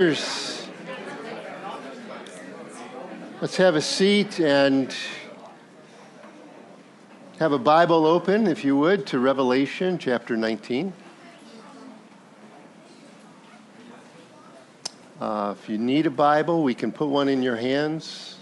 Let's 0.00 0.68
have 3.56 3.74
a 3.74 3.80
seat 3.80 4.38
and 4.38 4.94
have 7.40 7.50
a 7.50 7.58
Bible 7.58 8.06
open, 8.06 8.46
if 8.46 8.64
you 8.64 8.76
would, 8.76 9.08
to 9.08 9.18
Revelation 9.18 9.98
chapter 9.98 10.36
19. 10.36 10.92
Uh, 15.20 15.56
if 15.58 15.68
you 15.68 15.78
need 15.78 16.06
a 16.06 16.10
Bible, 16.10 16.62
we 16.62 16.76
can 16.76 16.92
put 16.92 17.08
one 17.08 17.28
in 17.28 17.42
your 17.42 17.56
hands. 17.56 18.36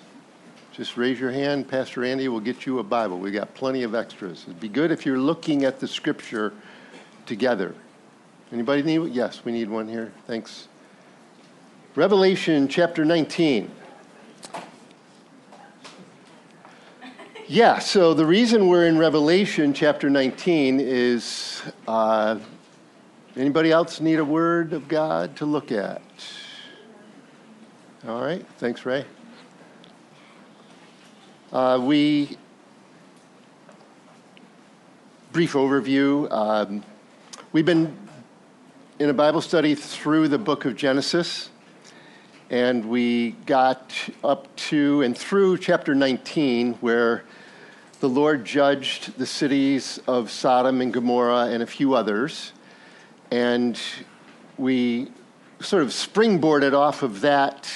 Just 0.73 0.98
raise 0.98 1.18
your 1.18 1.30
hand. 1.30 1.68
Pastor 1.68 2.04
Andy 2.04 2.29
will 2.29 2.41
get 2.41 2.66
you 2.66 2.80
a 2.80 2.82
Bible. 2.82 3.18
We've 3.18 3.32
got 3.32 3.54
plenty 3.54 3.82
of 3.82 3.95
extras. 3.95 4.43
It'd 4.46 4.61
be 4.61 4.68
good 4.68 4.91
if 4.91 5.07
you're 5.07 5.16
looking 5.16 5.64
at 5.64 5.80
the 5.80 5.88
scripture 5.88 6.52
together. 7.25 7.75
Anybody 8.52 8.82
need? 8.82 9.14
Yes, 9.14 9.43
we 9.43 9.52
need 9.52 9.70
one 9.70 9.88
here. 9.88 10.12
Thanks. 10.27 10.68
Revelation 11.96 12.68
chapter 12.68 13.06
19. 13.06 13.70
Yeah, 17.48 17.78
so 17.78 18.12
the 18.12 18.27
reason 18.27 18.68
we're 18.68 18.87
in 18.87 18.98
Revelation 18.98 19.73
chapter 19.73 20.10
19 20.10 20.78
is 20.78 21.62
uh, 21.88 22.38
anybody 23.34 23.73
else 23.73 24.02
need 24.02 24.18
a 24.18 24.24
word 24.27 24.74
of 24.74 24.88
God 24.88 25.37
to 25.37 25.46
look 25.46 25.73
at? 25.73 26.02
All 28.06 28.20
right, 28.20 28.45
thanks, 28.59 28.84
Ray. 28.84 29.06
Uh, 31.51 31.80
we, 31.82 32.37
brief 35.32 35.54
overview. 35.54 36.30
Um, 36.30 36.84
we've 37.52 37.65
been 37.65 37.96
in 38.98 39.09
a 39.09 39.15
Bible 39.15 39.40
study 39.40 39.74
through 39.74 40.28
the 40.28 40.38
book 40.38 40.66
of 40.66 40.76
Genesis 40.76 41.48
and 42.50 42.88
we 42.88 43.32
got 43.45 43.92
up 44.23 44.54
to 44.56 45.02
and 45.02 45.16
through 45.16 45.59
chapter 45.59 45.95
19, 45.95 46.74
where 46.74 47.24
the 48.01 48.09
Lord 48.09 48.45
judged 48.45 49.18
the 49.18 49.26
cities 49.26 49.98
of 50.07 50.30
Sodom 50.30 50.80
and 50.80 50.93
Gomorrah 50.93 51.46
and 51.46 51.62
a 51.62 51.66
few 51.66 51.95
others. 51.95 52.52
And 53.30 53.80
we 54.56 55.09
sort 55.60 55.82
of 55.82 55.88
springboarded 55.88 56.73
off 56.73 57.02
of 57.02 57.23
that 57.23 57.68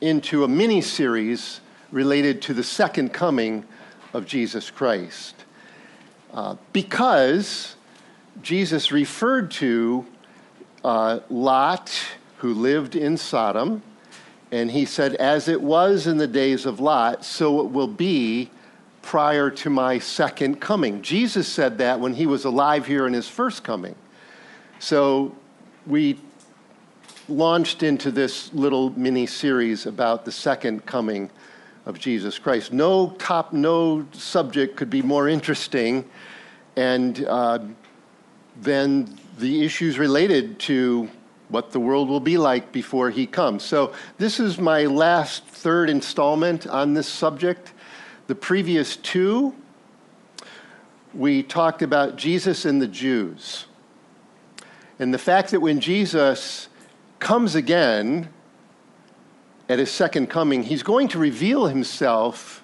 into 0.00 0.44
a 0.44 0.48
mini 0.48 0.80
series 0.80 1.60
related 1.90 2.40
to 2.42 2.54
the 2.54 2.62
second 2.62 3.12
coming 3.12 3.64
of 4.12 4.26
Jesus 4.26 4.70
Christ. 4.70 5.34
Uh, 6.32 6.54
because 6.72 7.74
Jesus 8.42 8.92
referred 8.92 9.50
to 9.52 10.06
uh, 10.84 11.20
Lot 11.28 11.92
who 12.40 12.54
lived 12.54 12.96
in 12.96 13.16
Sodom. 13.16 13.82
And 14.50 14.70
he 14.70 14.84
said, 14.84 15.14
As 15.14 15.48
it 15.48 15.60
was 15.60 16.06
in 16.06 16.16
the 16.16 16.26
days 16.26 16.66
of 16.66 16.80
Lot, 16.80 17.24
so 17.24 17.60
it 17.60 17.70
will 17.70 17.86
be 17.86 18.50
prior 19.02 19.50
to 19.50 19.70
my 19.70 19.98
second 19.98 20.60
coming. 20.60 21.02
Jesus 21.02 21.48
said 21.48 21.78
that 21.78 22.00
when 22.00 22.14
he 22.14 22.26
was 22.26 22.44
alive 22.44 22.86
here 22.86 23.06
in 23.06 23.12
his 23.12 23.28
first 23.28 23.64
coming. 23.64 23.94
So 24.78 25.34
we 25.86 26.18
launched 27.28 27.82
into 27.82 28.10
this 28.10 28.52
little 28.52 28.90
mini 28.98 29.26
series 29.26 29.86
about 29.86 30.24
the 30.24 30.32
second 30.32 30.84
coming 30.84 31.30
of 31.86 31.98
Jesus 31.98 32.38
Christ. 32.38 32.72
No 32.72 33.10
top, 33.18 33.52
no 33.52 34.06
subject 34.12 34.76
could 34.76 34.90
be 34.90 35.02
more 35.02 35.28
interesting 35.28 36.04
and 36.76 37.24
uh, 37.26 37.60
than 38.60 39.18
the 39.38 39.64
issues 39.64 39.98
related 39.98 40.58
to 40.60 41.08
what 41.50 41.72
the 41.72 41.80
world 41.80 42.08
will 42.08 42.20
be 42.20 42.38
like 42.38 42.72
before 42.72 43.10
he 43.10 43.26
comes. 43.26 43.62
So, 43.62 43.92
this 44.18 44.40
is 44.40 44.58
my 44.58 44.84
last 44.86 45.44
third 45.44 45.90
installment 45.90 46.66
on 46.66 46.94
this 46.94 47.08
subject. 47.08 47.72
The 48.28 48.34
previous 48.34 48.96
two, 48.96 49.54
we 51.12 51.42
talked 51.42 51.82
about 51.82 52.16
Jesus 52.16 52.64
and 52.64 52.80
the 52.80 52.86
Jews. 52.86 53.66
And 54.98 55.12
the 55.12 55.18
fact 55.18 55.50
that 55.50 55.60
when 55.60 55.80
Jesus 55.80 56.68
comes 57.18 57.54
again 57.54 58.28
at 59.68 59.78
his 59.78 59.90
second 59.90 60.28
coming, 60.28 60.62
he's 60.62 60.82
going 60.82 61.08
to 61.08 61.18
reveal 61.18 61.66
himself 61.66 62.62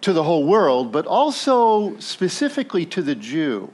to 0.00 0.12
the 0.12 0.22
whole 0.22 0.46
world, 0.46 0.90
but 0.90 1.06
also 1.06 1.98
specifically 1.98 2.86
to 2.86 3.02
the 3.02 3.14
Jew. 3.14 3.72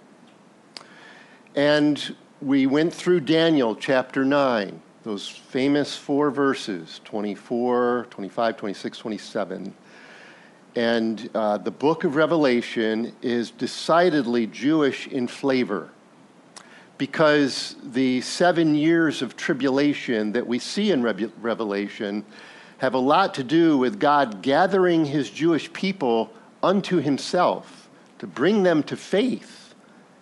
And 1.55 2.15
we 2.43 2.67
went 2.67 2.93
through 2.93 3.21
Daniel 3.21 3.75
chapter 3.75 4.25
9, 4.25 4.83
those 5.05 5.27
famous 5.27 5.97
four 5.97 6.31
verses 6.31 7.01
24, 7.05 8.09
25, 8.11 8.57
26, 8.59 8.99
27. 8.99 9.75
And 10.75 11.31
uh, 11.35 11.57
the 11.57 11.71
book 11.71 12.05
of 12.05 12.15
Revelation 12.15 13.15
is 13.23 13.51
decidedly 13.51 14.47
Jewish 14.47 15.07
in 15.07 15.29
flavor 15.29 15.91
because 16.99 17.77
the 17.83 18.21
seven 18.21 18.75
years 18.75 19.23
of 19.23 19.37
tribulation 19.37 20.33
that 20.33 20.47
we 20.47 20.59
see 20.59 20.93
in 20.93 21.03
Re- 21.03 21.31
Revelation 21.41 22.23
have 22.79 22.93
a 22.93 22.99
lot 22.99 23.33
to 23.35 23.45
do 23.45 23.79
with 23.79 23.99
God 23.99 24.43
gathering 24.43 25.07
his 25.07 25.31
Jewish 25.31 25.73
people 25.73 26.31
unto 26.63 26.99
himself 26.99 27.89
to 28.19 28.27
bring 28.27 28.63
them 28.63 28.83
to 28.83 28.97
faith. 28.97 29.75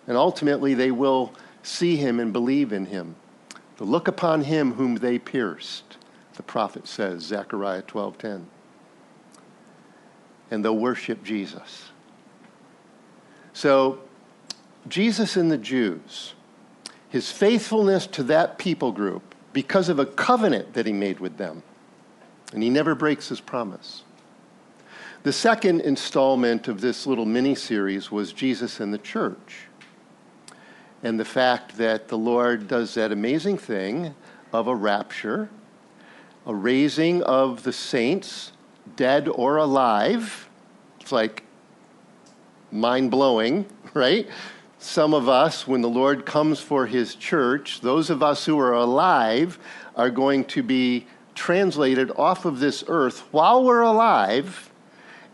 And 0.07 0.17
ultimately, 0.17 0.75
they 0.75 0.93
will 0.93 1.33
see 1.65 1.97
him 1.97 2.21
and 2.21 2.33
believe 2.33 2.73
in 2.73 2.87
him. 2.87 3.17
To 3.79 3.85
look 3.85 4.07
upon 4.07 4.45
him 4.45 4.75
whom 4.75 4.97
they 4.97 5.19
pierced, 5.19 5.97
the 6.35 6.43
prophet 6.43 6.87
says, 6.87 7.23
Zechariah 7.23 7.83
12:10. 7.83 8.45
And 10.51 10.65
they'll 10.65 10.77
worship 10.77 11.25
Jesus. 11.25 11.91
So, 13.53 14.01
Jesus 14.89 15.37
and 15.37 15.51
the 15.51 15.59
Jews, 15.59 16.35
his 17.09 17.33
faithfulness 17.33 18.07
to 18.09 18.23
that 18.25 18.59
people 18.59 18.93
group 18.93 19.35
because 19.53 19.89
of 19.89 19.99
a 19.99 20.07
covenant 20.07 20.75
that 20.75 20.87
he 20.87 20.93
made 20.93 21.21
with 21.21 21.39
them. 21.39 21.63
And 22.53 22.63
he 22.63 22.71
never 22.71 22.95
breaks 22.95 23.29
his 23.29 23.41
promise. 23.41 24.03
The 25.23 25.33
second 25.33 25.81
installment 25.81 26.69
of 26.69 26.81
this 26.81 27.07
little 27.07 27.25
mini 27.25 27.55
series 27.55 28.11
was 28.11 28.33
Jesus 28.33 28.79
and 28.79 28.93
the 28.93 28.99
church 28.99 29.64
and 31.05 31.21
the 31.21 31.25
fact 31.25 31.77
that 31.77 32.09
the 32.09 32.17
Lord 32.17 32.67
does 32.67 32.95
that 32.95 33.13
amazing 33.13 33.59
thing 33.59 34.15
of 34.55 34.67
a 34.69 34.75
rapture, 34.75 35.51
a 36.47 36.55
raising 36.55 37.23
of 37.23 37.63
the 37.63 37.75
saints, 37.75 38.53
dead 38.97 39.29
or 39.29 39.59
alive. 39.59 40.49
It's 41.01 41.13
like 41.13 41.45
mind 42.73 43.11
blowing, 43.11 43.67
right? 43.95 44.27
Some 44.79 45.13
of 45.13 45.29
us, 45.29 45.69
when 45.69 45.83
the 45.83 45.91
Lord 45.91 46.25
comes 46.25 46.61
for 46.61 46.87
his 46.87 47.15
church, 47.15 47.83
those 47.83 48.09
of 48.09 48.23
us 48.23 48.47
who 48.47 48.59
are 48.59 48.73
alive 48.73 49.59
are 49.97 50.11
going 50.11 50.45
to 50.47 50.63
be 50.63 51.07
translated 51.35 52.11
off 52.17 52.47
of 52.47 52.61
this 52.61 52.83
earth 52.89 53.21
while 53.31 53.63
we're 53.63 53.83
alive, 53.83 54.71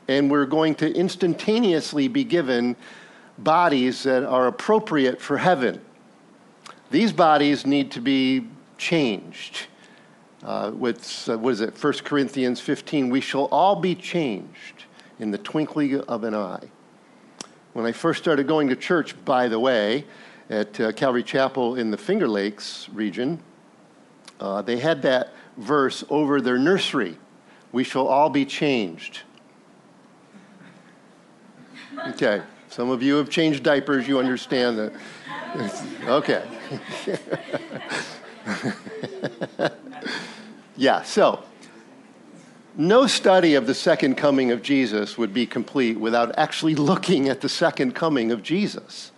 and 0.09 0.33
we're 0.33 0.47
going 0.47 0.75
to 0.77 0.93
instantaneously 0.93 2.09
be 2.09 2.25
given 2.25 2.75
bodies 3.43 4.03
that 4.05 4.25
are 4.25 4.47
appropriate 4.47 5.21
for 5.21 5.39
heaven. 5.39 5.81
These 6.91 7.12
bodies 7.12 7.67
need 7.67 7.91
to 7.93 8.01
be 8.01 8.47
changed. 8.78 9.67
Uh, 10.43 10.73
with, 10.75 11.28
uh, 11.28 11.37
what 11.37 11.51
is 11.51 11.61
it, 11.61 11.83
1 11.83 11.93
Corinthians 12.05 12.61
15, 12.61 13.11
we 13.11 13.21
shall 13.21 13.45
all 13.47 13.77
be 13.77 13.95
changed 13.95 14.84
in 15.19 15.31
the 15.31 15.39
twinkling 15.39 16.01
of 16.03 16.25
an 16.25 16.34
eye. 16.34 16.71
When 17.75 17.84
I 17.84 17.93
first 17.93 18.23
started 18.23 18.49
going 18.49 18.69
to 18.69 18.77
church, 18.77 19.15
by 19.25 19.49
the 19.49 19.61
way, 19.61 20.07
at 20.49 20.81
uh, 20.81 20.93
Calvary 20.93 21.22
Chapel 21.22 21.77
in 21.77 21.91
the 21.91 21.97
Finger 21.97 22.27
Lakes 22.27 22.89
region, 22.93 23.39
uh, 24.41 24.62
they 24.62 24.78
had 24.78 25.03
that 25.03 25.34
verse 25.59 26.03
over 26.09 26.41
their 26.41 26.59
nursery 26.59 27.19
We 27.72 27.84
shall 27.84 28.09
all 28.09 28.31
be 28.31 28.45
changed. 28.45 29.21
Okay. 32.09 32.42
Some 32.71 32.89
of 32.89 33.03
you 33.03 33.17
have 33.17 33.28
changed 33.28 33.65
diapers, 33.65 34.07
you 34.07 34.21
understand 34.21 34.78
that. 34.78 34.93
okay. 36.07 36.45
yeah, 40.77 41.03
so 41.03 41.43
no 42.77 43.09
study 43.09 43.57
of 43.57 43.67
the 43.67 43.75
second 43.75 44.15
coming 44.15 44.53
of 44.53 44.63
Jesus 44.63 45.19
would 45.19 45.34
be 45.34 45.47
complete 45.47 45.99
without 45.99 46.39
actually 46.39 46.77
looking 46.77 47.28
at 47.28 47.41
the 47.41 47.49
second 47.49 47.97
coming 47.97 48.31
of 48.31 48.45
Jesus, 48.45 49.11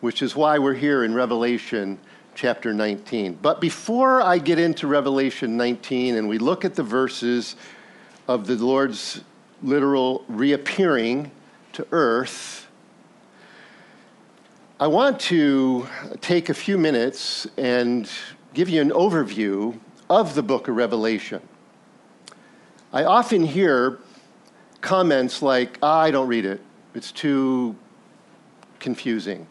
which 0.00 0.22
is 0.22 0.36
why 0.36 0.60
we're 0.60 0.74
here 0.74 1.02
in 1.02 1.12
Revelation 1.12 1.98
chapter 2.36 2.72
19. 2.72 3.40
But 3.42 3.60
before 3.60 4.22
I 4.22 4.38
get 4.38 4.60
into 4.60 4.86
Revelation 4.86 5.56
19 5.56 6.14
and 6.14 6.28
we 6.28 6.38
look 6.38 6.64
at 6.64 6.76
the 6.76 6.84
verses 6.84 7.56
of 8.28 8.46
the 8.46 8.54
Lord's 8.54 9.22
literal 9.60 10.24
reappearing 10.28 11.32
to 11.72 11.84
earth, 11.90 12.65
I 14.78 14.88
want 14.88 15.18
to 15.20 15.88
take 16.20 16.50
a 16.50 16.54
few 16.54 16.76
minutes 16.76 17.46
and 17.56 18.06
give 18.52 18.68
you 18.68 18.82
an 18.82 18.90
overview 18.90 19.80
of 20.10 20.34
the 20.34 20.42
book 20.42 20.68
of 20.68 20.76
Revelation. 20.76 21.40
I 22.92 23.04
often 23.04 23.42
hear 23.42 23.98
comments 24.82 25.40
like, 25.40 25.78
ah, 25.82 26.00
I 26.00 26.10
don't 26.10 26.28
read 26.28 26.44
it, 26.44 26.60
it's 26.94 27.10
too 27.10 27.74
confusing, 28.78 29.46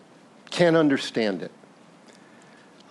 can't 0.51 0.75
understand 0.75 1.42
it. 1.42 1.51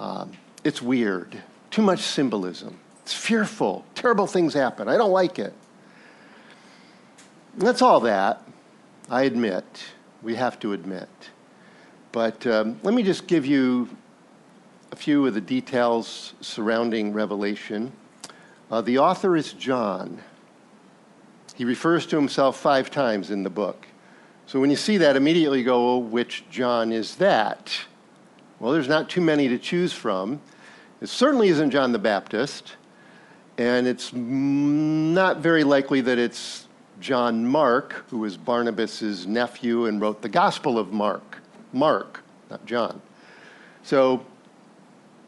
Um, 0.01 0.33
it's 0.65 0.83
weird, 0.83 1.41
too 1.71 1.83
much 1.83 2.01
symbolism, 2.01 2.81
it's 3.03 3.15
fearful, 3.15 3.85
terrible 3.95 4.27
things 4.27 4.55
happen, 4.55 4.89
I 4.89 4.97
don't 4.97 5.13
like 5.13 5.39
it. 5.39 5.55
That's 7.59 7.81
all 7.81 8.01
that, 8.01 8.43
I 9.09 9.23
admit, 9.23 9.85
we 10.21 10.35
have 10.35 10.59
to 10.59 10.73
admit. 10.73 11.09
But 12.15 12.47
um, 12.47 12.79
let 12.85 12.95
me 12.95 13.03
just 13.03 13.27
give 13.27 13.45
you 13.45 13.89
a 14.93 14.97
few 14.97 15.27
of 15.27 15.35
the 15.35 15.41
details 15.41 16.35
surrounding 16.41 17.13
Revelation. 17.13 17.91
Uh, 18.71 18.81
the 18.83 18.99
author 18.99 19.37
is 19.37 19.53
John. 19.53 20.21
He 21.57 21.65
refers 21.65 22.07
to 22.07 22.17
himself 22.17 22.57
five 22.57 22.89
times 22.89 23.33
in 23.33 23.43
the 23.43 23.51
book. 23.51 23.89
So 24.47 24.61
when 24.61 24.71
you 24.71 24.77
see 24.77 24.97
that, 24.99 25.17
immediately 25.17 25.59
you 25.59 25.65
go, 25.65 25.85
well, 25.85 26.03
which 26.03 26.45
John 26.51 26.93
is 26.93 27.17
that? 27.17 27.77
Well, 28.61 28.73
there's 28.73 28.87
not 28.87 29.11
too 29.11 29.21
many 29.21 29.49
to 29.49 29.59
choose 29.59 29.93
from. 29.93 30.41
It 31.01 31.09
certainly 31.09 31.49
isn't 31.49 31.73
John 31.73 31.91
the 31.91 31.99
Baptist, 31.99 32.77
and 33.59 33.89
it's 33.89 34.13
not 34.13 35.39
very 35.39 35.65
likely 35.65 36.01
that 36.03 36.21
it's 36.21 36.69
John 37.01 37.45
Mark, 37.45 38.05
who 38.11 38.19
was 38.19 38.37
Barnabas' 38.37 39.27
nephew 39.27 39.87
and 39.87 40.01
wrote 40.01 40.23
the 40.23 40.29
Gospel 40.29 40.79
of 40.79 40.93
Mark. 40.93 41.41
Mark, 41.75 42.23
not 42.51 42.65
John. 42.67 43.03
So 43.83 44.25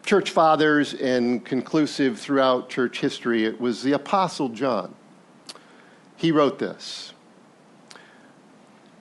church 0.04 0.30
fathers 0.30 0.94
and 0.94 1.44
conclusive 1.44 2.18
throughout 2.18 2.68
church 2.70 3.00
history, 3.00 3.44
it 3.44 3.60
was 3.60 3.82
the 3.82 3.92
Apostle 3.92 4.48
John. 4.48 4.94
He 6.16 6.32
wrote 6.32 6.58
this. 6.58 7.12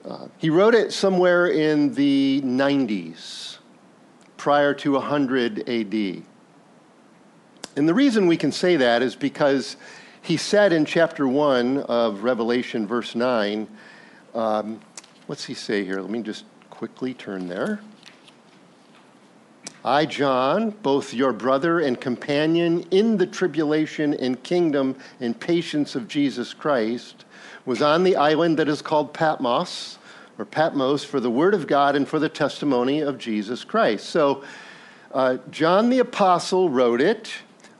Uh, 0.04 0.28
he 0.38 0.50
wrote 0.50 0.74
it 0.74 0.92
somewhere 0.92 1.46
in 1.46 1.94
the 1.94 2.40
90s, 2.44 3.58
prior 4.36 4.74
to 4.74 4.92
100 4.92 5.68
AD. 5.68 6.22
And 7.76 7.88
the 7.88 7.94
reason 7.94 8.26
we 8.26 8.36
can 8.36 8.52
say 8.52 8.76
that 8.76 9.02
is 9.02 9.16
because 9.16 9.76
he 10.22 10.36
said 10.36 10.72
in 10.72 10.84
chapter 10.84 11.26
1 11.26 11.78
of 11.78 12.22
Revelation, 12.22 12.86
verse 12.86 13.14
9, 13.14 13.68
um, 14.34 14.80
what's 15.26 15.44
he 15.44 15.54
say 15.54 15.84
here? 15.84 16.00
Let 16.00 16.10
me 16.10 16.22
just 16.22 16.44
quickly 16.76 17.14
turn 17.14 17.48
there. 17.48 17.80
I, 19.82 20.04
John, 20.04 20.70
both 20.82 21.14
your 21.14 21.32
brother 21.32 21.80
and 21.80 21.98
companion 21.98 22.82
in 22.90 23.16
the 23.16 23.26
tribulation 23.26 24.12
and 24.12 24.42
kingdom 24.42 24.94
and 25.18 25.40
patience 25.40 25.94
of 25.94 26.06
Jesus 26.06 26.52
Christ, 26.52 27.24
was 27.64 27.80
on 27.80 28.04
the 28.04 28.16
island 28.16 28.58
that 28.58 28.68
is 28.68 28.82
called 28.82 29.14
Patmos, 29.14 29.96
or 30.38 30.44
Patmos, 30.44 31.02
for 31.02 31.18
the 31.18 31.30
word 31.30 31.54
of 31.54 31.66
God 31.66 31.96
and 31.96 32.06
for 32.06 32.18
the 32.18 32.28
testimony 32.28 33.00
of 33.00 33.16
Jesus 33.16 33.64
Christ. 33.64 34.10
So, 34.10 34.44
uh, 35.14 35.38
John 35.50 35.88
the 35.88 36.00
Apostle 36.00 36.68
wrote 36.68 37.00
it. 37.00 37.32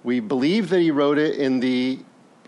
We 0.05 0.21
believe 0.21 0.71
that 0.71 0.81
he 0.81 0.91
wrote 0.91 1.19
it 1.19 1.37
in 1.37 1.61
the 1.61 1.99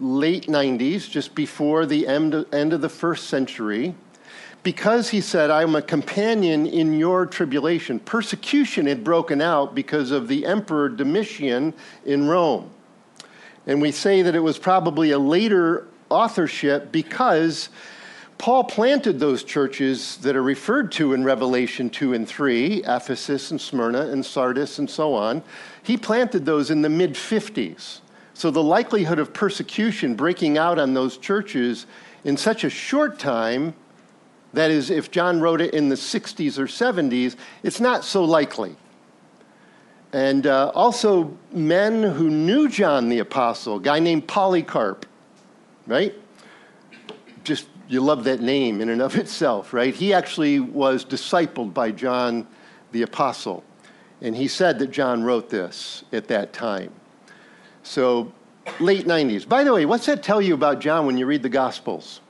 late 0.01 0.47
90s, 0.47 1.11
just 1.11 1.35
before 1.35 1.85
the 1.85 2.07
end 2.07 2.33
of, 2.33 2.55
end 2.55 2.73
of 2.73 2.81
the 2.81 2.89
first 2.89 3.27
century 3.27 3.95
because 4.69 5.09
he 5.09 5.23
said, 5.23 5.51
I'm 5.51 5.75
a 5.77 5.81
companion 5.81 6.67
in 6.67 6.99
your 6.99 7.25
tribulation. 7.25 7.99
Persecution 7.99 8.85
had 8.85 9.03
broken 9.03 9.41
out 9.41 9.75
because 9.75 10.11
of 10.11 10.29
the 10.29 10.45
Emperor 10.45 10.91
Domitian 10.91 11.73
in 12.05 12.29
Rome. 12.29 12.69
And 13.67 13.81
we 13.81 13.93
say 13.93 14.21
that 14.21 14.35
it 14.35 14.41
was 14.41 14.59
probably 14.59 15.13
a 15.13 15.19
later 15.19 15.89
authorship 16.11 16.93
because 16.93 17.71
Paul 18.37 18.63
planted 18.63 19.19
those 19.19 19.43
churches 19.43 20.19
that 20.19 20.37
are 20.37 20.43
referred 20.43 20.93
to 20.93 21.15
in 21.15 21.25
Revelation 21.25 21.89
2 21.89 22.13
and 22.13 22.29
3, 22.29 22.83
Ephesus 22.85 23.51
and 23.51 23.59
Smyrna 23.59 24.09
and 24.09 24.23
Sardis 24.23 24.79
and 24.79 24.91
so 24.91 25.15
on. 25.15 25.43
He 25.83 25.97
planted 25.97 26.45
those 26.45 26.71
in 26.71 26.83
the 26.83 26.91
mid 26.91 27.15
50s. 27.15 28.01
So 28.35 28.51
the 28.51 28.63
likelihood 28.63 29.19
of 29.19 29.33
persecution 29.33 30.15
breaking 30.15 30.59
out 30.59 30.79
on 30.79 30.93
those 30.93 31.17
churches 31.17 31.87
in 32.23 32.37
such 32.37 32.65
a 32.65 32.69
short 32.69 33.19
time 33.19 33.73
that 34.53 34.71
is, 34.71 34.91
if 34.91 35.11
John 35.11 35.41
wrote 35.41 35.61
it 35.61 35.75
in 35.75 35.89
the 35.89 35.95
60s 35.95 36.59
or 36.59 36.67
70s, 36.67 37.37
it's 37.63 37.81
not 37.81 38.05
so 38.05 38.25
likely. 38.25 38.77
And 40.13 40.47
uh, 40.47 40.73
also, 40.75 41.37
men 41.53 42.03
who 42.03 42.31
knew 42.31 42.69
John 42.69 43.11
the 43.11 43.19
Apostle, 43.19 43.77
a 43.77 43.81
guy 43.81 43.99
named 43.99 44.27
Polycarp, 44.27 45.05
right? 45.87 46.15
Just, 47.45 47.67
you 47.89 48.01
love 48.01 48.25
that 48.25 48.41
name 48.41 48.81
in 48.81 48.89
and 48.89 49.03
of 49.03 49.17
itself, 49.17 49.75
right? 49.75 49.95
He 49.95 50.15
actually 50.15 50.61
was 50.61 51.05
discipled 51.05 51.75
by 51.75 51.91
John 51.91 52.47
the 52.93 53.03
Apostle. 53.03 53.65
And 54.23 54.35
he 54.35 54.49
said 54.49 54.79
that 54.79 54.91
John 54.91 55.23
wrote 55.23 55.51
this 55.51 56.05
at 56.13 56.29
that 56.29 56.53
time. 56.53 56.91
So, 57.83 58.33
late 58.81 59.07
90s. 59.07 59.47
By 59.47 59.63
the 59.63 59.73
way, 59.73 59.85
what's 59.85 60.07
that 60.07 60.23
tell 60.23 60.41
you 60.41 60.55
about 60.55 60.81
John 60.81 61.07
when 61.07 61.17
you 61.19 61.27
read 61.27 61.43
the 61.43 61.49
Gospels? 61.49 62.21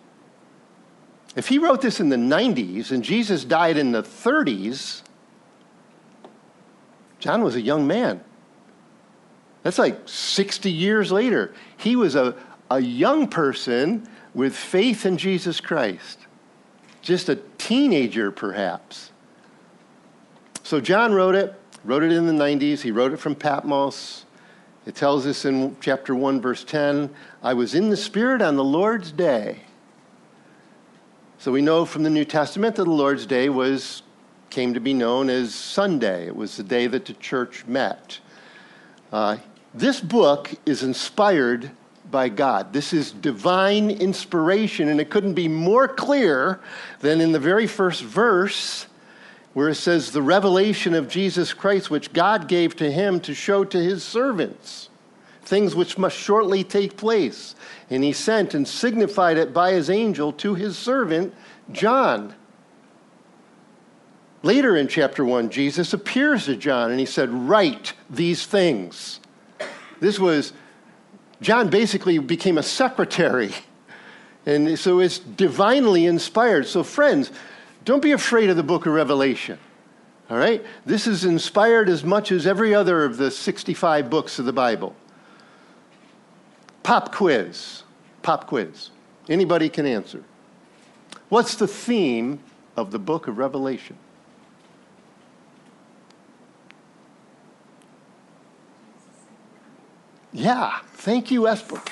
If 1.38 1.46
he 1.46 1.58
wrote 1.58 1.80
this 1.80 2.00
in 2.00 2.08
the 2.08 2.16
90s 2.16 2.90
and 2.90 3.04
Jesus 3.04 3.44
died 3.44 3.76
in 3.76 3.92
the 3.92 4.02
30s, 4.02 5.02
John 7.20 7.44
was 7.44 7.54
a 7.54 7.60
young 7.60 7.86
man. 7.86 8.24
That's 9.62 9.78
like 9.78 10.00
60 10.08 10.68
years 10.68 11.12
later. 11.12 11.54
He 11.76 11.94
was 11.94 12.16
a, 12.16 12.34
a 12.72 12.80
young 12.80 13.28
person 13.28 14.04
with 14.34 14.56
faith 14.56 15.06
in 15.06 15.16
Jesus 15.16 15.60
Christ, 15.60 16.18
just 17.02 17.28
a 17.28 17.36
teenager, 17.56 18.32
perhaps. 18.32 19.12
So 20.64 20.80
John 20.80 21.12
wrote 21.12 21.36
it, 21.36 21.54
wrote 21.84 22.02
it 22.02 22.10
in 22.10 22.26
the 22.26 22.32
90s. 22.32 22.80
He 22.80 22.90
wrote 22.90 23.12
it 23.12 23.18
from 23.18 23.36
Patmos. 23.36 24.24
It 24.86 24.96
tells 24.96 25.24
us 25.24 25.44
in 25.44 25.76
chapter 25.80 26.16
1, 26.16 26.40
verse 26.40 26.64
10 26.64 27.14
I 27.44 27.54
was 27.54 27.76
in 27.76 27.90
the 27.90 27.96
Spirit 27.96 28.42
on 28.42 28.56
the 28.56 28.64
Lord's 28.64 29.12
day 29.12 29.60
so 31.38 31.52
we 31.52 31.62
know 31.62 31.84
from 31.84 32.02
the 32.02 32.10
New 32.10 32.24
Testament 32.24 32.74
that 32.76 32.84
the 32.84 32.90
Lord's 32.90 33.24
Day 33.24 33.48
was 33.48 34.02
came 34.50 34.74
to 34.74 34.80
be 34.80 34.92
known 34.92 35.30
as 35.30 35.54
Sunday. 35.54 36.26
It 36.26 36.34
was 36.34 36.56
the 36.56 36.64
day 36.64 36.88
that 36.88 37.04
the 37.04 37.12
church 37.12 37.64
met. 37.66 38.18
Uh, 39.12 39.36
this 39.72 40.00
book 40.00 40.50
is 40.66 40.82
inspired 40.82 41.70
by 42.10 42.28
God. 42.28 42.72
This 42.72 42.92
is 42.92 43.12
divine 43.12 43.90
inspiration, 43.90 44.88
and 44.88 45.00
it 45.00 45.10
couldn't 45.10 45.34
be 45.34 45.46
more 45.46 45.86
clear 45.86 46.58
than 47.00 47.20
in 47.20 47.30
the 47.30 47.38
very 47.38 47.66
first 47.66 48.02
verse 48.02 48.86
where 49.52 49.68
it 49.68 49.76
says, 49.76 50.10
The 50.10 50.22
revelation 50.22 50.94
of 50.94 51.08
Jesus 51.08 51.52
Christ, 51.52 51.90
which 51.90 52.12
God 52.12 52.48
gave 52.48 52.74
to 52.76 52.90
him 52.90 53.20
to 53.20 53.34
show 53.34 53.64
to 53.64 53.78
his 53.78 54.02
servants, 54.02 54.88
things 55.48 55.74
which 55.74 55.98
must 55.98 56.16
shortly 56.16 56.62
take 56.62 56.96
place. 56.96 57.54
And 57.90 58.04
he 58.04 58.12
sent 58.12 58.54
and 58.54 58.68
signified 58.68 59.38
it 59.38 59.54
by 59.54 59.72
his 59.72 59.88
angel 59.88 60.32
to 60.34 60.54
his 60.54 60.76
servant 60.76 61.34
John. 61.72 62.34
Later 64.42 64.76
in 64.76 64.86
chapter 64.86 65.24
1, 65.24 65.50
Jesus 65.50 65.92
appears 65.92 66.44
to 66.44 66.56
John 66.56 66.90
and 66.90 67.00
he 67.00 67.06
said, 67.06 67.30
Write 67.30 67.94
these 68.08 68.46
things. 68.46 69.20
This 70.00 70.18
was, 70.18 70.52
John 71.40 71.70
basically 71.70 72.18
became 72.18 72.58
a 72.58 72.62
secretary. 72.62 73.52
And 74.46 74.78
so 74.78 75.00
it's 75.00 75.18
divinely 75.18 76.06
inspired. 76.06 76.66
So, 76.66 76.82
friends, 76.82 77.32
don't 77.84 78.02
be 78.02 78.12
afraid 78.12 78.48
of 78.48 78.56
the 78.56 78.62
book 78.62 78.86
of 78.86 78.92
Revelation. 78.92 79.58
All 80.30 80.38
right? 80.38 80.64
This 80.86 81.06
is 81.06 81.24
inspired 81.24 81.88
as 81.88 82.04
much 82.04 82.30
as 82.32 82.46
every 82.46 82.74
other 82.74 83.04
of 83.04 83.16
the 83.16 83.30
65 83.30 84.08
books 84.08 84.38
of 84.38 84.44
the 84.44 84.52
Bible. 84.52 84.94
Pop 86.88 87.14
quiz. 87.14 87.82
Pop 88.22 88.46
quiz. 88.46 88.88
Anybody 89.28 89.68
can 89.68 89.84
answer. 89.84 90.24
What's 91.28 91.54
the 91.56 91.68
theme 91.68 92.40
of 92.78 92.92
the 92.92 92.98
book 92.98 93.28
of 93.28 93.36
Revelation? 93.36 93.98
Yeah, 100.32 100.78
thank 100.94 101.30
you, 101.30 101.46
Esper. 101.46 101.76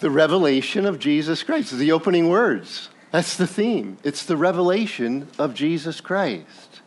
the 0.00 0.10
revelation 0.10 0.86
of 0.86 0.98
Jesus 0.98 1.44
Christ, 1.44 1.70
the 1.78 1.92
opening 1.92 2.28
words. 2.28 2.88
That's 3.12 3.36
the 3.36 3.46
theme. 3.46 3.98
It's 4.02 4.24
the 4.24 4.36
revelation 4.36 5.28
of 5.38 5.54
Jesus 5.54 6.00
Christ. 6.00 6.80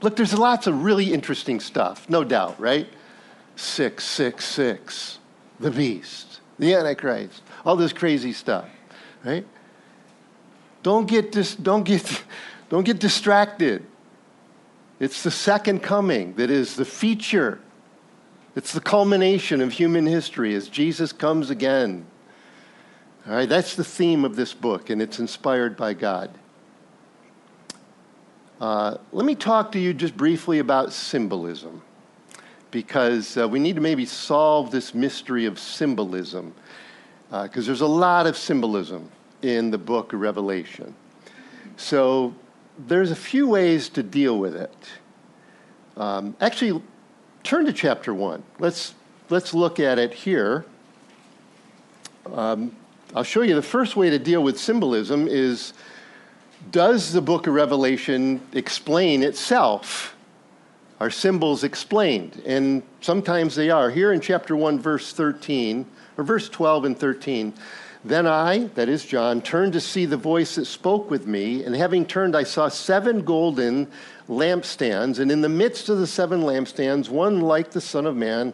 Look, 0.00 0.16
there's 0.16 0.36
lots 0.36 0.66
of 0.66 0.82
really 0.82 1.12
interesting 1.12 1.60
stuff, 1.60 2.10
no 2.10 2.24
doubt, 2.24 2.58
right? 2.58 2.88
666, 3.56 5.18
the 5.60 5.70
beast, 5.70 6.40
the 6.58 6.74
Antichrist, 6.74 7.42
all 7.64 7.76
this 7.76 7.92
crazy 7.92 8.32
stuff, 8.32 8.68
right? 9.24 9.46
Don't 10.82 11.06
get, 11.06 11.32
dis- 11.32 11.56
don't 11.56 11.84
get, 11.84 12.24
don't 12.68 12.84
get 12.84 12.98
distracted. 12.98 13.86
It's 14.98 15.22
the 15.22 15.30
second 15.30 15.80
coming 15.80 16.34
that 16.34 16.50
is 16.50 16.76
the 16.76 16.84
feature. 16.84 17.60
It's 18.54 18.72
the 18.72 18.80
culmination 18.80 19.60
of 19.60 19.72
human 19.72 20.06
history 20.06 20.54
as 20.54 20.68
Jesus 20.68 21.12
comes 21.12 21.50
again. 21.50 22.06
All 23.26 23.34
right, 23.34 23.48
that's 23.48 23.76
the 23.76 23.84
theme 23.84 24.24
of 24.24 24.36
this 24.36 24.52
book, 24.52 24.90
and 24.90 25.00
it's 25.00 25.18
inspired 25.20 25.76
by 25.76 25.94
God. 25.94 26.30
Uh, 28.60 28.96
let 29.12 29.26
me 29.26 29.34
talk 29.34 29.72
to 29.72 29.78
you 29.78 29.92
just 29.92 30.16
briefly 30.16 30.58
about 30.60 30.92
symbolism, 30.92 31.82
because 32.72 33.36
uh, 33.36 33.46
we 33.46 33.60
need 33.60 33.76
to 33.76 33.80
maybe 33.80 34.04
solve 34.04 34.72
this 34.72 34.94
mystery 34.94 35.46
of 35.46 35.60
symbolism, 35.60 36.52
because 37.30 37.64
uh, 37.64 37.66
there's 37.66 37.82
a 37.82 37.86
lot 37.86 38.26
of 38.26 38.36
symbolism 38.36 39.08
in 39.42 39.70
the 39.70 39.78
book 39.78 40.12
of 40.12 40.20
Revelation. 40.20 40.92
So 41.76 42.34
there's 42.88 43.12
a 43.12 43.16
few 43.16 43.48
ways 43.48 43.88
to 43.90 44.02
deal 44.02 44.38
with 44.38 44.56
it. 44.56 44.74
Um, 45.96 46.34
actually, 46.40 46.82
turn 47.44 47.66
to 47.66 47.72
chapter 47.72 48.12
one. 48.14 48.42
Let's 48.58 48.94
let's 49.30 49.54
look 49.54 49.78
at 49.78 49.98
it 49.98 50.12
here. 50.12 50.64
Um, 52.32 52.74
I'll 53.14 53.24
show 53.24 53.42
you 53.42 53.54
the 53.54 53.62
first 53.62 53.94
way 53.94 54.08
to 54.10 54.18
deal 54.18 54.42
with 54.42 54.58
symbolism 54.58 55.28
is 55.28 55.74
does 56.70 57.12
the 57.12 57.20
book 57.20 57.46
of 57.46 57.54
Revelation 57.54 58.40
explain 58.52 59.22
itself? 59.22 60.16
Are 61.02 61.10
symbols 61.10 61.64
explained? 61.64 62.40
And 62.46 62.80
sometimes 63.00 63.56
they 63.56 63.70
are. 63.70 63.90
Here 63.90 64.12
in 64.12 64.20
chapter 64.20 64.54
1, 64.54 64.78
verse 64.78 65.12
13, 65.12 65.84
or 66.16 66.22
verse 66.22 66.48
12 66.48 66.84
and 66.84 66.96
13, 66.96 67.52
then 68.04 68.28
I, 68.28 68.68
that 68.76 68.88
is 68.88 69.04
John, 69.04 69.42
turned 69.42 69.72
to 69.72 69.80
see 69.80 70.06
the 70.06 70.16
voice 70.16 70.54
that 70.54 70.66
spoke 70.66 71.10
with 71.10 71.26
me, 71.26 71.64
and 71.64 71.74
having 71.74 72.06
turned, 72.06 72.36
I 72.36 72.44
saw 72.44 72.68
seven 72.68 73.24
golden 73.24 73.88
lampstands, 74.28 75.18
and 75.18 75.32
in 75.32 75.40
the 75.40 75.48
midst 75.48 75.88
of 75.88 75.98
the 75.98 76.06
seven 76.06 76.42
lampstands, 76.42 77.08
one 77.08 77.40
like 77.40 77.72
the 77.72 77.80
Son 77.80 78.06
of 78.06 78.14
Man. 78.14 78.52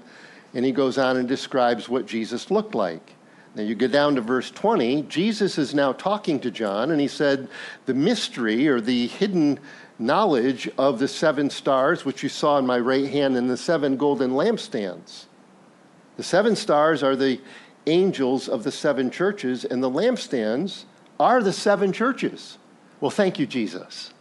And 0.54 0.64
he 0.64 0.72
goes 0.72 0.96
on 0.96 1.18
and 1.18 1.28
describes 1.28 1.90
what 1.90 2.06
Jesus 2.06 2.50
looked 2.50 2.74
like. 2.74 3.12
Now 3.56 3.62
you 3.62 3.74
get 3.74 3.92
down 3.92 4.14
to 4.14 4.22
verse 4.22 4.50
20. 4.50 5.02
Jesus 5.02 5.58
is 5.58 5.74
now 5.74 5.92
talking 5.92 6.40
to 6.40 6.50
John, 6.50 6.92
and 6.92 7.00
he 7.00 7.08
said, 7.08 7.48
The 7.84 7.92
mystery 7.92 8.68
or 8.68 8.80
the 8.80 9.06
hidden 9.08 9.60
knowledge 9.98 10.68
of 10.78 10.98
the 10.98 11.08
seven 11.08 11.50
stars, 11.50 12.04
which 12.04 12.22
you 12.22 12.28
saw 12.28 12.58
in 12.58 12.66
my 12.66 12.78
right 12.78 13.08
hand, 13.08 13.36
and 13.36 13.50
the 13.50 13.56
seven 13.56 13.96
golden 13.96 14.30
lampstands. 14.30 15.24
The 16.16 16.22
seven 16.22 16.56
stars 16.56 17.02
are 17.02 17.16
the 17.16 17.40
angels 17.86 18.48
of 18.48 18.64
the 18.64 18.72
seven 18.72 19.10
churches, 19.10 19.64
and 19.64 19.82
the 19.82 19.90
lampstands 19.90 20.84
are 21.18 21.42
the 21.42 21.52
seven 21.52 21.92
churches. 21.92 22.58
Well, 23.00 23.10
thank 23.10 23.38
you, 23.38 23.46
Jesus. 23.46 24.12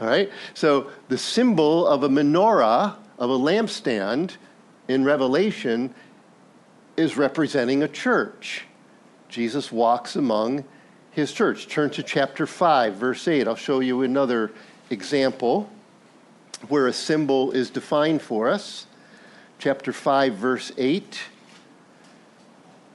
All 0.00 0.06
right? 0.06 0.30
So 0.54 0.90
the 1.08 1.18
symbol 1.18 1.86
of 1.86 2.02
a 2.02 2.08
menorah, 2.08 2.96
of 3.18 3.30
a 3.30 3.38
lampstand 3.38 4.36
in 4.88 5.04
Revelation, 5.04 5.94
is 6.96 7.16
representing 7.16 7.82
a 7.82 7.88
church. 7.88 8.64
Jesus 9.28 9.72
walks 9.72 10.16
among 10.16 10.64
his 11.10 11.32
church. 11.32 11.66
Turn 11.66 11.90
to 11.90 12.02
chapter 12.02 12.46
5, 12.46 12.94
verse 12.94 13.26
8. 13.26 13.48
I'll 13.48 13.56
show 13.56 13.80
you 13.80 14.02
another 14.02 14.52
example 14.90 15.70
where 16.68 16.86
a 16.86 16.92
symbol 16.92 17.52
is 17.52 17.70
defined 17.70 18.22
for 18.22 18.48
us. 18.48 18.86
Chapter 19.58 19.92
5, 19.92 20.34
verse 20.34 20.72
8. 20.76 21.20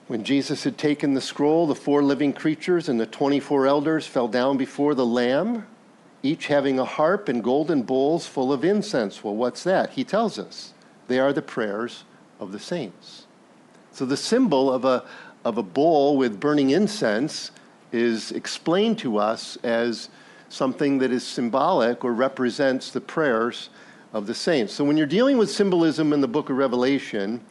When 0.08 0.24
Jesus 0.24 0.64
had 0.64 0.78
taken 0.78 1.14
the 1.14 1.22
scroll, 1.22 1.68
the 1.68 1.76
four 1.76 2.04
living 2.04 2.34
creatures 2.34 2.90
and 2.90 3.00
the 3.00 3.06
24 3.06 3.66
elders 3.68 4.06
fell 4.06 4.28
down 4.28 4.58
before 4.58 4.94
the 4.94 5.06
Lamb, 5.06 5.66
each 6.22 6.48
having 6.48 6.80
a 6.80 6.86
harp 6.86 7.30
and 7.30 7.44
golden 7.44 7.84
bowls 7.84 8.28
full 8.28 8.52
of 8.52 8.66
incense. 8.66 9.24
Well, 9.24 9.36
what's 9.36 9.64
that? 9.64 9.92
He 9.92 10.04
tells 10.04 10.38
us 10.38 10.74
they 11.08 11.20
are 11.20 11.34
the 11.34 11.42
prayers 11.42 12.04
of 12.40 12.52
the 12.52 12.60
saints. 12.60 13.26
So 13.92 14.06
the 14.06 14.18
symbol 14.18 14.72
of 14.72 14.86
a, 14.86 15.06
of 15.46 15.58
a 15.58 15.64
bowl 15.64 16.18
with 16.18 16.40
burning 16.40 16.72
incense 16.72 17.52
is 17.92 18.32
explained 18.32 19.00
to 19.00 19.18
us 19.18 19.58
as 19.64 20.10
something 20.51 20.98
that 21.00 21.12
is 21.12 21.25
symbolic 21.25 22.03
or 22.03 22.13
represents 22.13 22.91
the 22.91 23.01
prayers 23.01 23.70
of 24.13 24.27
the 24.27 24.34
saints. 24.34 24.74
So 24.74 24.84
when 24.84 24.98
you're 24.98 25.08
dealing 25.08 25.38
with 25.38 25.50
symbolism 25.50 26.13
in 26.13 26.22
the 26.22 26.27
book 26.27 26.50
of 26.50 26.58
Revelation, 26.58 27.43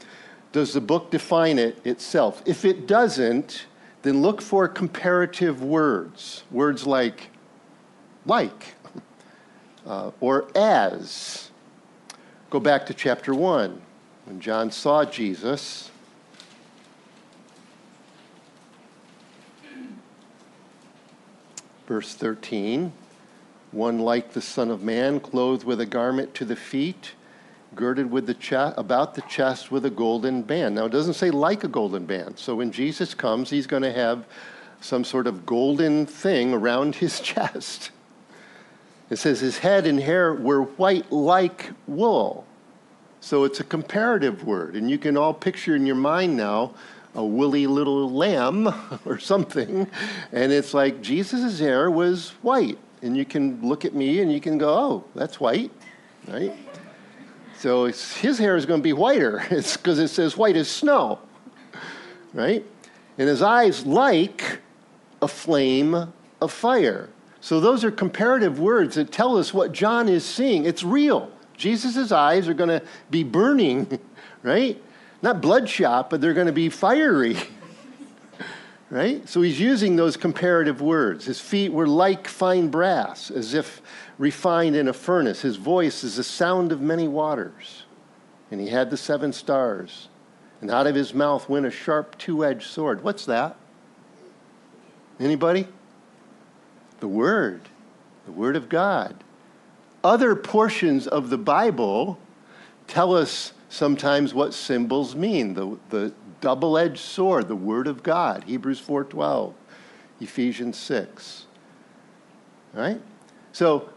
does 0.53 0.73
the 0.73 0.81
book 0.81 1.11
define 1.11 1.59
it 1.59 1.85
itself? 1.87 2.43
If 2.45 2.65
it 2.65 2.87
doesn't, 2.87 3.67
then 4.03 4.23
look 4.23 4.43
for 4.43 4.69
comparative 4.69 5.63
words. 5.63 6.45
Words 6.51 6.87
like 6.87 7.31
like 8.27 8.75
uh, 9.87 10.11
or 10.21 10.49
as. 10.55 11.51
Go 12.51 12.61
back 12.61 12.85
to 12.87 12.95
chapter 12.95 13.33
1. 13.33 13.81
When 14.27 14.41
John 14.41 14.71
saw 14.71 15.05
Jesus, 15.05 15.90
verse 21.91 22.15
13, 22.15 22.93
one 23.73 23.99
like 23.99 24.33
the 24.33 24.41
Son 24.41 24.71
of 24.71 24.81
Man, 24.81 25.19
clothed 25.19 25.65
with 25.65 25.81
a 25.81 25.87
garment 25.87 26.33
to 26.35 26.45
the 26.45 26.55
feet 26.55 27.15
girded 27.75 28.09
with 28.09 28.29
the 28.29 28.35
chest, 28.35 28.77
about 28.79 29.17
the 29.17 29.23
chest 29.23 29.73
with 29.73 29.85
a 29.85 29.91
golden 29.91 30.41
band. 30.43 30.77
Now, 30.77 30.85
it 30.85 30.93
doesn't 30.93 31.15
say 31.15 31.33
like 31.33 31.65
a 31.65 31.69
golden 31.69 32.07
band. 32.07 32.39
So 32.39 32.55
when 32.55 32.71
Jesus 32.71 33.13
comes, 33.13 33.51
he's 33.51 33.67
going 33.67 33.83
to 33.83 33.93
have 33.93 34.25
some 34.81 35.03
sort 35.03 35.27
of 35.27 35.45
golden 35.45 36.07
thing 36.07 36.55
around 36.55 36.95
his 36.95 37.19
chest. 37.31 37.91
It 39.11 39.17
says 39.17 39.41
his 39.41 39.59
head 39.59 39.85
and 39.85 39.99
hair 39.99 40.33
were 40.33 40.63
white 40.63 41.11
like 41.11 41.73
wool. 41.89 42.47
So 43.21 43.43
it's 43.43 43.59
a 43.59 43.65
comparative 43.65 44.45
word. 44.45 44.77
And 44.77 44.89
you 44.89 44.97
can 44.97 45.17
all 45.17 45.35
picture 45.35 45.75
in 45.75 45.87
your 45.87 45.97
mind 45.97 46.37
now 46.37 46.73
a 47.15 47.25
woolly 47.25 47.67
little 47.67 48.11
lamb 48.11 48.73
or 49.05 49.19
something. 49.19 49.87
And 50.33 50.53
it's 50.53 50.75
like 50.75 51.01
Jesus' 51.01 51.59
hair 51.59 51.91
was 51.91 52.31
white. 52.43 52.79
And 53.03 53.17
you 53.17 53.25
can 53.25 53.67
look 53.67 53.85
at 53.85 53.95
me 53.95 54.21
and 54.21 54.33
you 54.33 54.41
can 54.41 54.59
go, 54.59 54.69
oh, 54.69 55.05
that's 55.15 55.41
white, 55.41 55.71
right? 56.29 56.55
So 57.57 57.85
his 57.85 58.39
hair 58.39 58.57
is 58.57 58.67
going 58.67 58.81
to 58.81 58.85
be 58.85 58.93
whiter. 58.93 59.43
It's 59.51 59.77
because 59.77 59.99
it 59.99 60.09
says 60.09 60.37
white 60.37 60.57
as 60.57 60.69
snow, 60.69 61.19
right? 62.33 62.65
And 63.19 63.29
his 63.29 63.43
eyes 63.43 63.85
like 63.85 64.61
a 65.21 65.29
flame 65.29 66.13
of 66.41 66.53
fire. 66.53 67.09
So 67.41 67.61
those 67.61 67.85
are 67.85 67.91
comparative 67.91 68.61
words 68.61 68.95
that 68.97 69.13
tell 69.13 69.37
us 69.37 69.53
what 69.53 69.73
John 69.73 70.09
is 70.09 70.25
seeing. 70.25 70.67
It's 70.67 70.83
real. 70.83 71.31
Jesus' 71.57 72.13
eyes 72.13 72.49
are 72.49 72.55
going 72.55 72.71
to 72.71 72.83
be 73.11 73.25
burning, 73.25 73.99
right? 74.43 74.83
Not 75.23 75.41
bloodshot, 75.41 76.11
but 76.11 76.21
they're 76.21 76.35
going 76.35 76.47
to 76.47 76.53
be 76.53 76.69
fiery. 76.69 77.37
right? 78.91 79.29
So 79.29 79.43
he's 79.43 79.61
using 79.61 79.97
those 79.97 80.17
comparative 80.17 80.81
words. 80.81 81.27
His 81.27 81.41
feet 81.41 81.73
were 81.73 81.87
like 81.87 82.27
fine 82.27 82.69
brass, 82.69 83.31
as 83.31 83.55
if 83.55 83.83
refined 84.19 84.77
in 84.77 84.89
a 84.89 84.93
furnace. 84.93 85.43
His 85.43 85.57
voice 85.57 86.03
is 86.05 86.17
the 86.17 86.25
sound 86.25 86.73
of 86.73 86.81
many 86.81 87.07
waters. 87.07 87.85
And 88.51 88.61
he 88.61 88.69
had 88.69 88.91
the 88.91 88.97
seven 88.97 89.33
stars. 89.33 90.09
And 90.61 90.71
out 90.71 90.87
of 90.87 90.95
his 90.95 91.15
mouth 91.15 91.49
went 91.49 91.67
a 91.67 91.71
sharp 91.71 92.19
two 92.19 92.45
edged 92.45 92.67
sword. 92.67 93.03
What's 93.03 93.25
that? 93.27 93.57
Anybody? 95.19 95.69
The 97.01 97.09
Word, 97.09 97.63
the 98.27 98.33
Word 98.33 98.57
of 98.57 98.69
God. 98.69 99.23
Other 100.03 100.35
portions 100.35 101.07
of 101.07 101.31
the 101.31 101.39
Bible 101.39 102.19
tell 102.87 103.15
us 103.15 103.53
sometimes 103.71 104.35
what 104.35 104.53
symbols 104.53 105.15
mean. 105.15 105.55
The, 105.55 105.79
the 105.89 106.13
double 106.43 106.77
edged 106.77 106.99
sword, 106.99 107.49
the 107.49 107.57
Word 107.57 107.87
of 107.87 108.03
God, 108.03 108.45
Hebrews 108.45 108.81
4.12, 108.81 109.55
Ephesians 110.21 110.77
6. 110.77 111.47
All 112.75 112.83
right? 112.83 113.01
So 113.53 113.89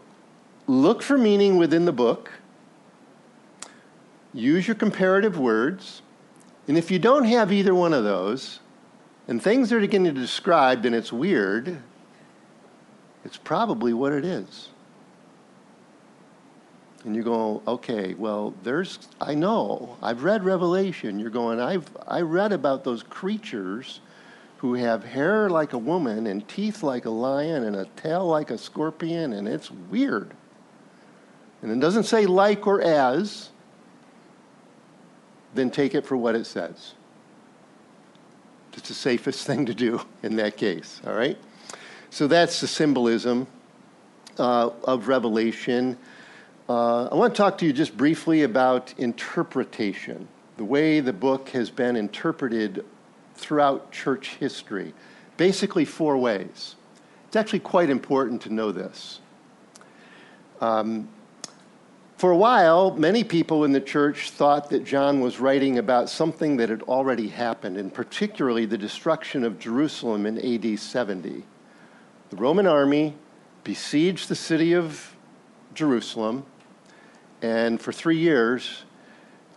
look 0.66 1.02
for 1.02 1.18
meaning 1.18 1.58
within 1.58 1.84
the 1.84 1.92
book, 1.92 2.32
use 4.32 4.66
your 4.66 4.76
comparative 4.76 5.38
words, 5.38 6.00
and 6.66 6.78
if 6.78 6.90
you 6.90 6.98
don't 6.98 7.24
have 7.24 7.52
either 7.52 7.74
one 7.74 7.92
of 7.92 8.04
those, 8.04 8.60
and 9.28 9.42
things 9.42 9.72
are 9.72 9.80
getting 9.80 10.12
described 10.14 10.86
and 10.86 10.94
it's 10.94 11.12
weird, 11.12 11.82
it's 13.24 13.36
probably 13.36 13.92
what 13.92 14.12
it 14.12 14.24
is. 14.24 14.68
And 17.04 17.14
you 17.14 17.22
go, 17.22 17.62
okay, 17.66 18.14
well, 18.14 18.54
there's, 18.62 18.98
I 19.20 19.34
know, 19.34 19.96
I've 20.02 20.24
read 20.24 20.42
Revelation. 20.42 21.18
You're 21.18 21.30
going, 21.30 21.60
I've, 21.60 21.88
I 22.08 22.22
read 22.22 22.52
about 22.52 22.82
those 22.82 23.02
creatures 23.02 24.00
who 24.58 24.72
have 24.74 25.04
hair 25.04 25.50
like 25.50 25.74
a 25.74 25.78
woman 25.78 26.26
and 26.26 26.48
teeth 26.48 26.82
like 26.82 27.04
a 27.04 27.10
lion 27.10 27.64
and 27.64 27.76
a 27.76 27.84
tail 27.96 28.26
like 28.26 28.50
a 28.50 28.56
scorpion, 28.56 29.34
and 29.34 29.46
it's 29.46 29.70
weird. 29.70 30.32
And 31.60 31.70
it 31.70 31.80
doesn't 31.80 32.04
say 32.04 32.24
like 32.24 32.66
or 32.66 32.80
as, 32.80 33.50
then 35.54 35.70
take 35.70 35.94
it 35.94 36.06
for 36.06 36.16
what 36.16 36.34
it 36.34 36.46
says. 36.46 36.94
It's 38.72 38.88
the 38.88 38.94
safest 38.94 39.46
thing 39.46 39.66
to 39.66 39.74
do 39.74 40.00
in 40.22 40.36
that 40.36 40.56
case, 40.56 41.02
all 41.06 41.14
right? 41.14 41.36
So 42.08 42.26
that's 42.26 42.60
the 42.60 42.66
symbolism 42.66 43.46
uh, 44.38 44.70
of 44.84 45.08
Revelation. 45.08 45.98
Uh, 46.66 47.08
I 47.08 47.14
want 47.14 47.34
to 47.34 47.36
talk 47.36 47.58
to 47.58 47.66
you 47.66 47.74
just 47.74 47.94
briefly 47.94 48.42
about 48.42 48.94
interpretation, 48.96 50.28
the 50.56 50.64
way 50.64 51.00
the 51.00 51.12
book 51.12 51.50
has 51.50 51.68
been 51.68 51.94
interpreted 51.94 52.86
throughout 53.34 53.92
church 53.92 54.36
history. 54.36 54.94
Basically, 55.36 55.84
four 55.84 56.16
ways. 56.16 56.76
It's 57.26 57.36
actually 57.36 57.58
quite 57.58 57.90
important 57.90 58.40
to 58.42 58.52
know 58.52 58.72
this. 58.72 59.20
Um, 60.62 61.06
for 62.16 62.30
a 62.30 62.36
while, 62.36 62.92
many 62.92 63.24
people 63.24 63.64
in 63.64 63.72
the 63.72 63.80
church 63.80 64.30
thought 64.30 64.70
that 64.70 64.84
John 64.86 65.20
was 65.20 65.40
writing 65.40 65.76
about 65.76 66.08
something 66.08 66.56
that 66.56 66.70
had 66.70 66.80
already 66.84 67.28
happened, 67.28 67.76
and 67.76 67.92
particularly 67.92 68.64
the 68.64 68.78
destruction 68.78 69.44
of 69.44 69.58
Jerusalem 69.58 70.24
in 70.24 70.38
AD 70.38 70.78
70. 70.78 71.42
The 72.30 72.36
Roman 72.36 72.66
army 72.66 73.16
besieged 73.64 74.30
the 74.30 74.34
city 74.34 74.72
of 74.72 75.14
Jerusalem, 75.74 76.46
and 77.44 77.78
for 77.78 77.92
three 77.92 78.16
years, 78.16 78.84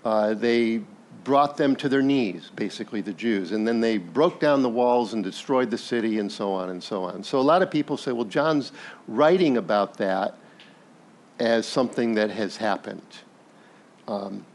uh, 0.04 0.34
they 0.34 0.82
brought 1.24 1.56
them 1.56 1.74
to 1.78 1.88
their 1.88 2.02
knees, 2.02 2.52
basically, 2.54 3.00
the 3.00 3.14
Jews. 3.14 3.54
And 3.54 3.66
then 3.66 3.80
they 3.80 3.98
broke 3.98 4.42
down 4.42 4.62
the 4.62 4.70
walls 4.70 5.14
and 5.14 5.24
destroyed 5.24 5.72
the 5.72 5.78
city, 5.78 6.20
and 6.20 6.30
so 6.30 6.52
on 6.52 6.70
and 6.70 6.84
so 6.84 7.06
on. 7.06 7.24
So 7.24 7.40
a 7.40 7.42
lot 7.42 7.62
of 7.62 7.72
people 7.72 7.96
say, 7.96 8.12
well, 8.12 8.26
John's 8.26 8.74
writing 9.08 9.56
about 9.56 9.96
that 10.00 10.36
as 11.40 11.66
something 11.66 12.16
that 12.16 12.30
has 12.30 12.58
happened. 12.58 13.08
Um, 14.10 14.46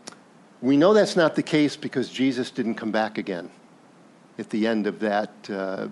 we 0.60 0.76
know 0.76 0.92
that's 0.92 1.16
not 1.16 1.34
the 1.34 1.42
case 1.42 1.74
because 1.74 2.10
Jesus 2.10 2.50
didn't 2.50 2.74
come 2.74 2.92
back 2.92 3.16
again 3.16 3.50
at 4.38 4.50
the 4.50 4.66
end 4.66 4.86
of 4.86 5.00
that 5.00 5.30
uh, 5.48 5.88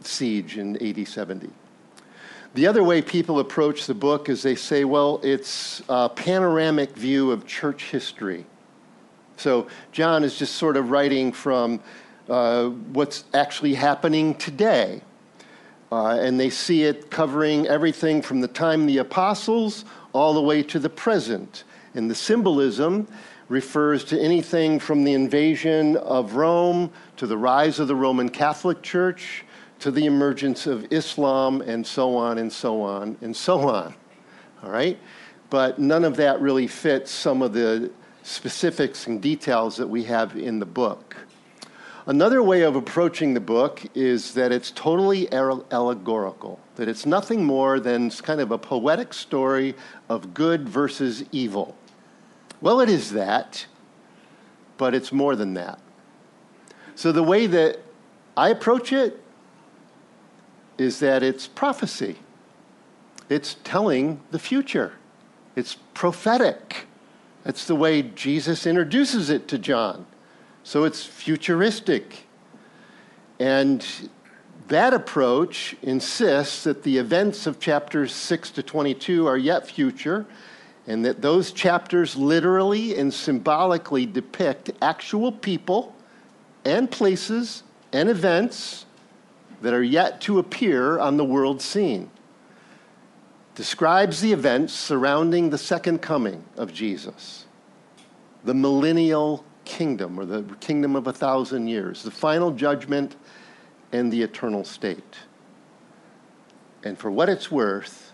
siege 0.00 0.56
in 0.56 0.76
AD 0.82 1.06
70. 1.06 1.50
The 2.54 2.68
other 2.68 2.84
way 2.84 3.02
people 3.02 3.40
approach 3.40 3.86
the 3.86 3.94
book 3.94 4.28
is 4.28 4.44
they 4.44 4.54
say, 4.54 4.84
well, 4.84 5.18
it's 5.24 5.82
a 5.88 6.08
panoramic 6.08 6.94
view 6.94 7.32
of 7.32 7.48
church 7.48 7.90
history. 7.90 8.46
So 9.36 9.66
John 9.90 10.22
is 10.22 10.38
just 10.38 10.54
sort 10.54 10.76
of 10.76 10.90
writing 10.92 11.32
from 11.32 11.80
uh, 12.28 12.66
what's 12.68 13.24
actually 13.34 13.74
happening 13.74 14.36
today. 14.36 15.02
Uh, 15.90 16.10
and 16.20 16.38
they 16.38 16.48
see 16.48 16.84
it 16.84 17.10
covering 17.10 17.66
everything 17.66 18.22
from 18.22 18.40
the 18.40 18.48
time 18.48 18.86
the 18.86 18.98
apostles 18.98 19.84
all 20.12 20.32
the 20.32 20.40
way 20.40 20.62
to 20.62 20.78
the 20.78 20.88
present. 20.88 21.64
And 21.94 22.08
the 22.08 22.14
symbolism 22.14 23.08
refers 23.48 24.04
to 24.04 24.20
anything 24.20 24.78
from 24.78 25.02
the 25.02 25.12
invasion 25.12 25.96
of 25.96 26.34
Rome 26.34 26.92
to 27.16 27.26
the 27.26 27.36
rise 27.36 27.80
of 27.80 27.88
the 27.88 27.96
Roman 27.96 28.28
Catholic 28.28 28.80
Church 28.80 29.44
to 29.80 29.90
the 29.90 30.06
emergence 30.06 30.66
of 30.66 30.92
Islam 30.92 31.60
and 31.60 31.86
so 31.86 32.16
on 32.16 32.38
and 32.38 32.52
so 32.52 32.82
on 32.82 33.16
and 33.20 33.36
so 33.36 33.68
on. 33.68 33.94
All 34.62 34.70
right? 34.70 34.98
But 35.50 35.78
none 35.78 36.04
of 36.04 36.16
that 36.16 36.40
really 36.40 36.66
fits 36.66 37.10
some 37.10 37.42
of 37.42 37.52
the 37.52 37.90
specifics 38.22 39.06
and 39.06 39.20
details 39.20 39.76
that 39.76 39.86
we 39.86 40.04
have 40.04 40.36
in 40.36 40.58
the 40.58 40.66
book. 40.66 41.16
Another 42.06 42.42
way 42.42 42.62
of 42.62 42.76
approaching 42.76 43.32
the 43.32 43.40
book 43.40 43.82
is 43.94 44.34
that 44.34 44.52
it's 44.52 44.70
totally 44.70 45.30
allegorical, 45.32 46.60
that 46.76 46.86
it's 46.86 47.06
nothing 47.06 47.44
more 47.44 47.80
than 47.80 48.10
kind 48.10 48.42
of 48.42 48.50
a 48.50 48.58
poetic 48.58 49.14
story 49.14 49.74
of 50.10 50.34
good 50.34 50.68
versus 50.68 51.24
evil. 51.32 51.76
Well, 52.60 52.80
it 52.80 52.90
is 52.90 53.12
that, 53.12 53.66
but 54.76 54.94
it's 54.94 55.12
more 55.12 55.34
than 55.34 55.54
that. 55.54 55.78
So 56.94 57.10
the 57.10 57.22
way 57.22 57.46
that 57.46 57.78
I 58.36 58.50
approach 58.50 58.92
it 58.92 59.22
is 60.78 60.98
that 61.00 61.22
it's 61.22 61.46
prophecy, 61.46 62.16
it's 63.28 63.56
telling 63.64 64.20
the 64.30 64.38
future, 64.38 64.92
it's 65.56 65.76
prophetic. 65.94 66.86
That's 67.44 67.66
the 67.66 67.76
way 67.76 68.02
Jesus 68.02 68.66
introduces 68.66 69.28
it 69.28 69.48
to 69.48 69.58
John. 69.58 70.06
So 70.62 70.84
it's 70.84 71.04
futuristic. 71.04 72.26
And 73.38 73.86
that 74.68 74.94
approach 74.94 75.76
insists 75.82 76.64
that 76.64 76.82
the 76.84 76.96
events 76.96 77.46
of 77.46 77.60
chapters 77.60 78.14
6 78.14 78.50
to 78.52 78.62
22 78.62 79.26
are 79.26 79.36
yet 79.36 79.66
future, 79.66 80.24
and 80.86 81.04
that 81.04 81.20
those 81.20 81.52
chapters 81.52 82.16
literally 82.16 82.96
and 82.98 83.12
symbolically 83.12 84.06
depict 84.06 84.70
actual 84.80 85.30
people 85.30 85.94
and 86.64 86.90
places 86.90 87.62
and 87.92 88.08
events 88.08 88.83
that 89.64 89.72
are 89.72 89.82
yet 89.82 90.20
to 90.20 90.38
appear 90.38 90.98
on 90.98 91.16
the 91.16 91.24
world 91.24 91.62
scene. 91.62 92.10
Describes 93.54 94.20
the 94.20 94.30
events 94.30 94.74
surrounding 94.74 95.48
the 95.48 95.56
second 95.56 96.02
coming 96.02 96.44
of 96.58 96.70
Jesus, 96.70 97.46
the 98.44 98.52
millennial 98.52 99.42
kingdom 99.64 100.20
or 100.20 100.26
the 100.26 100.42
kingdom 100.60 100.94
of 100.94 101.06
a 101.06 101.14
thousand 101.14 101.68
years, 101.68 102.02
the 102.02 102.10
final 102.10 102.50
judgment 102.50 103.16
and 103.90 104.12
the 104.12 104.20
eternal 104.20 104.64
state. 104.64 105.16
And 106.82 106.98
for 106.98 107.10
what 107.10 107.30
it's 107.30 107.50
worth, 107.50 108.12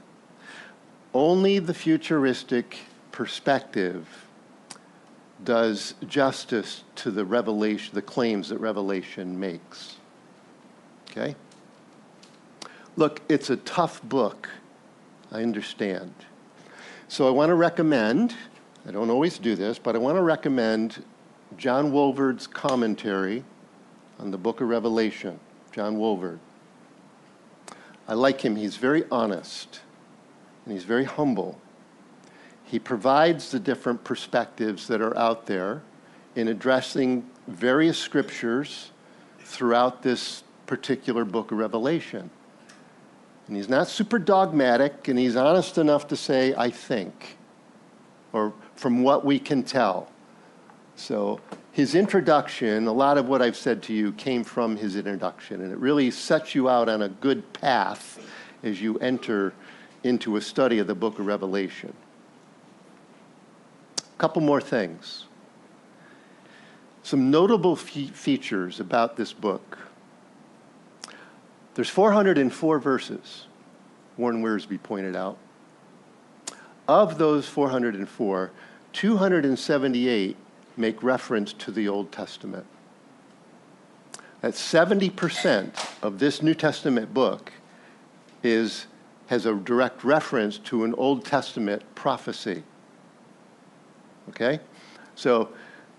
only 1.12 1.58
the 1.58 1.74
futuristic 1.74 2.78
perspective 3.10 4.06
does 5.42 5.94
justice 6.06 6.84
to 6.94 7.10
the 7.10 7.24
revelation, 7.24 7.92
the 7.92 8.02
claims 8.02 8.50
that 8.50 8.58
Revelation 8.58 9.40
makes. 9.40 9.96
Okay? 11.10 11.34
Look, 12.96 13.20
it's 13.28 13.50
a 13.50 13.56
tough 13.56 14.02
book. 14.02 14.48
I 15.32 15.42
understand. 15.42 16.14
So 17.08 17.26
I 17.26 17.30
want 17.30 17.50
to 17.50 17.54
recommend, 17.54 18.34
I 18.86 18.90
don't 18.90 19.10
always 19.10 19.38
do 19.38 19.54
this, 19.54 19.78
but 19.78 19.94
I 19.94 19.98
want 19.98 20.16
to 20.16 20.22
recommend 20.22 21.04
John 21.56 21.92
Walvoord's 21.92 22.46
commentary 22.46 23.44
on 24.18 24.30
the 24.30 24.38
book 24.38 24.60
of 24.60 24.68
Revelation. 24.68 25.40
John 25.72 25.96
Walvoord. 25.96 26.38
I 28.08 28.14
like 28.14 28.40
him. 28.40 28.56
He's 28.56 28.76
very 28.76 29.04
honest 29.10 29.80
and 30.64 30.74
he's 30.74 30.84
very 30.84 31.04
humble. 31.04 31.58
He 32.64 32.78
provides 32.78 33.50
the 33.50 33.58
different 33.58 34.04
perspectives 34.04 34.86
that 34.88 35.00
are 35.00 35.16
out 35.16 35.46
there 35.46 35.82
in 36.36 36.48
addressing 36.48 37.28
various 37.48 37.98
scriptures 37.98 38.90
throughout 39.40 40.02
this 40.02 40.44
particular 40.70 41.24
book 41.24 41.50
of 41.50 41.58
Revelation. 41.58 42.30
And 43.48 43.56
he's 43.56 43.68
not 43.68 43.88
super 43.88 44.20
dogmatic, 44.20 45.08
and 45.08 45.18
he's 45.18 45.34
honest 45.34 45.78
enough 45.78 46.06
to 46.06 46.16
say, 46.16 46.54
I 46.56 46.70
think, 46.70 47.36
or 48.32 48.52
from 48.76 49.02
what 49.02 49.24
we 49.24 49.40
can 49.40 49.64
tell. 49.64 50.08
So 50.94 51.40
his 51.72 51.96
introduction, 51.96 52.86
a 52.86 52.92
lot 52.92 53.18
of 53.18 53.26
what 53.26 53.42
I've 53.42 53.56
said 53.56 53.82
to 53.84 53.92
you 53.92 54.12
came 54.12 54.44
from 54.44 54.76
his 54.76 54.94
introduction, 54.94 55.60
and 55.60 55.72
it 55.72 55.78
really 55.78 56.12
sets 56.12 56.54
you 56.54 56.68
out 56.68 56.88
on 56.88 57.02
a 57.02 57.08
good 57.08 57.52
path 57.52 58.24
as 58.62 58.80
you 58.80 58.96
enter 58.98 59.52
into 60.04 60.36
a 60.36 60.40
study 60.40 60.78
of 60.78 60.86
the 60.86 60.94
book 60.94 61.18
of 61.18 61.26
Revelation. 61.26 61.92
A 63.98 64.18
couple 64.18 64.40
more 64.40 64.60
things. 64.60 65.24
Some 67.02 67.28
notable 67.28 67.74
fe- 67.74 68.06
features 68.06 68.78
about 68.78 69.16
this 69.16 69.32
book. 69.32 69.89
There's 71.80 71.88
404 71.88 72.78
verses, 72.78 73.46
Warren 74.18 74.42
Wiersbe 74.42 74.82
pointed 74.82 75.16
out. 75.16 75.38
Of 76.86 77.16
those 77.16 77.48
404, 77.48 78.50
278 78.92 80.36
make 80.76 81.02
reference 81.02 81.54
to 81.54 81.70
the 81.70 81.88
Old 81.88 82.12
Testament. 82.12 82.66
That 84.42 84.52
70% 84.52 86.02
of 86.02 86.18
this 86.18 86.42
New 86.42 86.52
Testament 86.52 87.14
book 87.14 87.50
is, 88.42 88.84
has 89.28 89.46
a 89.46 89.54
direct 89.54 90.04
reference 90.04 90.58
to 90.58 90.84
an 90.84 90.92
Old 90.96 91.24
Testament 91.24 91.82
prophecy. 91.94 92.62
Okay? 94.28 94.60
So 95.14 95.48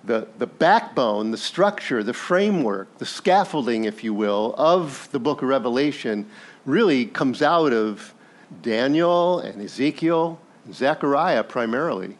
the, 0.03 0.27
the 0.37 0.47
backbone, 0.47 1.31
the 1.31 1.37
structure, 1.37 2.03
the 2.03 2.13
framework, 2.13 2.97
the 2.97 3.05
scaffolding, 3.05 3.85
if 3.85 4.03
you 4.03 4.13
will, 4.13 4.55
of 4.57 5.09
the 5.11 5.19
book 5.19 5.41
of 5.41 5.47
Revelation 5.47 6.27
really 6.65 7.05
comes 7.05 7.41
out 7.41 7.73
of 7.73 8.13
Daniel 8.61 9.39
and 9.39 9.61
Ezekiel 9.61 10.39
and 10.65 10.75
Zechariah 10.75 11.43
primarily. 11.43 12.17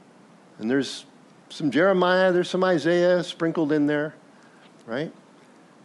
And 0.59 0.69
there's 0.69 1.05
some 1.49 1.71
Jeremiah, 1.71 2.31
there's 2.31 2.49
some 2.49 2.63
Isaiah 2.63 3.23
sprinkled 3.23 3.71
in 3.71 3.87
there, 3.87 4.13
right? 4.85 5.11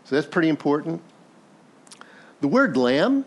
So 0.05 0.15
that's 0.15 0.27
pretty 0.27 0.49
important. 0.49 1.03
The 2.41 2.49
word 2.49 2.77
lamb 2.77 3.25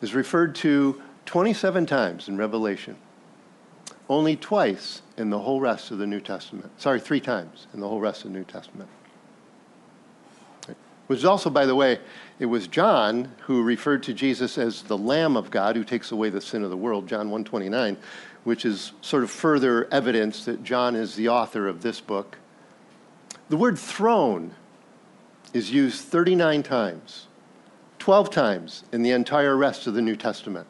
is 0.00 0.14
referred 0.14 0.54
to 0.56 1.00
27 1.26 1.86
times 1.86 2.28
in 2.28 2.36
Revelation, 2.36 2.96
only 4.08 4.36
twice 4.36 5.02
in 5.16 5.30
the 5.30 5.38
whole 5.38 5.60
rest 5.60 5.90
of 5.90 5.98
the 5.98 6.06
New 6.06 6.20
Testament. 6.20 6.70
Sorry, 6.80 7.00
three 7.00 7.20
times 7.20 7.66
in 7.72 7.80
the 7.80 7.88
whole 7.88 8.00
rest 8.00 8.24
of 8.24 8.32
the 8.32 8.38
New 8.38 8.44
Testament. 8.44 8.88
Which 11.06 11.18
is 11.18 11.24
also, 11.24 11.50
by 11.50 11.66
the 11.66 11.74
way, 11.74 11.98
it 12.38 12.46
was 12.46 12.66
John 12.66 13.32
who 13.42 13.62
referred 13.62 14.02
to 14.04 14.14
Jesus 14.14 14.56
as 14.56 14.82
the 14.82 14.96
Lamb 14.96 15.36
of 15.36 15.50
God 15.50 15.76
who 15.76 15.84
takes 15.84 16.12
away 16.12 16.30
the 16.30 16.40
sin 16.40 16.64
of 16.64 16.70
the 16.70 16.76
world, 16.76 17.06
John 17.06 17.30
129, 17.30 17.96
which 18.44 18.64
is 18.64 18.92
sort 19.02 19.22
of 19.22 19.30
further 19.30 19.86
evidence 19.92 20.44
that 20.46 20.64
John 20.64 20.96
is 20.96 21.14
the 21.14 21.28
author 21.28 21.68
of 21.68 21.82
this 21.82 22.00
book. 22.00 22.38
The 23.50 23.56
word 23.56 23.78
throne 23.78 24.54
is 25.52 25.70
used 25.70 26.04
39 26.04 26.62
times, 26.62 27.26
12 27.98 28.30
times 28.30 28.84
in 28.90 29.02
the 29.02 29.10
entire 29.10 29.56
rest 29.56 29.86
of 29.86 29.94
the 29.94 30.02
New 30.02 30.16
Testament. 30.16 30.66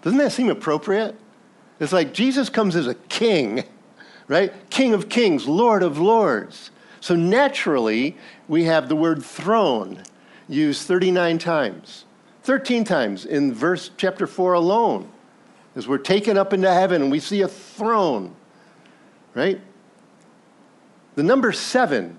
Doesn't 0.00 0.18
that 0.18 0.32
seem 0.32 0.48
appropriate? 0.48 1.14
It's 1.82 1.92
like 1.92 2.14
Jesus 2.14 2.48
comes 2.48 2.76
as 2.76 2.86
a 2.86 2.94
king, 2.94 3.64
right? 4.28 4.52
King 4.70 4.94
of 4.94 5.08
kings, 5.08 5.48
Lord 5.48 5.82
of 5.82 5.98
lords. 5.98 6.70
So 7.00 7.16
naturally, 7.16 8.16
we 8.46 8.64
have 8.64 8.88
the 8.88 8.94
word 8.94 9.24
throne 9.24 10.04
used 10.48 10.86
39 10.86 11.38
times, 11.38 12.04
13 12.44 12.84
times 12.84 13.26
in 13.26 13.52
verse 13.52 13.90
chapter 13.96 14.28
4 14.28 14.52
alone, 14.52 15.10
as 15.74 15.88
we're 15.88 15.98
taken 15.98 16.38
up 16.38 16.52
into 16.52 16.72
heaven 16.72 17.02
and 17.02 17.10
we 17.10 17.18
see 17.18 17.40
a 17.40 17.48
throne, 17.48 18.32
right? 19.34 19.60
The 21.16 21.24
number 21.24 21.50
seven 21.50 22.16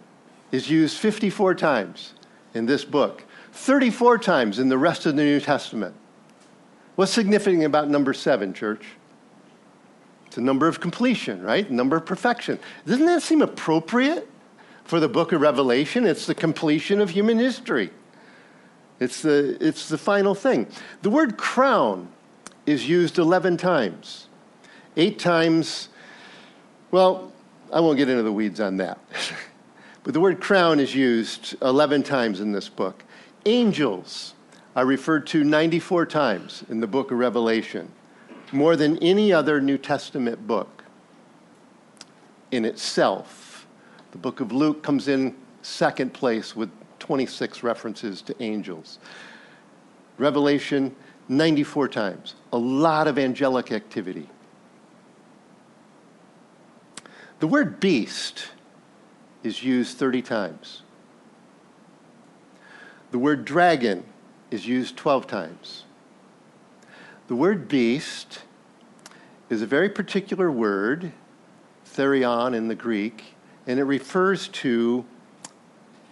is 0.51 0.69
used 0.69 0.97
54 0.97 1.55
times 1.55 2.15
in 2.53 2.65
this 2.65 2.83
book, 2.83 3.23
34 3.53 4.17
times 4.17 4.59
in 4.59 4.67
the 4.67 4.77
rest 4.77 5.05
of 5.05 5.15
the 5.15 5.23
New 5.23 5.39
Testament. 5.39 5.95
What's 6.95 7.13
significant 7.13 7.63
about 7.63 7.89
number 7.89 8.13
seven, 8.13 8.53
church? 8.53 8.85
A 10.37 10.41
number 10.41 10.67
of 10.67 10.79
completion, 10.79 11.41
right? 11.41 11.69
Number 11.69 11.95
of 11.97 12.05
perfection. 12.05 12.59
Doesn't 12.85 13.05
that 13.05 13.21
seem 13.21 13.41
appropriate 13.41 14.29
for 14.83 14.99
the 14.99 15.09
book 15.09 15.31
of 15.31 15.41
Revelation? 15.41 16.05
It's 16.05 16.25
the 16.25 16.35
completion 16.35 17.01
of 17.01 17.09
human 17.09 17.39
history. 17.39 17.91
It's 18.99 19.21
the, 19.21 19.57
it's 19.59 19.89
the 19.89 19.97
final 19.97 20.35
thing. 20.35 20.67
The 21.01 21.09
word 21.09 21.37
crown 21.37 22.09
is 22.65 22.87
used 22.87 23.17
11 23.17 23.57
times. 23.57 24.27
Eight 24.95 25.19
times, 25.19 25.89
well, 26.91 27.31
I 27.71 27.79
won't 27.79 27.97
get 27.97 28.09
into 28.09 28.23
the 28.23 28.31
weeds 28.31 28.59
on 28.59 28.77
that. 28.77 28.99
but 30.03 30.13
the 30.13 30.19
word 30.19 30.39
crown 30.39 30.79
is 30.79 30.95
used 30.95 31.55
11 31.61 32.03
times 32.03 32.39
in 32.39 32.51
this 32.51 32.69
book. 32.69 33.03
Angels 33.45 34.33
are 34.75 34.85
referred 34.85 35.27
to 35.27 35.43
94 35.43 36.05
times 36.05 36.63
in 36.69 36.79
the 36.79 36.87
book 36.87 37.11
of 37.11 37.17
Revelation, 37.17 37.91
more 38.53 38.75
than 38.75 38.97
any 38.99 39.33
other 39.33 39.59
New 39.59 39.77
Testament 39.77 40.47
book 40.47 40.83
in 42.51 42.65
itself. 42.65 43.67
The 44.11 44.17
book 44.17 44.39
of 44.39 44.51
Luke 44.51 44.83
comes 44.83 45.07
in 45.07 45.35
second 45.61 46.13
place 46.13 46.55
with 46.55 46.69
26 46.99 47.63
references 47.63 48.21
to 48.21 48.43
angels. 48.43 48.99
Revelation, 50.17 50.95
94 51.29 51.87
times. 51.87 52.35
A 52.51 52.57
lot 52.57 53.07
of 53.07 53.17
angelic 53.17 53.71
activity. 53.71 54.29
The 57.39 57.47
word 57.47 57.79
beast 57.79 58.49
is 59.43 59.63
used 59.63 59.97
30 59.97 60.21
times. 60.21 60.83
The 63.11 63.19
word 63.19 63.45
dragon 63.45 64.05
is 64.49 64.65
used 64.65 64.95
12 64.95 65.27
times. 65.27 65.83
The 67.27 67.35
word 67.37 67.69
beast 67.69 68.41
is 69.49 69.61
a 69.61 69.65
very 69.65 69.89
particular 69.89 70.51
word, 70.51 71.13
therion 71.85 72.53
in 72.53 72.67
the 72.67 72.75
Greek, 72.75 73.35
and 73.65 73.79
it 73.79 73.85
refers 73.85 74.49
to 74.49 75.05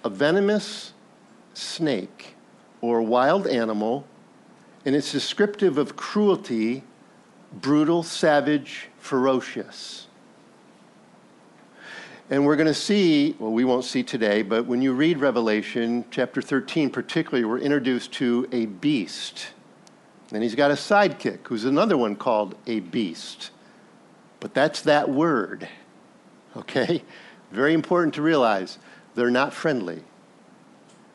a 0.05 0.09
venomous 0.09 0.93
snake 1.53 2.35
or 2.79 3.01
wild 3.01 3.45
animal, 3.45 4.07
and 4.85 4.95
it's 4.95 5.11
descriptive 5.11 5.77
of 5.77 5.97
cruelty, 5.97 6.81
brutal, 7.51 8.03
savage, 8.03 8.87
ferocious. 8.97 10.07
And 12.29 12.45
we're 12.45 12.55
going 12.55 12.67
to 12.67 12.73
see, 12.73 13.35
well, 13.37 13.51
we 13.51 13.65
won't 13.65 13.83
see 13.83 14.01
today, 14.01 14.43
but 14.43 14.65
when 14.65 14.81
you 14.81 14.93
read 14.93 15.17
Revelation 15.17 16.05
chapter 16.09 16.41
13, 16.41 16.89
particularly, 16.89 17.43
we're 17.43 17.59
introduced 17.59 18.13
to 18.13 18.47
a 18.53 18.67
beast. 18.67 19.47
And 20.31 20.43
he's 20.43 20.55
got 20.55 20.71
a 20.71 20.75
sidekick 20.75 21.39
who's 21.43 21.65
another 21.65 21.97
one 21.97 22.15
called 22.15 22.55
a 22.65 22.79
beast. 22.79 23.51
But 24.39 24.53
that's 24.53 24.81
that 24.81 25.09
word, 25.09 25.67
okay? 26.55 27.03
Very 27.51 27.73
important 27.73 28.13
to 28.15 28.21
realize 28.21 28.77
they're 29.13 29.29
not 29.29 29.53
friendly. 29.53 30.03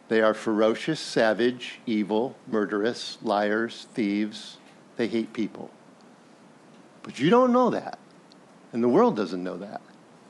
They 0.08 0.20
are 0.20 0.34
ferocious, 0.34 1.00
savage, 1.00 1.80
evil, 1.86 2.36
murderous, 2.46 3.18
liars, 3.22 3.88
thieves. 3.94 4.58
They 4.96 5.08
hate 5.08 5.32
people. 5.32 5.70
But 7.02 7.18
you 7.18 7.30
don't 7.30 7.52
know 7.52 7.70
that. 7.70 7.98
And 8.72 8.82
the 8.84 8.88
world 8.88 9.16
doesn't 9.16 9.42
know 9.42 9.56
that. 9.56 9.80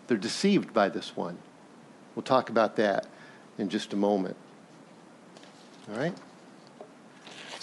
They're 0.06 0.16
deceived 0.16 0.72
by 0.72 0.88
this 0.88 1.16
one. 1.16 1.38
We'll 2.14 2.22
talk 2.22 2.48
about 2.48 2.76
that 2.76 3.06
in 3.58 3.68
just 3.68 3.92
a 3.92 3.96
moment. 3.96 4.36
All 5.90 5.98
right? 5.98 6.14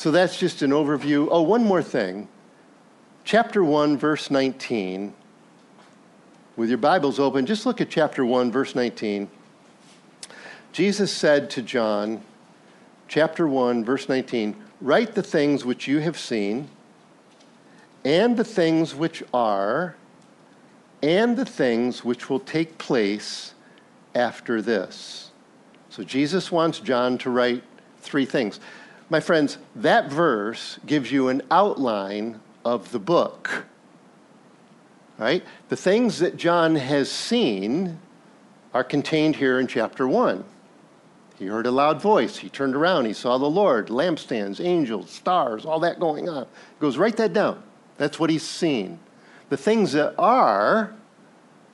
So 0.04 0.12
that's 0.12 0.38
just 0.38 0.62
an 0.64 0.72
overview. 0.72 1.30
Oh, 1.32 1.44
one 1.44 1.64
more 1.64 1.82
thing. 1.82 2.28
Chapter 3.24 3.64
1, 3.64 3.98
verse 3.98 4.30
19. 4.30 5.14
With 6.58 6.68
your 6.68 6.78
Bibles 6.78 7.22
open, 7.22 7.46
just 7.46 7.66
look 7.66 7.80
at 7.80 7.90
chapter 7.90 8.26
1, 8.26 8.52
verse 8.52 8.76
19. 8.76 9.30
Jesus 10.74 11.10
said 11.10 11.50
to 11.52 11.62
John, 11.62 12.22
chapter 13.08 13.48
1, 13.48 13.86
verse 13.86 14.10
19, 14.10 14.62
Write 14.82 15.16
the 15.16 15.24
things 15.24 15.64
which 15.64 15.88
you 15.88 16.00
have 16.00 16.20
seen, 16.20 16.68
and 18.04 18.36
the 18.36 18.44
things 18.44 18.94
which 18.94 19.24
are, 19.34 19.96
and 21.02 21.38
the 21.38 21.46
things 21.46 22.04
which 22.04 22.30
will 22.30 22.42
take 22.42 22.78
place 22.78 23.54
after 24.14 24.62
this. 24.62 25.32
So 25.90 26.04
Jesus 26.04 26.52
wants 26.52 26.82
John 26.82 27.18
to 27.20 27.30
write 27.30 27.64
three 28.02 28.26
things. 28.26 28.60
My 29.14 29.20
friends, 29.20 29.60
that 29.76 30.10
verse 30.10 30.80
gives 30.88 31.12
you 31.12 31.28
an 31.28 31.44
outline 31.52 32.40
of 32.66 32.92
the 32.92 32.98
book. 32.98 33.66
Right? 35.20 35.44
The 35.70 35.76
things 35.76 36.18
that 36.18 36.36
John 36.36 36.76
has 36.78 37.12
seen 37.12 38.00
are 38.74 38.84
contained 38.84 39.36
here 39.36 39.60
in 39.60 39.68
chapter 39.68 40.08
1. 40.08 40.44
He 41.38 41.46
heard 41.46 41.68
a 41.68 41.72
loud 41.72 42.02
voice. 42.02 42.38
He 42.38 42.50
turned 42.50 42.76
around. 42.76 43.06
He 43.06 43.14
saw 43.14 43.38
the 43.38 43.46
Lord, 43.46 43.90
lampstands, 43.90 44.60
angels, 44.60 45.12
stars, 45.12 45.64
all 45.64 45.80
that 45.82 46.00
going 46.00 46.28
on. 46.28 46.46
He 46.46 46.80
goes, 46.82 46.98
write 46.98 47.18
that 47.18 47.34
down. 47.34 47.62
That's 47.98 48.20
what 48.20 48.32
he's 48.32 48.42
seen. 48.42 48.98
The 49.50 49.58
things 49.58 49.92
that 49.92 50.16
are, 50.18 50.96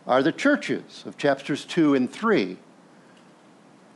are 0.05 0.21
the 0.21 0.33
churches 0.33 1.05
of 1.05 1.17
chapters 1.17 1.63
2 1.63 1.95
and 1.95 2.11
3. 2.11 2.57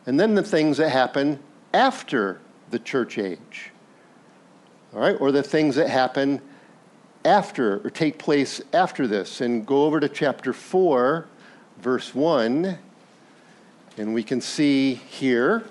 And 0.06 0.18
then 0.18 0.34
the 0.34 0.44
things 0.44 0.78
that 0.78 0.92
happen 0.92 1.40
after 1.74 2.40
the 2.74 2.80
church 2.80 3.18
age. 3.18 3.72
All 4.94 5.00
right? 5.00 5.16
Or 5.18 5.32
the 5.32 5.44
things 5.44 5.76
that 5.78 5.90
happen 5.90 6.42
after 7.24 7.78
or 7.86 7.90
take 7.90 8.18
place 8.18 8.62
after 8.74 9.08
this. 9.08 9.40
And 9.40 9.66
go 9.66 9.86
over 9.86 10.02
to 10.02 10.10
chapter 10.10 10.52
4, 10.52 11.26
verse 11.80 12.14
1, 12.14 12.78
and 13.98 14.14
we 14.14 14.24
can 14.24 14.42
see 14.42 14.96
here 14.96 15.64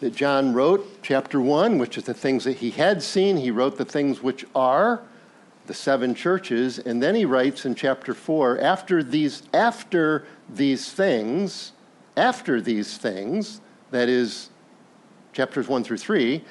that 0.00 0.14
John 0.14 0.52
wrote 0.52 1.02
chapter 1.02 1.40
1, 1.40 1.78
which 1.78 1.96
is 1.96 2.04
the 2.04 2.12
things 2.12 2.44
that 2.44 2.58
he 2.58 2.70
had 2.70 3.02
seen. 3.02 3.36
He 3.36 3.50
wrote 3.50 3.78
the 3.78 3.84
things 3.84 4.22
which 4.22 4.44
are 4.54 5.00
the 5.66 5.74
seven 5.74 6.14
churches, 6.14 6.78
and 6.78 7.02
then 7.02 7.14
he 7.14 7.24
writes 7.24 7.64
in 7.64 7.74
chapter 7.74 8.14
4, 8.14 8.58
after 8.58 9.02
these 9.02 9.42
after 9.54 10.26
these 10.48 10.92
things, 10.92 11.72
after 12.16 12.60
these 12.60 12.98
things, 12.98 13.60
that 13.90 14.08
is 14.08 14.50
chapters 15.36 15.68
1 15.68 15.84
through 15.84 15.98
3, 15.98 16.42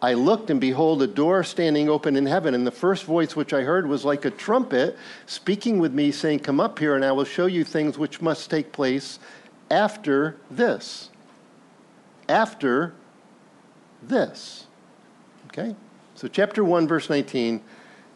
I 0.00 0.14
looked 0.14 0.48
and 0.48 0.58
behold 0.58 1.02
a 1.02 1.06
door 1.06 1.44
standing 1.44 1.90
open 1.90 2.16
in 2.16 2.24
heaven, 2.24 2.54
and 2.54 2.66
the 2.66 2.72
first 2.72 3.04
voice 3.04 3.36
which 3.36 3.52
I 3.52 3.60
heard 3.60 3.86
was 3.86 4.02
like 4.02 4.24
a 4.24 4.30
trumpet 4.30 4.96
speaking 5.26 5.78
with 5.78 5.92
me, 5.92 6.10
saying, 6.10 6.40
Come 6.40 6.58
up 6.58 6.78
here, 6.78 6.96
and 6.96 7.04
I 7.04 7.12
will 7.12 7.26
show 7.26 7.46
you 7.46 7.64
things 7.64 7.98
which 7.98 8.22
must 8.22 8.50
take 8.50 8.72
place 8.72 9.18
after 9.70 10.36
this. 10.50 11.10
After 12.28 12.94
this. 14.02 14.66
Okay? 15.48 15.76
So, 16.14 16.28
chapter 16.28 16.64
1, 16.64 16.88
verse 16.88 17.10
19 17.10 17.62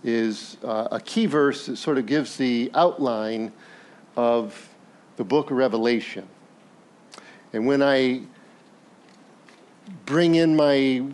is 0.02 0.56
uh, 0.64 0.88
a 0.90 1.00
key 1.00 1.26
verse 1.26 1.66
that 1.66 1.76
sort 1.76 1.98
of 1.98 2.06
gives 2.06 2.36
the 2.36 2.70
outline 2.74 3.52
of 4.16 4.70
the 5.16 5.24
book 5.24 5.50
of 5.50 5.58
Revelation. 5.58 6.26
And 7.52 7.66
when 7.66 7.82
I 7.82 8.22
bring 10.05 10.35
in 10.35 10.57
my 10.57 11.05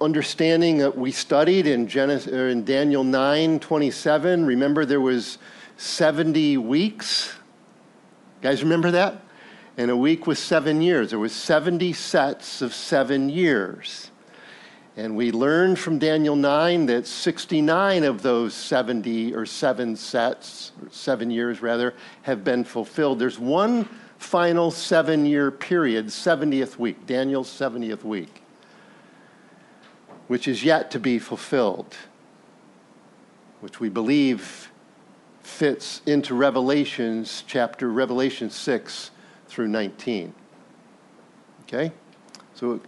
understanding 0.00 0.78
that 0.78 0.96
we 0.96 1.12
studied 1.12 1.66
in, 1.66 1.86
Genesis, 1.86 2.32
uh, 2.32 2.36
in 2.36 2.64
Daniel 2.64 3.04
9 3.04 3.60
27, 3.60 4.46
remember 4.46 4.84
there 4.84 5.00
was 5.00 5.38
70 5.76 6.56
weeks? 6.58 7.34
You 8.42 8.48
guys 8.48 8.62
remember 8.62 8.90
that? 8.92 9.22
And 9.76 9.90
a 9.90 9.96
week 9.96 10.26
was 10.26 10.38
seven 10.38 10.80
years. 10.80 11.10
There 11.10 11.18
was 11.18 11.32
70 11.32 11.92
sets 11.92 12.62
of 12.62 12.74
seven 12.74 13.28
years. 13.28 14.10
And 14.96 15.16
we 15.16 15.32
learned 15.32 15.78
from 15.78 15.98
Daniel 15.98 16.36
9 16.36 16.86
that 16.86 17.06
69 17.06 18.04
of 18.04 18.22
those 18.22 18.54
70 18.54 19.34
or 19.34 19.46
seven 19.46 19.96
sets, 19.96 20.72
or 20.82 20.88
seven 20.90 21.30
years 21.30 21.62
rather, 21.62 21.94
have 22.22 22.42
been 22.42 22.64
fulfilled. 22.64 23.18
There's 23.18 23.38
one 23.38 23.88
final 24.20 24.70
seven 24.70 25.24
year 25.24 25.50
period, 25.50 26.06
70th 26.06 26.78
week, 26.78 27.06
Daniel's 27.06 27.48
70th 27.48 28.04
week, 28.04 28.42
which 30.28 30.46
is 30.46 30.62
yet 30.62 30.90
to 30.90 31.00
be 31.00 31.18
fulfilled, 31.18 31.96
which 33.60 33.80
we 33.80 33.88
believe 33.88 34.70
fits 35.42 36.02
into 36.04 36.34
Revelations 36.34 37.42
chapter, 37.46 37.90
Revelation 37.90 38.50
6 38.50 39.10
through 39.48 39.68
19. 39.68 40.34
Okay? 41.62 41.90
So 42.54 42.78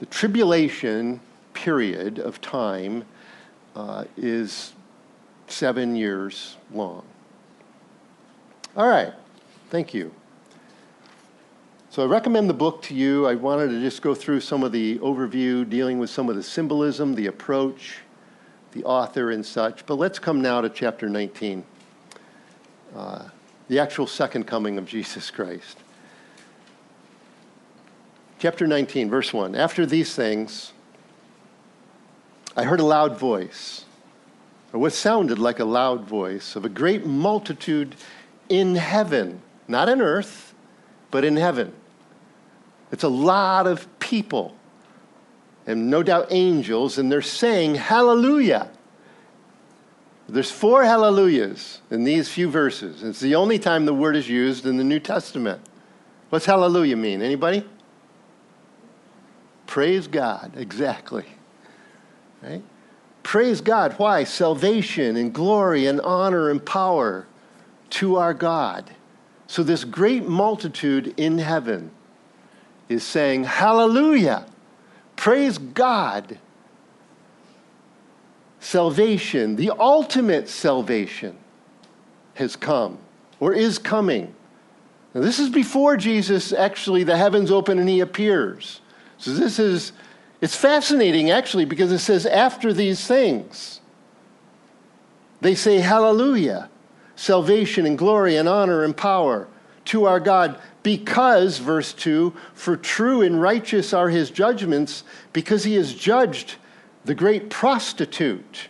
the 0.00 0.06
tribulation 0.06 1.20
period 1.54 2.18
of 2.18 2.40
time 2.40 3.04
uh, 3.76 4.04
is 4.16 4.72
seven 5.46 5.94
years 5.94 6.56
long. 6.72 7.04
All 8.76 8.88
right, 8.88 9.14
thank 9.70 9.94
you. 9.94 10.12
So 11.96 12.02
I 12.02 12.06
recommend 12.08 12.50
the 12.50 12.52
book 12.52 12.82
to 12.82 12.94
you. 12.94 13.26
I 13.26 13.36
wanted 13.36 13.68
to 13.68 13.80
just 13.80 14.02
go 14.02 14.14
through 14.14 14.40
some 14.40 14.62
of 14.62 14.70
the 14.70 14.98
overview, 14.98 15.66
dealing 15.66 15.98
with 15.98 16.10
some 16.10 16.28
of 16.28 16.36
the 16.36 16.42
symbolism, 16.42 17.14
the 17.14 17.28
approach, 17.28 18.00
the 18.72 18.84
author, 18.84 19.30
and 19.30 19.46
such. 19.46 19.86
But 19.86 19.94
let's 19.94 20.18
come 20.18 20.42
now 20.42 20.60
to 20.60 20.68
chapter 20.68 21.08
19, 21.08 21.64
uh, 22.94 23.28
the 23.68 23.78
actual 23.78 24.06
second 24.06 24.44
coming 24.44 24.76
of 24.76 24.84
Jesus 24.84 25.30
Christ. 25.30 25.78
Chapter 28.38 28.66
19, 28.66 29.08
verse 29.08 29.32
1. 29.32 29.54
After 29.54 29.86
these 29.86 30.14
things, 30.14 30.74
I 32.54 32.64
heard 32.64 32.80
a 32.80 32.84
loud 32.84 33.18
voice, 33.18 33.86
or 34.74 34.80
what 34.80 34.92
sounded 34.92 35.38
like 35.38 35.60
a 35.60 35.64
loud 35.64 36.04
voice, 36.04 36.56
of 36.56 36.66
a 36.66 36.68
great 36.68 37.06
multitude 37.06 37.96
in 38.50 38.74
heaven, 38.74 39.40
not 39.66 39.88
on 39.88 40.02
earth, 40.02 40.52
but 41.10 41.24
in 41.24 41.36
heaven. 41.36 41.72
It's 42.92 43.02
a 43.02 43.08
lot 43.08 43.66
of 43.66 43.86
people, 43.98 44.54
and 45.66 45.90
no 45.90 46.02
doubt 46.02 46.28
angels, 46.30 46.98
and 46.98 47.10
they're 47.10 47.22
saying, 47.22 47.76
Hallelujah. 47.76 48.70
There's 50.28 50.50
four 50.50 50.82
hallelujahs 50.82 51.80
in 51.90 52.02
these 52.02 52.28
few 52.28 52.50
verses. 52.50 53.04
It's 53.04 53.20
the 53.20 53.36
only 53.36 53.60
time 53.60 53.86
the 53.86 53.94
word 53.94 54.16
is 54.16 54.28
used 54.28 54.66
in 54.66 54.76
the 54.76 54.82
New 54.82 54.98
Testament. 54.98 55.60
What's 56.30 56.46
hallelujah 56.46 56.96
mean? 56.96 57.22
Anybody? 57.22 57.64
Praise 59.66 60.08
God, 60.08 60.52
exactly. 60.56 61.26
Right? 62.42 62.62
Praise 63.22 63.60
God. 63.60 63.94
Why? 63.98 64.24
Salvation 64.24 65.16
and 65.16 65.32
glory 65.32 65.86
and 65.86 66.00
honor 66.00 66.50
and 66.50 66.64
power 66.64 67.26
to 67.90 68.16
our 68.16 68.34
God. 68.34 68.90
So, 69.46 69.62
this 69.62 69.84
great 69.84 70.26
multitude 70.26 71.14
in 71.16 71.38
heaven 71.38 71.90
is 72.88 73.04
saying, 73.04 73.44
Hallelujah! 73.44 74.46
Praise 75.16 75.58
God! 75.58 76.38
Salvation, 78.60 79.56
the 79.56 79.70
ultimate 79.78 80.48
salvation, 80.48 81.36
has 82.34 82.56
come 82.56 82.98
or 83.38 83.52
is 83.52 83.78
coming. 83.78 84.34
Now, 85.14 85.20
this 85.20 85.38
is 85.38 85.48
before 85.48 85.96
Jesus 85.96 86.52
actually, 86.52 87.04
the 87.04 87.16
heavens 87.16 87.50
open 87.50 87.78
and 87.78 87.88
he 87.88 88.00
appears. 88.00 88.80
So, 89.18 89.32
this 89.32 89.58
is 89.58 89.92
it's 90.40 90.56
fascinating, 90.56 91.30
actually, 91.30 91.64
because 91.64 91.90
it 91.92 91.98
says, 92.00 92.26
after 92.26 92.72
these 92.72 93.06
things, 93.06 93.80
they 95.40 95.54
say, 95.54 95.78
Hallelujah, 95.78 96.68
salvation 97.14 97.86
and 97.86 97.96
glory 97.96 98.36
and 98.36 98.48
honor 98.48 98.84
and 98.84 98.96
power 98.96 99.48
to 99.86 100.04
our 100.04 100.20
God, 100.20 100.60
because, 100.86 101.58
verse 101.58 101.92
2, 101.92 102.32
for 102.54 102.76
true 102.76 103.20
and 103.20 103.42
righteous 103.42 103.92
are 103.92 104.08
his 104.08 104.30
judgments, 104.30 105.02
because 105.32 105.64
he 105.64 105.74
has 105.74 105.92
judged 105.92 106.54
the 107.04 107.12
great 107.12 107.50
prostitute 107.50 108.68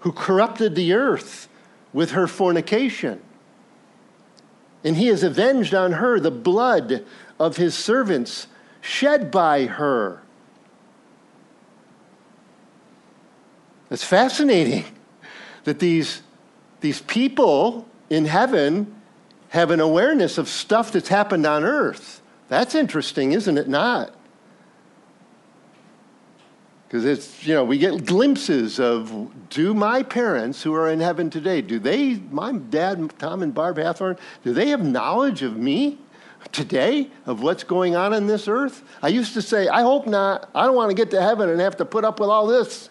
who 0.00 0.10
corrupted 0.10 0.74
the 0.74 0.92
earth 0.92 1.48
with 1.92 2.10
her 2.10 2.26
fornication. 2.26 3.22
And 4.82 4.96
he 4.96 5.06
has 5.06 5.22
avenged 5.22 5.74
on 5.74 5.92
her 5.92 6.18
the 6.18 6.32
blood 6.32 7.04
of 7.38 7.56
his 7.56 7.76
servants 7.76 8.48
shed 8.80 9.30
by 9.30 9.66
her. 9.66 10.22
It's 13.92 14.02
fascinating 14.02 14.86
that 15.62 15.78
these, 15.78 16.22
these 16.80 17.00
people 17.02 17.86
in 18.10 18.24
heaven 18.24 18.95
have 19.56 19.70
an 19.70 19.80
awareness 19.80 20.36
of 20.36 20.50
stuff 20.50 20.92
that's 20.92 21.08
happened 21.08 21.46
on 21.46 21.64
earth. 21.64 22.20
That's 22.48 22.74
interesting, 22.74 23.32
isn't 23.32 23.56
it 23.56 23.68
not? 23.68 24.14
Because 26.86 27.06
it's, 27.06 27.46
you 27.46 27.54
know, 27.54 27.64
we 27.64 27.78
get 27.78 28.04
glimpses 28.04 28.78
of 28.78 29.30
do 29.48 29.72
my 29.72 30.02
parents 30.02 30.62
who 30.62 30.74
are 30.74 30.90
in 30.90 31.00
heaven 31.00 31.30
today, 31.30 31.62
do 31.62 31.78
they, 31.78 32.16
my 32.30 32.52
dad, 32.52 33.18
Tom 33.18 33.42
and 33.42 33.54
Barb 33.54 33.78
Hathorn, 33.78 34.18
do 34.44 34.52
they 34.52 34.68
have 34.68 34.84
knowledge 34.84 35.42
of 35.42 35.56
me 35.56 35.98
today, 36.52 37.10
of 37.24 37.42
what's 37.42 37.64
going 37.64 37.96
on 37.96 38.12
in 38.12 38.26
this 38.26 38.48
earth? 38.48 38.84
I 39.02 39.08
used 39.08 39.32
to 39.34 39.42
say, 39.42 39.68
I 39.68 39.80
hope 39.80 40.06
not. 40.06 40.50
I 40.54 40.66
don't 40.66 40.76
want 40.76 40.90
to 40.90 40.94
get 40.94 41.10
to 41.12 41.22
heaven 41.22 41.48
and 41.48 41.62
have 41.62 41.78
to 41.78 41.86
put 41.86 42.04
up 42.04 42.20
with 42.20 42.28
all 42.28 42.46
this. 42.46 42.90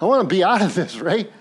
I 0.00 0.04
want 0.04 0.22
to 0.22 0.32
be 0.32 0.44
out 0.44 0.62
of 0.62 0.76
this, 0.76 0.96
right? 1.00 1.32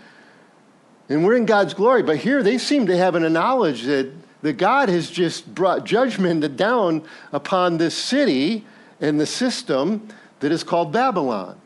And 1.11 1.25
we're 1.25 1.35
in 1.35 1.45
God's 1.45 1.73
glory. 1.73 2.03
But 2.03 2.17
here 2.17 2.41
they 2.41 2.57
seem 2.57 2.87
to 2.87 2.95
have 2.95 3.15
an 3.15 3.33
knowledge 3.33 3.83
that, 3.83 4.09
that 4.43 4.53
God 4.53 4.87
has 4.87 5.11
just 5.11 5.53
brought 5.53 5.83
judgment 5.83 6.55
down 6.55 7.03
upon 7.33 7.77
this 7.77 7.97
city 7.97 8.65
and 9.01 9.19
the 9.19 9.25
system 9.25 10.07
that 10.39 10.53
is 10.53 10.63
called 10.63 10.93
Babylon. 10.93 11.59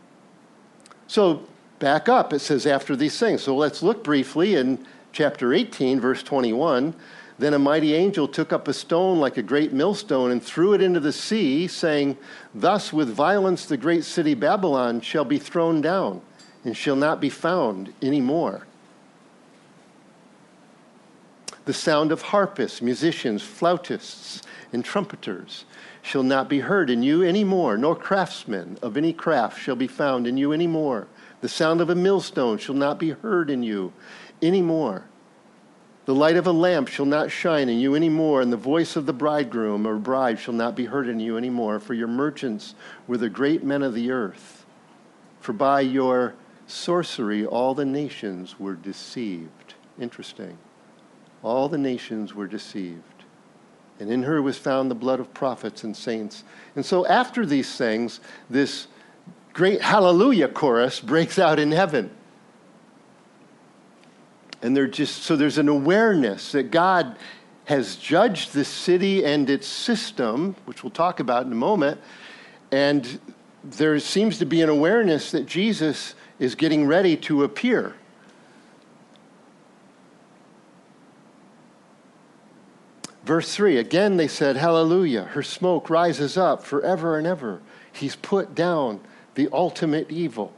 So 1.05 1.43
back 1.77 2.09
up, 2.09 2.33
it 2.33 2.39
says 2.39 2.65
after 2.65 2.95
these 2.95 3.19
things. 3.19 3.43
So 3.43 3.55
let's 3.55 3.83
look 3.83 4.03
briefly 4.03 4.55
in 4.55 4.83
chapter 5.11 5.53
18, 5.53 5.99
verse 5.99 6.23
21. 6.23 6.95
Then 7.37 7.53
a 7.53 7.59
mighty 7.59 7.93
angel 7.93 8.27
took 8.27 8.51
up 8.51 8.67
a 8.67 8.73
stone 8.73 9.19
like 9.19 9.37
a 9.37 9.43
great 9.43 9.71
millstone 9.71 10.31
and 10.31 10.41
threw 10.41 10.73
it 10.73 10.81
into 10.81 10.99
the 10.99 11.13
sea, 11.13 11.67
saying, 11.67 12.17
Thus 12.55 12.91
with 12.91 13.09
violence 13.09 13.67
the 13.67 13.77
great 13.77 14.05
city 14.05 14.33
Babylon 14.33 15.01
shall 15.01 15.25
be 15.25 15.37
thrown 15.37 15.81
down 15.81 16.23
and 16.63 16.75
shall 16.75 16.95
not 16.95 17.21
be 17.21 17.29
found 17.29 17.93
any 18.01 18.21
more. 18.21 18.65
The 21.65 21.73
sound 21.73 22.11
of 22.11 22.21
harpists, 22.21 22.81
musicians, 22.81 23.41
flautists, 23.41 24.43
and 24.71 24.85
trumpeters 24.85 25.65
shall 26.03 26.21
not 26.21 26.47
be 26.47 26.59
heard 26.59 26.91
in 26.91 27.01
you 27.01 27.23
any 27.23 27.43
more, 27.43 27.75
nor 27.75 27.95
craftsmen 27.95 28.77
of 28.83 28.95
any 28.95 29.11
craft 29.11 29.59
shall 29.59 29.75
be 29.75 29.87
found 29.87 30.27
in 30.27 30.37
you 30.37 30.53
any 30.53 30.67
more. 30.67 31.07
The 31.41 31.49
sound 31.49 31.81
of 31.81 31.89
a 31.89 31.95
millstone 31.95 32.59
shall 32.59 32.75
not 32.75 32.99
be 32.99 33.11
heard 33.11 33.49
in 33.49 33.63
you 33.63 33.93
any 34.41 34.61
more. 34.61 35.05
The 36.05 36.13
light 36.13 36.35
of 36.35 36.45
a 36.45 36.51
lamp 36.51 36.87
shall 36.87 37.07
not 37.07 37.31
shine 37.31 37.67
in 37.67 37.79
you 37.79 37.95
any 37.95 38.09
more, 38.09 38.41
and 38.41 38.53
the 38.53 38.57
voice 38.57 38.95
of 38.95 39.07
the 39.07 39.13
bridegroom 39.13 39.87
or 39.87 39.95
bride 39.95 40.37
shall 40.37 40.53
not 40.53 40.75
be 40.75 40.85
heard 40.85 41.09
in 41.09 41.19
you 41.19 41.35
any 41.35 41.49
more. 41.49 41.79
For 41.79 41.95
your 41.95 42.07
merchants 42.07 42.75
were 43.07 43.17
the 43.17 43.29
great 43.29 43.63
men 43.63 43.81
of 43.81 43.95
the 43.95 44.11
earth. 44.11 44.67
For 45.39 45.53
by 45.53 45.81
your 45.81 46.35
sorcery, 46.67 47.43
all 47.43 47.73
the 47.73 47.85
nations 47.85 48.59
were 48.59 48.75
deceived. 48.75 49.73
Interesting. 49.99 50.59
All 51.45 51.69
the 51.69 51.77
nations 51.77 52.33
were 52.33 52.47
deceived. 52.47 53.01
And 53.99 54.11
in 54.11 54.23
her 54.23 54.41
was 54.41 54.57
found 54.57 54.89
the 54.89 54.95
blood 54.95 55.19
of 55.19 55.31
prophets 55.33 55.83
and 55.83 55.95
saints. 55.95 56.43
And 56.75 56.83
so, 56.83 57.05
after 57.05 57.45
these 57.45 57.77
things, 57.77 58.19
this 58.49 58.87
great 59.53 59.81
hallelujah 59.81 60.49
chorus 60.49 60.99
breaks 60.99 61.37
out 61.37 61.59
in 61.59 61.71
heaven. 61.71 62.09
And 64.63 64.75
they're 64.75 64.87
just, 64.87 65.21
so 65.21 65.35
there's 65.35 65.59
an 65.59 65.69
awareness 65.69 66.51
that 66.53 66.71
God 66.71 67.15
has 67.65 67.95
judged 67.95 68.53
the 68.53 68.65
city 68.65 69.23
and 69.23 69.47
its 69.47 69.67
system, 69.67 70.55
which 70.65 70.83
we'll 70.83 70.89
talk 70.89 71.19
about 71.19 71.45
in 71.45 71.51
a 71.51 71.55
moment. 71.55 72.01
And 72.71 73.19
there 73.63 73.97
seems 73.99 74.39
to 74.39 74.45
be 74.45 74.63
an 74.63 74.69
awareness 74.69 75.29
that 75.31 75.45
Jesus 75.45 76.15
is 76.39 76.55
getting 76.55 76.87
ready 76.87 77.15
to 77.17 77.43
appear. 77.43 77.93
Verse 83.25 83.55
3 83.55 83.77
again 83.77 84.17
they 84.17 84.27
said, 84.27 84.55
Hallelujah, 84.55 85.23
her 85.23 85.43
smoke 85.43 85.89
rises 85.89 86.37
up 86.37 86.63
forever 86.63 87.17
and 87.17 87.25
ever. 87.25 87.61
He's 87.91 88.15
put 88.15 88.53
down 88.53 89.01
the 89.33 89.49
ultimate 89.51 90.11
evil. 90.11 90.53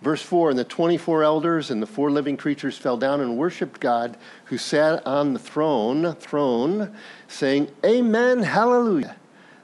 Verse 0.00 0.22
4 0.22 0.50
And 0.50 0.58
the 0.58 0.64
24 0.64 1.22
elders 1.22 1.70
and 1.70 1.82
the 1.82 1.86
four 1.86 2.10
living 2.10 2.36
creatures 2.36 2.78
fell 2.78 2.96
down 2.96 3.20
and 3.20 3.36
worshiped 3.36 3.80
God 3.80 4.16
who 4.46 4.56
sat 4.56 5.06
on 5.06 5.32
the 5.32 5.38
throne, 5.38 6.14
throne 6.14 6.94
saying, 7.28 7.70
Amen, 7.84 8.42
Hallelujah. 8.42 9.16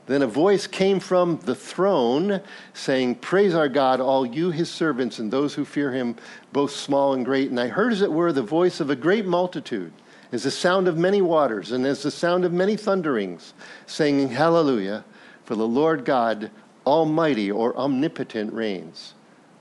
Then 0.06 0.22
a 0.22 0.26
voice 0.26 0.66
came 0.66 0.98
from 0.98 1.38
the 1.44 1.54
throne 1.54 2.40
saying, 2.74 3.16
Praise 3.16 3.54
our 3.54 3.68
God, 3.68 4.00
all 4.00 4.26
you 4.26 4.50
his 4.50 4.68
servants 4.68 5.18
and 5.18 5.30
those 5.30 5.54
who 5.54 5.64
fear 5.64 5.92
him, 5.92 6.16
both 6.52 6.72
small 6.72 7.14
and 7.14 7.24
great. 7.24 7.50
And 7.50 7.60
I 7.60 7.68
heard, 7.68 7.92
as 7.92 8.02
it 8.02 8.12
were, 8.12 8.32
the 8.32 8.42
voice 8.42 8.80
of 8.80 8.90
a 8.90 8.96
great 8.96 9.24
multitude, 9.24 9.92
as 10.32 10.44
the 10.44 10.50
sound 10.50 10.88
of 10.88 10.96
many 10.96 11.20
waters, 11.20 11.72
and 11.72 11.86
as 11.86 12.02
the 12.02 12.10
sound 12.10 12.44
of 12.44 12.52
many 12.52 12.74
thunderings, 12.74 13.52
saying, 13.86 14.30
Hallelujah, 14.30 15.04
for 15.44 15.54
the 15.54 15.68
Lord 15.68 16.04
God 16.04 16.50
Almighty 16.86 17.50
or 17.50 17.76
omnipotent 17.76 18.52
reigns. 18.52 19.14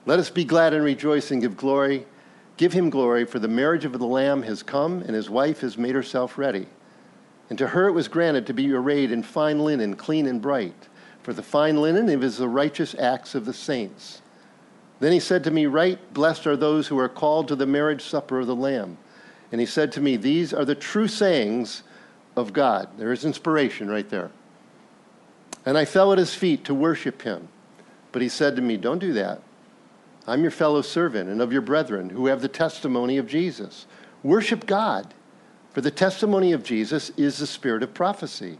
Let 0.05 0.17
us 0.17 0.29
be 0.29 0.45
glad 0.45 0.73
and 0.73 0.83
rejoice 0.83 1.29
and 1.29 1.41
give 1.41 1.57
glory, 1.57 2.07
give 2.57 2.73
him 2.73 2.89
glory, 2.89 3.25
for 3.25 3.37
the 3.37 3.47
marriage 3.47 3.85
of 3.85 3.99
the 3.99 4.05
Lamb 4.05 4.43
has 4.43 4.63
come, 4.63 5.01
and 5.01 5.13
his 5.13 5.29
wife 5.29 5.59
has 5.59 5.77
made 5.77 5.93
herself 5.93 6.37
ready. 6.37 6.67
And 7.49 7.57
to 7.57 7.67
her 7.67 7.87
it 7.87 7.91
was 7.91 8.07
granted 8.07 8.47
to 8.47 8.53
be 8.53 8.71
arrayed 8.73 9.11
in 9.11 9.23
fine 9.23 9.59
linen, 9.59 9.95
clean 9.95 10.25
and 10.25 10.41
bright. 10.41 10.87
For 11.21 11.33
the 11.33 11.43
fine 11.43 11.81
linen 11.81 12.09
is 12.09 12.37
the 12.37 12.47
righteous 12.47 12.95
acts 12.95 13.35
of 13.35 13.45
the 13.45 13.53
saints. 13.53 14.21
Then 15.01 15.11
he 15.11 15.19
said 15.19 15.43
to 15.43 15.51
me, 15.51 15.65
Write, 15.65 16.13
blessed 16.13 16.47
are 16.47 16.55
those 16.55 16.87
who 16.87 16.97
are 16.97 17.09
called 17.09 17.47
to 17.49 17.55
the 17.55 17.65
marriage 17.65 18.03
supper 18.03 18.39
of 18.39 18.47
the 18.47 18.55
Lamb. 18.55 18.97
And 19.51 19.59
he 19.59 19.67
said 19.67 19.91
to 19.93 20.01
me, 20.01 20.15
These 20.15 20.53
are 20.53 20.65
the 20.65 20.75
true 20.75 21.07
sayings 21.07 21.83
of 22.35 22.53
God. 22.53 22.89
There 22.97 23.11
is 23.11 23.25
inspiration 23.25 23.89
right 23.89 24.09
there. 24.09 24.31
And 25.65 25.77
I 25.77 25.85
fell 25.85 26.11
at 26.11 26.17
his 26.17 26.33
feet 26.33 26.63
to 26.65 26.73
worship 26.73 27.21
him. 27.21 27.49
But 28.11 28.21
he 28.21 28.29
said 28.29 28.55
to 28.55 28.61
me, 28.61 28.77
Don't 28.77 28.99
do 28.99 29.13
that. 29.13 29.41
I'm 30.27 30.41
your 30.41 30.51
fellow 30.51 30.81
servant 30.81 31.29
and 31.29 31.41
of 31.41 31.51
your 31.51 31.61
brethren 31.61 32.09
who 32.09 32.27
have 32.27 32.41
the 32.41 32.47
testimony 32.47 33.17
of 33.17 33.27
Jesus. 33.27 33.87
Worship 34.23 34.65
God. 34.65 35.13
For 35.73 35.81
the 35.81 35.91
testimony 35.91 36.51
of 36.51 36.63
Jesus 36.63 37.11
is 37.17 37.37
the 37.37 37.47
spirit 37.47 37.81
of 37.81 37.93
prophecy. 37.93 38.59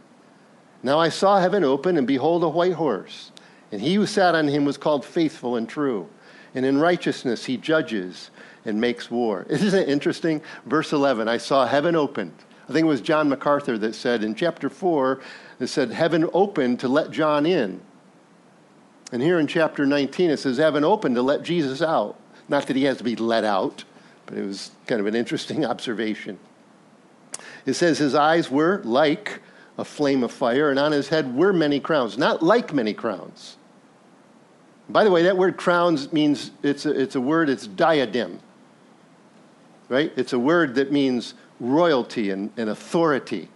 Now 0.82 0.98
I 0.98 1.10
saw 1.10 1.38
heaven 1.38 1.62
open, 1.62 1.96
and 1.96 2.06
behold, 2.06 2.42
a 2.42 2.48
white 2.48 2.72
horse. 2.72 3.30
And 3.70 3.80
he 3.80 3.94
who 3.94 4.06
sat 4.06 4.34
on 4.34 4.48
him 4.48 4.64
was 4.64 4.76
called 4.76 5.04
faithful 5.04 5.56
and 5.56 5.68
true. 5.68 6.08
And 6.54 6.66
in 6.66 6.80
righteousness 6.80 7.44
he 7.44 7.56
judges 7.56 8.30
and 8.64 8.80
makes 8.80 9.10
war. 9.10 9.46
Isn't 9.50 9.78
it 9.78 9.88
interesting? 9.88 10.42
Verse 10.66 10.92
11 10.92 11.28
I 11.28 11.36
saw 11.36 11.66
heaven 11.66 11.96
opened. 11.96 12.34
I 12.68 12.72
think 12.72 12.84
it 12.84 12.88
was 12.88 13.00
John 13.00 13.28
MacArthur 13.28 13.76
that 13.78 13.94
said 13.94 14.22
in 14.22 14.34
chapter 14.34 14.70
4, 14.70 15.20
it 15.60 15.66
said, 15.66 15.90
Heaven 15.90 16.28
opened 16.32 16.80
to 16.80 16.88
let 16.88 17.10
John 17.10 17.44
in. 17.44 17.80
And 19.10 19.20
here 19.20 19.38
in 19.38 19.46
chapter 19.46 19.84
19, 19.84 20.30
it 20.30 20.38
says, 20.38 20.58
Heaven 20.58 20.84
opened 20.84 21.16
to 21.16 21.22
let 21.22 21.42
Jesus 21.42 21.82
out. 21.82 22.18
Not 22.48 22.66
that 22.68 22.76
he 22.76 22.84
has 22.84 22.98
to 22.98 23.04
be 23.04 23.16
let 23.16 23.44
out, 23.44 23.84
but 24.26 24.38
it 24.38 24.46
was 24.46 24.70
kind 24.86 25.00
of 25.00 25.06
an 25.06 25.14
interesting 25.14 25.64
observation. 25.66 26.38
It 27.66 27.74
says 27.74 27.98
his 27.98 28.14
eyes 28.14 28.50
were 28.50 28.80
like 28.84 29.40
a 29.78 29.84
flame 29.84 30.22
of 30.22 30.32
fire, 30.32 30.70
and 30.70 30.78
on 30.78 30.92
his 30.92 31.08
head 31.08 31.34
were 31.34 31.52
many 31.52 31.80
crowns. 31.80 32.16
Not 32.16 32.42
like 32.42 32.72
many 32.72 32.94
crowns. 32.94 33.56
By 34.88 35.04
the 35.04 35.10
way, 35.10 35.22
that 35.22 35.36
word 35.36 35.56
crowns 35.56 36.12
means 36.12 36.50
it's 36.62 36.86
a, 36.86 36.98
it's 36.98 37.14
a 37.14 37.20
word, 37.20 37.48
it's 37.48 37.66
diadem. 37.66 38.40
Right? 39.92 40.10
It's 40.16 40.32
a 40.32 40.38
word 40.38 40.76
that 40.76 40.90
means 40.90 41.34
royalty 41.60 42.30
and, 42.30 42.50
and 42.56 42.70
authority. 42.70 43.50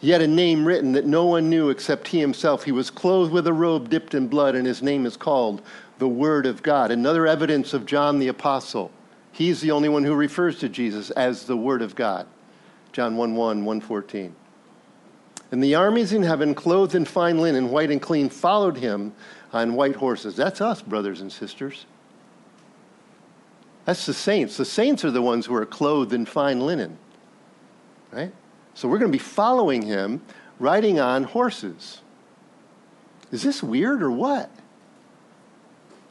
He 0.00 0.08
had 0.08 0.22
a 0.22 0.26
name 0.26 0.64
written 0.64 0.92
that 0.92 1.04
no 1.04 1.26
one 1.26 1.50
knew 1.50 1.68
except 1.68 2.08
he 2.08 2.18
himself. 2.18 2.64
He 2.64 2.72
was 2.72 2.88
clothed 2.88 3.30
with 3.30 3.46
a 3.46 3.52
robe 3.52 3.90
dipped 3.90 4.14
in 4.14 4.26
blood, 4.26 4.54
and 4.54 4.66
his 4.66 4.80
name 4.82 5.04
is 5.04 5.18
called 5.18 5.60
the 5.98 6.08
Word 6.08 6.46
of 6.46 6.62
God. 6.62 6.90
Another 6.90 7.26
evidence 7.26 7.74
of 7.74 7.84
John 7.84 8.18
the 8.18 8.28
Apostle. 8.28 8.90
He's 9.32 9.60
the 9.60 9.70
only 9.70 9.90
one 9.90 10.04
who 10.04 10.14
refers 10.14 10.58
to 10.60 10.70
Jesus 10.70 11.10
as 11.10 11.44
the 11.44 11.56
Word 11.58 11.82
of 11.82 11.94
God. 11.94 12.26
John 12.92 13.18
1 13.18 13.34
1, 13.34 13.66
114. 13.66 14.34
And 15.50 15.62
the 15.62 15.74
armies 15.74 16.14
in 16.14 16.22
heaven, 16.22 16.54
clothed 16.54 16.94
in 16.94 17.04
fine 17.04 17.36
linen, 17.36 17.68
white 17.68 17.90
and 17.90 18.00
clean, 18.00 18.30
followed 18.30 18.78
him 18.78 19.12
on 19.52 19.74
white 19.74 19.96
horses. 19.96 20.36
That's 20.36 20.62
us, 20.62 20.80
brothers 20.80 21.20
and 21.20 21.30
sisters. 21.30 21.84
That's 23.86 24.04
the 24.04 24.14
saints. 24.14 24.56
The 24.56 24.64
saints 24.64 25.04
are 25.04 25.10
the 25.10 25.22
ones 25.22 25.46
who 25.46 25.54
are 25.54 25.64
clothed 25.64 26.12
in 26.12 26.26
fine 26.26 26.60
linen. 26.60 26.98
Right? 28.12 28.32
So 28.74 28.88
we're 28.88 28.98
going 28.98 29.10
to 29.10 29.16
be 29.16 29.22
following 29.22 29.82
him 29.82 30.22
riding 30.58 31.00
on 31.00 31.24
horses. 31.24 32.02
Is 33.30 33.42
this 33.42 33.62
weird 33.62 34.02
or 34.02 34.10
what? 34.10 34.50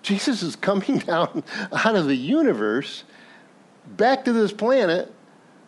Jesus 0.01 0.41
is 0.41 0.55
coming 0.55 0.99
down 1.05 1.43
out 1.71 1.95
of 1.95 2.07
the 2.07 2.15
universe 2.15 3.03
back 3.85 4.25
to 4.25 4.33
this 4.33 4.51
planet 4.51 5.13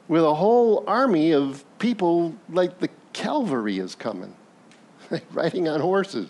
with 0.08 0.24
a 0.24 0.34
whole 0.34 0.86
army 0.88 1.34
of 1.34 1.66
people 1.78 2.34
like 2.50 2.80
the 2.80 2.90
cavalry 3.12 3.80
is 3.80 3.96
coming, 3.96 4.34
riding 5.32 5.68
on 5.68 5.82
horses. 5.82 6.30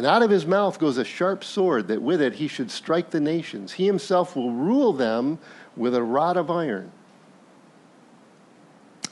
And 0.00 0.06
out 0.06 0.22
of 0.22 0.30
his 0.30 0.46
mouth 0.46 0.78
goes 0.78 0.96
a 0.96 1.04
sharp 1.04 1.44
sword 1.44 1.88
that 1.88 2.00
with 2.00 2.22
it 2.22 2.32
he 2.36 2.48
should 2.48 2.70
strike 2.70 3.10
the 3.10 3.20
nations. 3.20 3.72
He 3.72 3.84
himself 3.84 4.34
will 4.34 4.50
rule 4.50 4.94
them 4.94 5.38
with 5.76 5.94
a 5.94 6.02
rod 6.02 6.38
of 6.38 6.50
iron. 6.50 6.90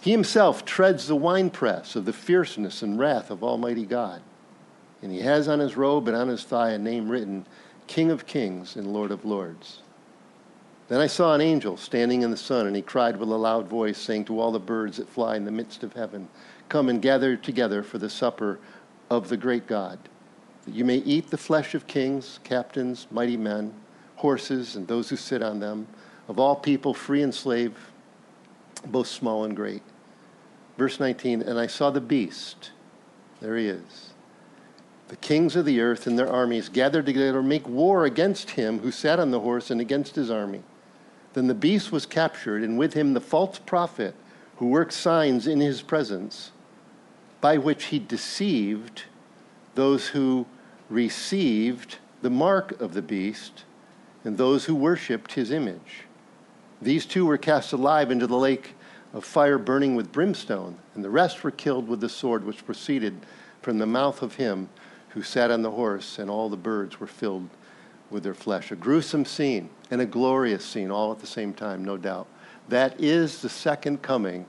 He 0.01 0.13
himself 0.13 0.65
treads 0.65 1.07
the 1.07 1.15
winepress 1.15 1.95
of 1.95 2.07
the 2.07 2.15
fierceness 2.15 2.81
and 2.81 2.99
wrath 2.99 3.31
of 3.31 3.45
Almighty 3.45 3.85
God. 3.85 4.23
And 5.03 5.13
he 5.13 5.21
has 5.21 5.47
on 5.47 5.59
his 5.59 5.77
robe 5.77 6.09
and 6.09 6.17
on 6.17 6.29
his 6.29 6.45
thigh 6.45 6.71
a 6.71 6.79
name 6.79 7.11
written 7.11 7.45
King 7.87 8.11
of 8.11 8.25
Kings 8.25 8.75
and 8.75 8.91
Lord 8.91 9.11
of 9.11 9.27
Lords. 9.27 9.83
Then 10.89 11.03
I 11.03 11.07
saw 11.07 11.35
an 11.35 11.43
angel 11.43 11.77
standing 11.77 12.23
in 12.23 12.31
the 12.31 12.37
sun, 12.39 12.67
and 12.67 12.75
he 12.75 12.81
cried 12.81 13.19
with 13.19 13.29
a 13.29 13.37
loud 13.37 13.69
voice, 13.69 13.99
saying 13.99 14.25
to 14.25 14.41
all 14.41 14.53
the 14.53 14.59
birds 14.59 14.97
that 14.97 15.11
fly 15.11 15.37
in 15.37 15.45
the 15.45 15.51
midst 15.51 15.83
of 15.83 15.93
heaven, 15.93 16.29
Come 16.71 16.89
and 16.89 17.03
gather 17.03 17.37
together 17.37 17.83
for 17.83 17.99
the 17.99 18.09
supper 18.09 18.59
of 19.11 19.29
the 19.29 19.37
great 19.37 19.67
God, 19.67 19.99
that 20.69 20.77
you 20.77 20.85
may 20.85 20.97
eat 20.99 21.31
the 21.31 21.39
flesh 21.39 21.75
of 21.75 21.87
kings, 21.87 22.41
captains, 22.45 23.07
mighty 23.11 23.39
men, 23.39 23.73
horses, 24.17 24.77
and 24.77 24.87
those 24.87 25.09
who 25.09 25.17
sit 25.17 25.43
on 25.43 25.61
them, 25.61 25.87
of 26.29 26.39
all 26.39 26.55
people, 26.55 26.93
free 26.93 27.23
and 27.23 27.35
slave, 27.35 27.75
both 28.85 29.07
small 29.07 29.45
and 29.45 29.57
great. 29.57 29.81
Verse 30.77 31.01
19, 31.01 31.41
and 31.41 31.59
I 31.59 31.67
saw 31.67 31.89
the 31.91 32.03
beast. 32.03 32.73
There 33.41 33.57
he 33.57 33.67
is. 33.67 34.11
The 35.09 35.17
kings 35.17 35.57
of 35.57 35.65
the 35.65 35.81
earth 35.81 36.07
and 36.07 36.19
their 36.19 36.31
armies 36.31 36.69
gathered 36.69 37.07
together 37.07 37.33
to 37.33 37.43
make 37.43 37.67
war 37.67 38.05
against 38.05 38.51
him 38.51 38.81
who 38.81 38.93
sat 38.93 39.19
on 39.19 39.31
the 39.31 39.41
horse 39.41 39.71
and 39.71 39.81
against 39.81 40.17
his 40.17 40.31
army. 40.31 40.63
Then 41.33 41.47
the 41.47 41.55
beast 41.55 41.91
was 41.91 42.05
captured, 42.05 42.63
and 42.63 42.77
with 42.77 42.93
him 42.93 43.15
the 43.15 43.23
false 43.23 43.59
prophet 43.59 44.15
who 44.57 44.67
worked 44.67 44.93
signs 44.93 45.47
in 45.47 45.61
his 45.61 45.81
presence, 45.81 46.53
by 47.41 47.57
which 47.57 47.85
he 47.85 47.99
deceived 47.99 49.05
those 49.75 50.09
who 50.09 50.45
received 50.89 51.99
the 52.23 52.31
mark 52.31 52.81
of 52.81 52.95
the 52.95 53.03
beast 53.03 53.65
and 54.25 54.37
those 54.37 54.65
who 54.65 54.75
worshipped 54.75 55.33
his 55.33 55.51
image. 55.51 56.05
These 56.81 57.07
two 57.07 57.27
were 57.27 57.39
cast 57.39 57.73
alive 57.73 58.11
into 58.11 58.27
the 58.27 58.37
lake 58.37 58.75
of 59.13 59.25
fire 59.25 59.59
burning 59.59 59.95
with 59.97 60.13
brimstone, 60.13 60.79
and 60.95 61.05
the 61.05 61.11
rest 61.11 61.43
were 61.43 61.51
killed 61.51 61.89
with 61.89 62.01
the 62.01 62.09
sword 62.09 62.45
which 62.45 62.67
proceeded 62.67 63.25
from 63.63 63.79
the 63.79 63.87
mouth 63.87 64.23
of 64.23 64.35
him 64.35 64.69
who 65.11 65.23
sat 65.23 65.51
on 65.51 65.63
the 65.63 65.71
horse, 65.71 66.19
and 66.19 66.31
all 66.31 66.49
the 66.49 66.57
birds 66.57 67.01
were 67.01 67.07
filled 67.07 67.49
with 68.11 68.23
their 68.23 68.35
flesh. 68.35 68.71
A 68.71 68.77
gruesome 68.77 69.25
scene 69.25 69.71
and 69.91 70.01
a 70.01 70.07
glorious 70.07 70.65
scene 70.65 70.91
all 70.91 71.11
at 71.11 71.19
the 71.19 71.27
same 71.27 71.53
time, 71.53 71.85
no 71.85 71.97
doubt. 71.97 72.27
That 72.69 73.01
is 73.01 73.41
the 73.41 73.49
second 73.49 74.03
coming 74.03 74.47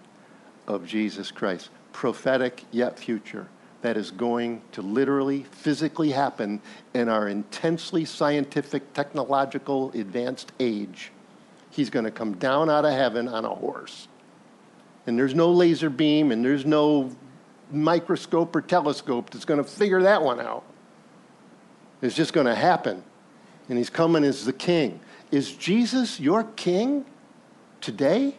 of 0.67 0.85
Jesus 0.85 1.31
Christ, 1.31 1.69
prophetic 1.93 2.63
yet 2.71 2.99
future. 2.99 3.47
That 3.81 3.95
is 3.95 4.11
going 4.11 4.61
to 4.73 4.81
literally, 4.81 5.43
physically 5.43 6.11
happen 6.11 6.61
in 6.93 7.07
our 7.07 7.29
intensely 7.29 8.03
scientific, 8.03 8.93
technological, 8.93 9.91
advanced 9.91 10.51
age. 10.59 11.11
He's 11.71 11.89
going 11.89 12.05
to 12.05 12.11
come 12.11 12.33
down 12.35 12.69
out 12.69 12.83
of 12.83 12.91
heaven 12.91 13.27
on 13.27 13.45
a 13.45 13.55
horse. 13.55 14.07
And 15.07 15.17
there's 15.17 15.33
no 15.33 15.51
laser 15.51 15.89
beam 15.89 16.31
and 16.31 16.43
there's 16.43 16.65
no 16.65 17.09
microscope 17.71 18.55
or 18.55 18.61
telescope 18.61 19.29
that's 19.29 19.45
going 19.45 19.63
to 19.63 19.69
figure 19.69 20.01
that 20.01 20.21
one 20.21 20.41
out. 20.41 20.63
It's 22.01 22.15
just 22.15 22.33
going 22.33 22.47
to 22.47 22.55
happen. 22.55 23.03
And 23.69 23.77
he's 23.77 23.89
coming 23.89 24.23
as 24.23 24.45
the 24.45 24.53
king. 24.53 24.99
Is 25.31 25.53
Jesus 25.53 26.19
your 26.19 26.43
king 26.43 27.05
today? 27.81 28.35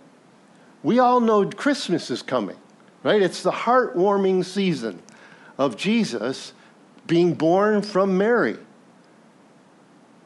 We 0.82 0.98
all 0.98 1.20
know 1.20 1.48
Christmas 1.48 2.10
is 2.10 2.22
coming, 2.22 2.56
right? 3.02 3.22
It's 3.22 3.42
the 3.42 3.52
heartwarming 3.52 4.44
season 4.44 5.00
of 5.60 5.76
Jesus 5.76 6.54
being 7.06 7.34
born 7.34 7.82
from 7.82 8.16
Mary. 8.16 8.56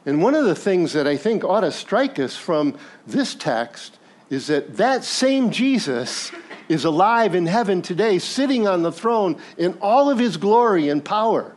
And 0.05 0.23
one 0.23 0.33
of 0.33 0.45
the 0.45 0.55
things 0.55 0.93
that 0.93 1.07
I 1.07 1.17
think 1.17 1.43
ought 1.43 1.61
to 1.61 1.71
strike 1.73 2.17
us 2.19 2.37
from 2.37 2.77
this 3.05 3.35
text 3.35 3.99
is 4.29 4.47
that 4.47 4.77
that 4.77 5.03
same 5.03 5.51
Jesus 5.51 6.31
is 6.69 6.85
alive 6.85 7.35
in 7.35 7.45
heaven 7.47 7.81
today, 7.81 8.17
sitting 8.17 8.65
on 8.65 8.81
the 8.81 8.93
throne 8.93 9.39
in 9.57 9.77
all 9.81 10.09
of 10.09 10.17
his 10.17 10.37
glory 10.37 10.87
and 10.87 11.03
power. 11.03 11.53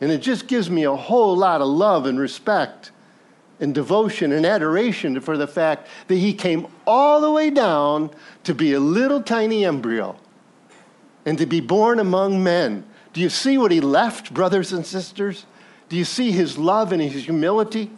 And 0.00 0.12
it 0.12 0.18
just 0.18 0.46
gives 0.46 0.70
me 0.70 0.84
a 0.84 0.94
whole 0.94 1.36
lot 1.36 1.60
of 1.60 1.66
love 1.66 2.06
and 2.06 2.20
respect 2.20 2.92
and 3.58 3.74
devotion 3.74 4.30
and 4.30 4.46
adoration 4.46 5.20
for 5.20 5.36
the 5.36 5.46
fact 5.48 5.88
that 6.06 6.16
he 6.16 6.32
came 6.32 6.68
all 6.86 7.20
the 7.20 7.32
way 7.32 7.50
down 7.50 8.10
to 8.44 8.54
be 8.54 8.74
a 8.74 8.80
little 8.80 9.22
tiny 9.22 9.64
embryo 9.64 10.16
and 11.26 11.36
to 11.38 11.46
be 11.46 11.60
born 11.60 11.98
among 11.98 12.42
men. 12.42 12.84
Do 13.12 13.20
you 13.20 13.28
see 13.28 13.58
what 13.58 13.70
he 13.70 13.80
left, 13.80 14.32
brothers 14.32 14.72
and 14.72 14.86
sisters? 14.86 15.44
Do 15.88 15.96
you 15.96 16.04
see 16.04 16.32
his 16.32 16.56
love 16.56 16.92
and 16.92 17.02
his 17.02 17.24
humility 17.24 17.90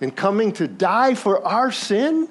in 0.00 0.12
coming 0.12 0.52
to 0.52 0.68
die 0.68 1.14
for 1.14 1.44
our 1.44 1.72
sin? 1.72 2.28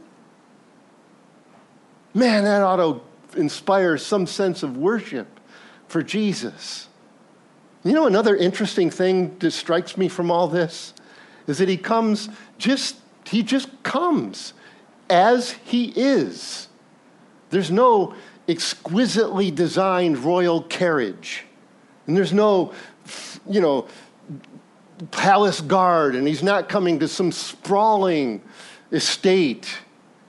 Man, 2.13 2.45
that 2.45 2.61
ought 2.61 2.77
to 2.77 3.39
inspire 3.39 3.97
some 3.97 4.25
sense 4.25 4.63
of 4.63 4.77
worship 4.77 5.27
for 5.87 6.01
Jesus. 6.01 6.87
You 7.83 7.93
know, 7.93 8.07
another 8.07 8.35
interesting 8.35 8.89
thing 8.89 9.37
that 9.39 9.51
strikes 9.51 9.97
me 9.97 10.07
from 10.07 10.31
all 10.31 10.47
this 10.47 10.93
is 11.47 11.57
that 11.59 11.69
he 11.69 11.77
comes 11.77 12.29
just, 12.57 12.97
he 13.25 13.43
just 13.43 13.83
comes 13.83 14.53
as 15.09 15.51
he 15.51 15.93
is. 15.95 16.67
There's 17.49 17.71
no 17.71 18.15
exquisitely 18.47 19.51
designed 19.51 20.17
royal 20.19 20.61
carriage. 20.63 21.45
And 22.07 22.15
there's 22.15 22.33
no, 22.33 22.73
you 23.47 23.61
know, 23.61 23.87
palace 25.11 25.61
guard, 25.61 26.15
and 26.15 26.27
he's 26.27 26.41
not 26.41 26.69
coming 26.69 26.99
to 26.99 27.07
some 27.07 27.31
sprawling 27.31 28.41
estate. 28.91 29.77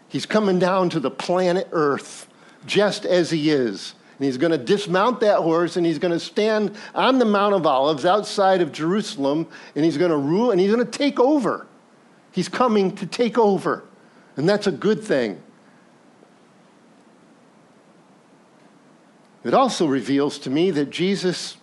He's 0.08 0.26
coming 0.26 0.58
down 0.58 0.90
to 0.90 1.00
the 1.00 1.10
planet 1.10 1.68
Earth 1.72 2.28
just 2.66 3.06
as 3.06 3.30
he 3.30 3.50
is. 3.50 3.94
And 4.18 4.24
he's 4.24 4.36
going 4.36 4.50
to 4.50 4.58
dismount 4.58 5.20
that 5.20 5.38
horse 5.38 5.76
and 5.76 5.86
he's 5.86 6.00
going 6.00 6.12
to 6.12 6.18
stand 6.18 6.76
on 6.94 7.20
the 7.20 7.24
Mount 7.24 7.54
of 7.54 7.66
Olives 7.66 8.04
outside 8.04 8.60
of 8.60 8.72
Jerusalem 8.72 9.46
and 9.76 9.84
he's 9.84 9.96
going 9.96 10.10
to 10.10 10.16
rule 10.16 10.50
and 10.50 10.60
he's 10.60 10.72
going 10.72 10.84
to 10.84 10.90
take 10.90 11.20
over. 11.20 11.68
He's 12.32 12.48
coming 12.48 12.96
to 12.96 13.06
take 13.06 13.38
over. 13.38 13.84
And 14.36 14.48
that's 14.48 14.66
a 14.66 14.72
good 14.72 15.04
thing. 15.04 15.40
It 19.44 19.54
also 19.54 19.86
reveals 19.86 20.38
to 20.40 20.50
me 20.50 20.72
that 20.72 20.90
Jesus, 20.90 21.57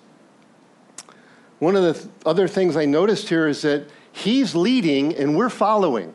one 1.59 1.75
of 1.75 1.83
the 1.83 1.93
th- 1.93 2.05
other 2.25 2.47
things 2.47 2.75
I 2.75 2.85
noticed 2.85 3.29
here 3.29 3.47
is 3.47 3.61
that 3.61 3.89
he's 4.11 4.55
leading 4.55 5.15
and 5.15 5.35
we're 5.35 5.49
following. 5.49 6.13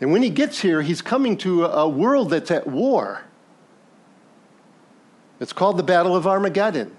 And 0.00 0.12
when 0.12 0.22
he 0.22 0.30
gets 0.30 0.60
here, 0.60 0.82
he's 0.82 1.02
coming 1.02 1.36
to 1.38 1.64
a, 1.66 1.88
world 1.88 2.30
that's 2.30 2.50
at 2.50 2.66
war. 2.66 3.22
It's 5.40 5.52
called 5.52 5.76
the 5.76 5.82
Battle 5.82 6.16
of 6.16 6.26
Armageddon. 6.26 6.94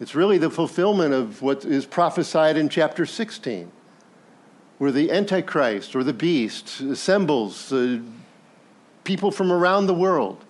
It's 0.00 0.14
really 0.14 0.38
the 0.38 0.50
fulfillment 0.50 1.14
of 1.14 1.42
what 1.42 1.64
is 1.64 1.86
prophesied 1.86 2.56
in 2.56 2.68
chapter 2.68 3.06
16, 3.06 3.70
where 4.78 4.92
the 4.92 5.10
Antichrist 5.10 5.94
or 5.94 6.02
the 6.02 6.12
beast 6.12 6.80
assembles 6.80 7.72
uh, 7.72 8.00
people 9.04 9.30
from 9.30 9.52
around 9.52 9.86
the 9.86 9.94
world 9.94 10.44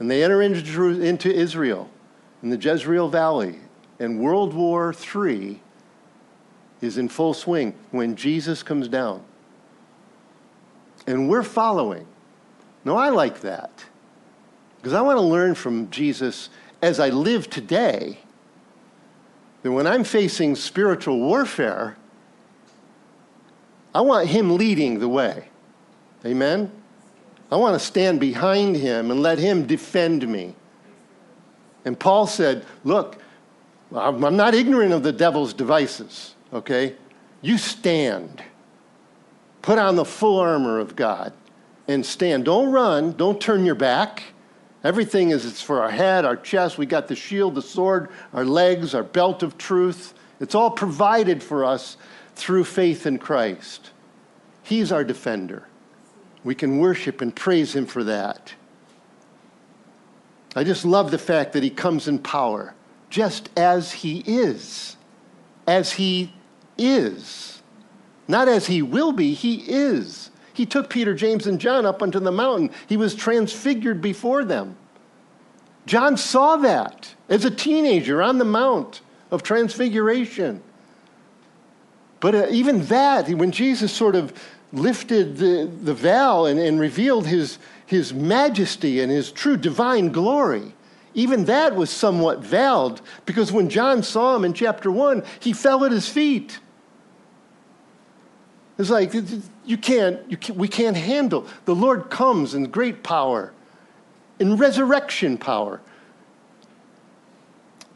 and 0.00 0.10
they 0.10 0.24
enter 0.24 0.42
into 0.42 1.32
Israel 1.32 1.88
in 2.42 2.48
the 2.48 2.56
Jezreel 2.56 3.08
Valley, 3.08 3.58
and 4.00 4.18
World 4.18 4.54
War 4.54 4.92
III 4.92 5.60
is 6.80 6.96
in 6.98 7.08
full 7.08 7.34
swing 7.34 7.74
when 7.90 8.16
Jesus 8.16 8.62
comes 8.62 8.88
down. 8.88 9.22
And 11.06 11.28
we're 11.28 11.42
following. 11.42 12.06
No, 12.84 12.96
I 12.96 13.10
like 13.10 13.40
that. 13.42 13.84
Because 14.78 14.94
I 14.94 15.02
want 15.02 15.18
to 15.18 15.22
learn 15.22 15.54
from 15.54 15.90
Jesus 15.90 16.48
as 16.80 16.98
I 16.98 17.10
live 17.10 17.50
today 17.50 18.18
that 19.62 19.70
when 19.70 19.86
I'm 19.86 20.04
facing 20.04 20.56
spiritual 20.56 21.18
warfare, 21.18 21.98
I 23.94 24.00
want 24.00 24.28
him 24.28 24.56
leading 24.56 24.98
the 24.98 25.08
way. 25.08 25.48
Amen? 26.24 26.72
I 27.52 27.56
want 27.56 27.78
to 27.78 27.84
stand 27.84 28.20
behind 28.20 28.76
him 28.76 29.10
and 29.10 29.20
let 29.20 29.38
him 29.38 29.66
defend 29.66 30.26
me. 30.26 30.54
And 31.84 31.98
Paul 31.98 32.26
said, 32.26 32.64
Look, 32.84 33.20
I'm 33.94 34.36
not 34.36 34.54
ignorant 34.54 34.92
of 34.92 35.02
the 35.02 35.12
devil's 35.12 35.52
devices, 35.52 36.34
okay? 36.52 36.96
You 37.42 37.58
stand. 37.58 38.42
Put 39.62 39.78
on 39.78 39.96
the 39.96 40.04
full 40.04 40.38
armor 40.38 40.78
of 40.78 40.96
God 40.96 41.32
and 41.88 42.04
stand. 42.04 42.44
Don't 42.44 42.70
run. 42.70 43.12
Don't 43.12 43.40
turn 43.40 43.64
your 43.64 43.74
back. 43.74 44.22
Everything 44.82 45.30
is 45.30 45.44
it's 45.44 45.60
for 45.60 45.82
our 45.82 45.90
head, 45.90 46.24
our 46.24 46.36
chest. 46.36 46.78
We 46.78 46.86
got 46.86 47.08
the 47.08 47.16
shield, 47.16 47.54
the 47.54 47.62
sword, 47.62 48.08
our 48.32 48.44
legs, 48.44 48.94
our 48.94 49.02
belt 49.02 49.42
of 49.42 49.58
truth. 49.58 50.14
It's 50.40 50.54
all 50.54 50.70
provided 50.70 51.42
for 51.42 51.64
us 51.64 51.96
through 52.34 52.64
faith 52.64 53.06
in 53.06 53.18
Christ. 53.18 53.90
He's 54.62 54.90
our 54.92 55.04
defender. 55.04 55.66
We 56.44 56.54
can 56.54 56.78
worship 56.78 57.20
and 57.20 57.34
praise 57.34 57.74
Him 57.74 57.84
for 57.84 58.04
that. 58.04 58.54
I 60.56 60.64
just 60.64 60.84
love 60.84 61.10
the 61.10 61.18
fact 61.18 61.52
that 61.52 61.62
He 61.62 61.70
comes 61.70 62.08
in 62.08 62.18
power, 62.18 62.74
just 63.10 63.50
as 63.56 63.92
He 63.92 64.20
is. 64.26 64.96
As 65.66 65.92
He 65.92 66.32
is. 66.78 67.62
Not 68.26 68.48
as 68.48 68.66
He 68.66 68.80
will 68.80 69.12
be, 69.12 69.34
He 69.34 69.56
is. 69.56 70.30
He 70.54 70.64
took 70.66 70.88
Peter, 70.88 71.14
James, 71.14 71.46
and 71.46 71.60
John 71.60 71.84
up 71.84 72.02
onto 72.02 72.20
the 72.20 72.32
mountain. 72.32 72.70
He 72.88 72.96
was 72.96 73.14
transfigured 73.14 74.00
before 74.00 74.44
them. 74.44 74.76
John 75.86 76.16
saw 76.16 76.56
that 76.58 77.14
as 77.28 77.44
a 77.44 77.50
teenager 77.50 78.22
on 78.22 78.38
the 78.38 78.44
Mount 78.44 79.00
of 79.30 79.42
Transfiguration. 79.42 80.62
But 82.20 82.34
uh, 82.34 82.46
even 82.50 82.84
that, 82.86 83.28
when 83.30 83.50
Jesus 83.50 83.92
sort 83.92 84.14
of 84.14 84.32
lifted 84.72 85.36
the, 85.38 85.70
the 85.82 85.94
veil 85.94 86.46
and, 86.46 86.60
and 86.60 86.78
revealed 86.78 87.26
his, 87.26 87.58
his 87.86 88.12
majesty 88.12 89.00
and 89.00 89.10
his 89.10 89.32
true 89.32 89.56
divine 89.56 90.10
glory. 90.12 90.74
Even 91.14 91.44
that 91.46 91.74
was 91.74 91.90
somewhat 91.90 92.38
veiled 92.38 93.02
because 93.26 93.50
when 93.50 93.68
John 93.68 94.02
saw 94.02 94.36
him 94.36 94.44
in 94.44 94.52
chapter 94.52 94.90
1, 94.90 95.24
he 95.40 95.52
fell 95.52 95.84
at 95.84 95.92
his 95.92 96.08
feet. 96.08 96.60
It's 98.78 98.90
like, 98.90 99.12
you 99.64 99.76
can't, 99.76 100.30
you 100.30 100.36
can't, 100.36 100.58
we 100.58 100.68
can't 100.68 100.96
handle. 100.96 101.46
The 101.64 101.74
Lord 101.74 102.10
comes 102.10 102.54
in 102.54 102.64
great 102.64 103.02
power, 103.02 103.52
in 104.38 104.56
resurrection 104.56 105.36
power. 105.36 105.80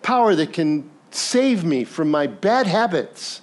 Power 0.03 0.35
that 0.35 0.53
can 0.53 0.91
save 1.11 1.65
me 1.65 1.85
from 1.85 2.11
my 2.11 2.27
bad 2.27 2.67
habits 2.67 3.41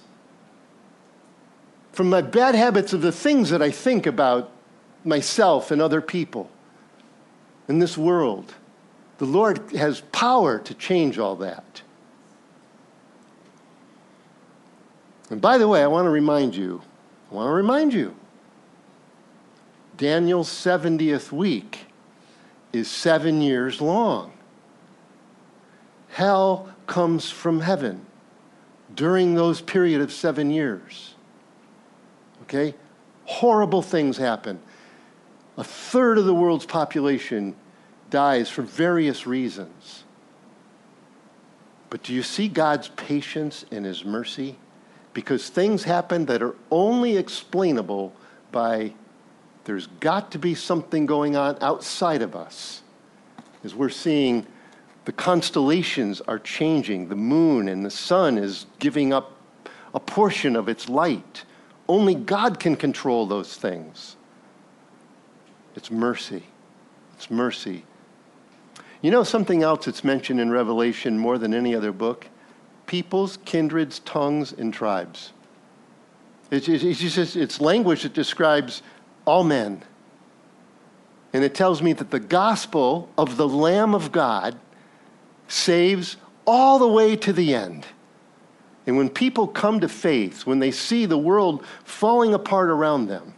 from 1.92 2.08
my 2.08 2.22
bad 2.22 2.54
habits 2.54 2.92
of 2.92 3.02
the 3.02 3.12
things 3.12 3.50
that 3.50 3.62
I 3.62 3.70
think 3.70 4.06
about 4.06 4.50
myself 5.04 5.70
and 5.70 5.80
other 5.80 6.00
people 6.00 6.50
in 7.68 7.78
this 7.78 7.98
world. 7.98 8.54
The 9.22 9.28
Lord 9.28 9.70
has 9.76 10.00
power 10.10 10.58
to 10.58 10.74
change 10.74 11.16
all 11.16 11.36
that. 11.36 11.82
And 15.30 15.40
by 15.40 15.58
the 15.58 15.68
way, 15.68 15.80
I 15.80 15.86
want 15.86 16.06
to 16.06 16.10
remind 16.10 16.56
you, 16.56 16.82
I 17.30 17.36
want 17.36 17.46
to 17.46 17.52
remind 17.52 17.94
you, 17.94 18.16
Daniel's 19.96 20.48
70th 20.48 21.30
week 21.30 21.86
is 22.72 22.90
seven 22.90 23.40
years 23.40 23.80
long. 23.80 24.32
Hell 26.08 26.74
comes 26.88 27.30
from 27.30 27.60
heaven 27.60 28.04
during 28.92 29.36
those 29.36 29.60
period 29.60 30.00
of 30.00 30.12
seven 30.12 30.50
years 30.50 31.14
okay? 32.42 32.74
Horrible 33.26 33.82
things 33.82 34.16
happen. 34.16 34.58
A 35.56 35.62
third 35.62 36.18
of 36.18 36.24
the 36.24 36.34
world's 36.34 36.66
population 36.66 37.54
dies 38.12 38.50
for 38.50 38.62
various 38.62 39.26
reasons. 39.26 40.04
But 41.90 42.02
do 42.02 42.12
you 42.12 42.22
see 42.22 42.46
God's 42.46 42.88
patience 42.88 43.64
and 43.72 43.84
His 43.84 44.04
mercy? 44.04 44.56
Because 45.14 45.48
things 45.48 45.84
happen 45.84 46.26
that 46.26 46.42
are 46.42 46.54
only 46.70 47.16
explainable 47.16 48.12
by 48.52 48.92
there's 49.64 49.86
got 50.00 50.30
to 50.32 50.38
be 50.38 50.54
something 50.54 51.06
going 51.06 51.36
on 51.36 51.56
outside 51.60 52.20
of 52.20 52.36
us. 52.36 52.82
As 53.64 53.74
we're 53.74 53.88
seeing 53.88 54.46
the 55.04 55.12
constellations 55.12 56.20
are 56.22 56.38
changing, 56.38 57.08
the 57.08 57.16
moon 57.16 57.68
and 57.68 57.84
the 57.84 57.90
sun 57.90 58.38
is 58.38 58.66
giving 58.78 59.12
up 59.12 59.32
a 59.94 60.00
portion 60.00 60.54
of 60.54 60.68
its 60.68 60.88
light. 60.88 61.44
Only 61.88 62.14
God 62.14 62.60
can 62.60 62.76
control 62.76 63.26
those 63.26 63.56
things. 63.56 64.16
It's 65.76 65.90
mercy. 65.90 66.42
It's 67.14 67.30
mercy. 67.30 67.84
You 69.02 69.10
know 69.10 69.24
something 69.24 69.64
else 69.64 69.86
that's 69.86 70.04
mentioned 70.04 70.40
in 70.40 70.50
Revelation 70.50 71.18
more 71.18 71.36
than 71.36 71.52
any 71.52 71.74
other 71.74 71.90
book? 71.90 72.28
Peoples, 72.86 73.38
kindreds, 73.44 73.98
tongues, 73.98 74.52
and 74.52 74.72
tribes. 74.72 75.32
It's, 76.52 76.68
it's, 76.68 77.00
just, 77.00 77.34
it's 77.34 77.60
language 77.60 78.04
that 78.04 78.12
describes 78.12 78.82
all 79.24 79.42
men. 79.42 79.82
And 81.32 81.42
it 81.42 81.54
tells 81.54 81.82
me 81.82 81.94
that 81.94 82.10
the 82.10 82.20
gospel 82.20 83.08
of 83.18 83.36
the 83.36 83.48
Lamb 83.48 83.94
of 83.94 84.12
God 84.12 84.56
saves 85.48 86.16
all 86.46 86.78
the 86.78 86.88
way 86.88 87.16
to 87.16 87.32
the 87.32 87.54
end. 87.54 87.86
And 88.86 88.96
when 88.96 89.08
people 89.08 89.48
come 89.48 89.80
to 89.80 89.88
faith, 89.88 90.46
when 90.46 90.60
they 90.60 90.70
see 90.70 91.06
the 91.06 91.18
world 91.18 91.64
falling 91.84 92.34
apart 92.34 92.68
around 92.68 93.06
them, 93.06 93.34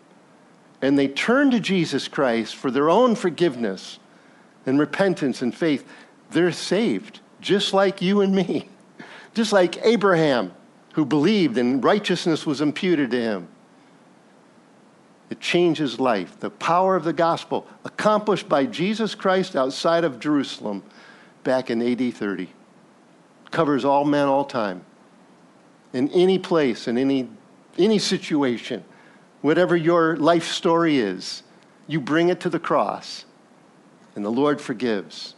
and 0.83 0.99
they 0.99 1.09
turn 1.09 1.51
to 1.53 1.61
Jesus 1.61 2.09
Christ 2.09 2.55
for 2.55 2.71
their 2.71 2.91
own 2.91 3.15
forgiveness 3.15 3.99
and 4.67 4.79
repentance 4.79 5.43
and 5.43 5.55
faith, 5.55 5.87
they're 6.31 6.53
saved, 6.53 7.21
just 7.41 7.73
like 7.73 8.03
you 8.03 8.21
and 8.21 8.35
me, 8.35 8.69
just 9.35 9.53
like 9.53 9.79
Abraham, 9.85 10.53
who 10.95 11.05
believed 11.05 11.59
and 11.59 11.83
righteousness 11.83 12.47
was 12.47 12.61
imputed 12.61 13.11
to 13.11 13.21
him. 13.21 13.49
It 15.31 15.41
changes 15.41 15.99
life. 15.99 16.39
The 16.39 16.51
power 16.51 16.97
of 16.97 17.05
the 17.05 17.13
gospel, 17.13 17.67
accomplished 17.85 18.49
by 18.49 18.67
Jesus 18.67 19.15
Christ 19.15 19.57
outside 19.57 20.05
of 20.05 20.21
Jerusalem 20.21 20.83
back 21.43 21.71
in 21.71 21.83
AD 21.83 22.15
30, 22.15 22.49
covers 23.51 23.85
all 23.85 24.05
men, 24.05 24.29
all 24.29 24.45
time, 24.45 24.85
in 25.93 26.09
any 26.11 26.39
place, 26.39 26.89
in 26.89 26.99
any, 26.99 27.29
any 27.79 27.99
situation, 27.99 28.85
whatever 29.41 29.77
your 29.77 30.17
life 30.17 30.45
story 30.45 30.99
is, 30.99 31.43
you 31.87 32.01
bring 32.01 32.29
it 32.29 32.41
to 32.41 32.49
the 32.49 32.59
cross, 32.59 33.25
and 34.15 34.25
the 34.25 34.31
Lord 34.31 34.61
forgives, 34.61 35.35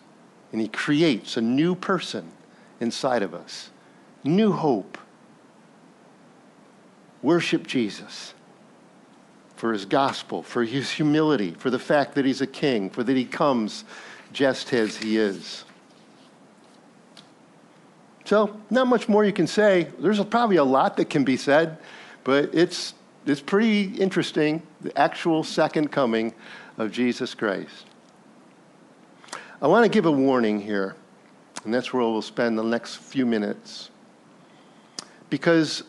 and 0.53 0.61
He 0.61 0.69
creates 0.69 1.37
a 1.37 1.41
new 1.41 1.75
person 1.75 2.31
inside 2.81 3.23
of 3.23 3.35
us, 3.35 3.71
new 4.25 4.53
hope. 4.53 4.99
Worship 7.23 7.67
Jesus 7.67 8.35
for 9.57 9.73
his 9.73 9.87
gospel, 9.87 10.43
for 10.43 10.63
his 10.65 10.91
humility, 10.91 11.53
for 11.59 11.71
the 11.71 11.79
fact 11.79 12.15
that 12.15 12.25
he's 12.25 12.43
a 12.43 12.47
king, 12.47 12.91
for 12.91 13.03
that 13.03 13.17
he 13.17 13.25
comes 13.25 13.85
just 14.33 14.73
as 14.73 14.97
he 14.97 15.17
is. 15.17 15.65
So, 18.27 18.61
not 18.71 18.87
much 18.87 19.09
more 19.09 19.25
you 19.25 19.33
can 19.33 19.47
say. 19.47 19.89
There's 19.99 20.23
probably 20.25 20.57
a 20.57 20.65
lot 20.65 20.97
that 20.99 21.09
can 21.09 21.25
be 21.25 21.37
said, 21.37 21.79
but 22.23 22.55
it's, 22.55 22.95
it's 23.25 23.41
pretty 23.41 23.85
interesting 23.85 24.63
the 24.81 24.97
actual 24.99 25.43
second 25.43 25.91
coming 25.91 26.35
of 26.77 26.93
Jesus 26.93 27.35
Christ. 27.35 27.86
I 29.61 29.69
want 29.69 29.85
to 29.85 29.89
give 29.89 30.05
a 30.05 30.11
warning 30.11 30.61
here, 30.61 30.97
and 31.65 31.73
that's 31.73 31.91
where 31.91 32.03
we'll 32.03 32.21
spend 32.21 32.59
the 32.59 32.63
next 32.63 32.97
few 32.97 33.25
minutes. 33.25 33.91
Because 35.31 35.83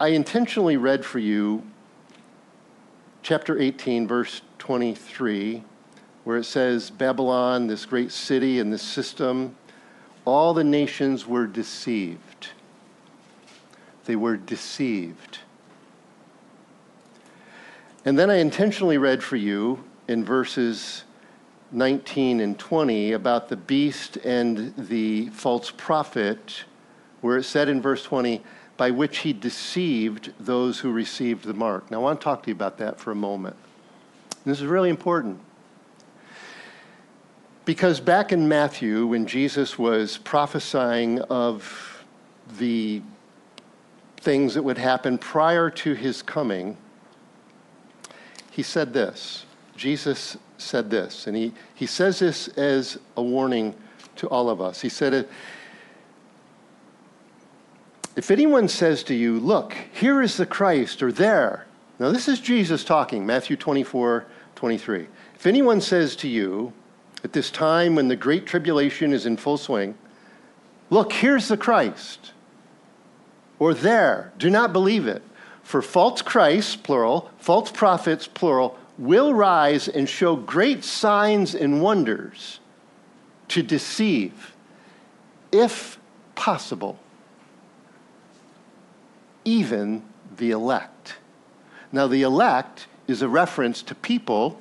I 0.00 0.08
intentionally 0.08 0.76
read 0.76 1.04
for 1.04 1.20
you 1.20 1.62
chapter 3.22 3.56
18, 3.56 4.08
verse 4.08 4.42
23, 4.58 5.62
where 6.24 6.38
it 6.38 6.44
says, 6.44 6.90
Babylon, 6.90 7.68
this 7.68 7.86
great 7.86 8.10
city 8.10 8.58
and 8.58 8.72
this 8.72 8.82
system, 8.82 9.54
all 10.24 10.52
the 10.52 10.64
nations 10.64 11.24
were 11.24 11.46
deceived. 11.46 12.48
They 14.06 14.16
were 14.16 14.36
deceived. 14.36 15.38
And 18.04 18.18
then 18.18 18.28
I 18.28 18.38
intentionally 18.38 18.98
read 18.98 19.22
for 19.22 19.36
you 19.36 19.84
in 20.08 20.24
verses 20.24 21.04
19 21.70 22.40
and 22.40 22.58
20 22.58 23.12
about 23.12 23.48
the 23.48 23.56
beast 23.56 24.16
and 24.18 24.74
the 24.76 25.28
false 25.28 25.70
prophet, 25.70 26.64
where 27.20 27.36
it 27.36 27.44
said 27.44 27.68
in 27.68 27.82
verse 27.82 28.02
20, 28.02 28.42
by 28.76 28.90
which 28.90 29.18
he 29.18 29.32
deceived 29.32 30.32
those 30.38 30.78
who 30.78 30.90
received 30.90 31.44
the 31.44 31.54
mark. 31.54 31.90
Now, 31.90 31.98
I 31.98 32.02
want 32.02 32.20
to 32.20 32.24
talk 32.24 32.42
to 32.44 32.48
you 32.48 32.54
about 32.54 32.78
that 32.78 32.98
for 33.00 33.10
a 33.10 33.14
moment. 33.14 33.56
This 34.46 34.60
is 34.60 34.66
really 34.66 34.88
important. 34.88 35.40
Because 37.64 38.00
back 38.00 38.32
in 38.32 38.48
Matthew, 38.48 39.06
when 39.06 39.26
Jesus 39.26 39.78
was 39.78 40.16
prophesying 40.16 41.20
of 41.22 42.02
the 42.58 43.02
things 44.16 44.54
that 44.54 44.62
would 44.62 44.78
happen 44.78 45.18
prior 45.18 45.68
to 45.70 45.92
his 45.92 46.22
coming, 46.22 46.78
he 48.50 48.62
said 48.62 48.94
this. 48.94 49.44
Jesus 49.76 50.38
said 50.58 50.90
this, 50.90 51.26
and 51.26 51.36
he, 51.36 51.52
he 51.74 51.86
says 51.86 52.18
this 52.18 52.48
as 52.48 52.98
a 53.16 53.22
warning 53.22 53.74
to 54.16 54.28
all 54.28 54.50
of 54.50 54.60
us. 54.60 54.80
He 54.80 54.88
said 54.88 55.26
if 58.18 58.32
anyone 58.32 58.66
says 58.66 59.04
to 59.04 59.14
you, 59.14 59.38
Look, 59.38 59.76
here 59.92 60.20
is 60.20 60.36
the 60.36 60.44
Christ, 60.44 61.04
or 61.04 61.12
there, 61.12 61.66
now 62.00 62.10
this 62.10 62.26
is 62.26 62.40
Jesus 62.40 62.82
talking, 62.82 63.24
Matthew 63.24 63.56
24, 63.56 64.26
23. 64.56 65.06
If 65.36 65.46
anyone 65.46 65.80
says 65.80 66.16
to 66.16 66.28
you, 66.28 66.72
at 67.22 67.32
this 67.32 67.50
time 67.50 67.94
when 67.94 68.08
the 68.08 68.16
great 68.16 68.44
tribulation 68.44 69.12
is 69.12 69.24
in 69.24 69.36
full 69.36 69.56
swing, 69.56 69.96
Look, 70.90 71.12
here's 71.12 71.46
the 71.46 71.56
Christ, 71.56 72.32
or 73.60 73.72
there, 73.72 74.32
do 74.36 74.50
not 74.50 74.72
believe 74.72 75.06
it. 75.06 75.22
For 75.62 75.80
false 75.80 76.20
Christs, 76.20 76.74
plural, 76.74 77.30
false 77.38 77.70
prophets, 77.70 78.26
plural, 78.26 78.76
will 78.98 79.32
rise 79.32 79.88
and 79.88 80.08
show 80.08 80.34
great 80.34 80.84
signs 80.84 81.54
and 81.54 81.80
wonders 81.80 82.58
to 83.46 83.62
deceive, 83.62 84.54
if 85.52 85.98
possible 86.34 86.98
even 89.44 90.02
the 90.36 90.50
elect. 90.50 91.16
Now, 91.90 92.06
the 92.06 92.22
elect 92.22 92.86
is 93.06 93.22
a 93.22 93.28
reference 93.28 93.82
to 93.82 93.94
people 93.94 94.60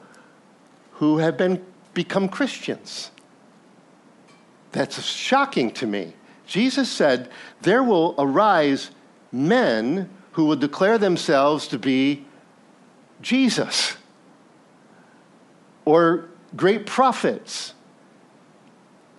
who 0.94 1.18
have 1.18 1.36
been, 1.36 1.64
become 1.94 2.30
Christians. 2.30 3.12
That's 4.72 5.02
shocking 5.04 5.72
to 5.72 5.86
me. 5.88 6.14
Jesus 6.46 6.90
said, 6.90 7.30
There 7.62 7.84
will 7.84 8.16
arise 8.18 8.92
men 9.32 10.10
who 10.32 10.46
will 10.46 10.56
declare 10.56 10.98
themselves 10.98 11.68
to 11.68 11.78
be 11.78 12.26
Jesus 13.22 13.98
or 15.88 16.26
great 16.56 16.86
prophets. 16.86 17.74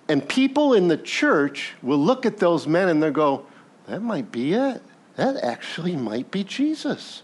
And 0.06 0.26
people 0.28 0.74
in 0.74 0.88
the 0.88 0.98
church 0.98 1.72
will 1.82 1.98
look 1.98 2.26
at 2.26 2.36
those 2.36 2.66
men 2.66 2.88
and 2.90 3.02
they'll 3.02 3.10
go, 3.10 3.46
That 3.86 4.02
might 4.02 4.30
be 4.30 4.52
it 4.52 4.82
that 5.18 5.36
actually 5.42 5.96
might 5.96 6.30
be 6.30 6.44
Jesus. 6.44 7.22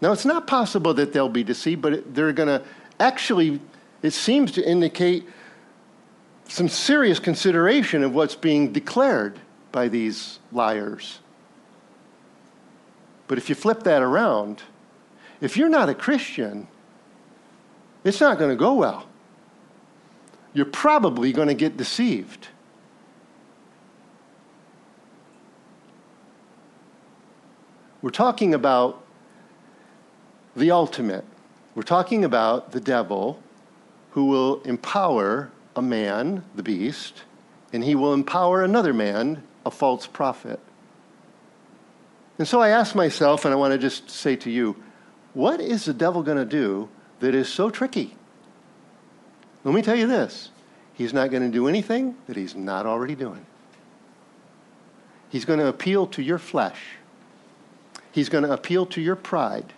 Now, 0.00 0.10
it's 0.10 0.24
not 0.24 0.48
possible 0.48 0.92
that 0.94 1.12
they'll 1.12 1.28
be 1.28 1.44
deceived, 1.44 1.82
but 1.82 2.12
they're 2.12 2.32
going 2.32 2.48
to 2.48 2.66
actually, 2.98 3.60
it 4.02 4.10
seems 4.10 4.50
to 4.52 4.68
indicate 4.68 5.24
some 6.48 6.68
serious 6.68 7.20
consideration 7.20 8.02
of 8.02 8.12
what's 8.12 8.34
being 8.34 8.72
declared 8.72 9.38
by 9.70 9.86
these 9.86 10.40
liars. 10.50 11.20
But 13.28 13.38
if 13.38 13.48
you 13.48 13.54
flip 13.54 13.84
that 13.84 14.02
around, 14.02 14.62
if 15.40 15.56
you're 15.56 15.68
not 15.68 15.88
a 15.88 15.94
Christian, 15.94 16.66
it's 18.04 18.20
not 18.20 18.38
going 18.38 18.50
to 18.50 18.56
go 18.56 18.74
well. 18.74 19.08
You're 20.52 20.66
probably 20.66 21.32
going 21.32 21.48
to 21.48 21.54
get 21.54 21.76
deceived. 21.76 22.48
We're 28.02 28.10
talking 28.10 28.52
about 28.52 29.02
the 30.54 30.70
ultimate. 30.70 31.24
We're 31.74 31.82
talking 31.82 32.24
about 32.24 32.72
the 32.72 32.80
devil 32.80 33.42
who 34.10 34.26
will 34.26 34.62
empower 34.62 35.50
a 35.74 35.82
man, 35.82 36.44
the 36.54 36.62
beast, 36.62 37.22
and 37.72 37.82
he 37.82 37.94
will 37.94 38.14
empower 38.14 38.62
another 38.62 38.92
man, 38.92 39.42
a 39.66 39.70
false 39.70 40.06
prophet. 40.06 40.60
And 42.38 42.46
so 42.46 42.60
I 42.60 42.68
ask 42.68 42.94
myself, 42.94 43.44
and 43.44 43.52
I 43.52 43.56
want 43.56 43.72
to 43.72 43.78
just 43.78 44.10
say 44.10 44.36
to 44.36 44.50
you, 44.50 44.76
what 45.32 45.60
is 45.60 45.84
the 45.86 45.94
devil 45.94 46.22
going 46.22 46.38
to 46.38 46.44
do 46.44 46.88
that 47.24 47.34
is 47.34 47.48
so 47.48 47.70
tricky? 47.70 48.14
Let 49.64 49.74
me 49.74 49.80
tell 49.80 49.96
you 49.96 50.06
this 50.06 50.50
he's 50.92 51.12
not 51.12 51.30
going 51.30 51.42
to 51.42 51.48
do 51.48 51.66
anything 51.66 52.16
that 52.26 52.36
he's 52.36 52.54
not 52.54 52.86
already 52.86 53.14
doing. 53.14 53.44
He's 55.30 55.44
going 55.44 55.58
to 55.58 55.66
appeal 55.66 56.06
to 56.08 56.22
your 56.22 56.38
flesh. 56.38 56.80
He's 58.12 58.28
going 58.28 58.44
to 58.44 58.52
appeal 58.52 58.86
to 58.86 59.00
your 59.00 59.16
pride. 59.16 59.72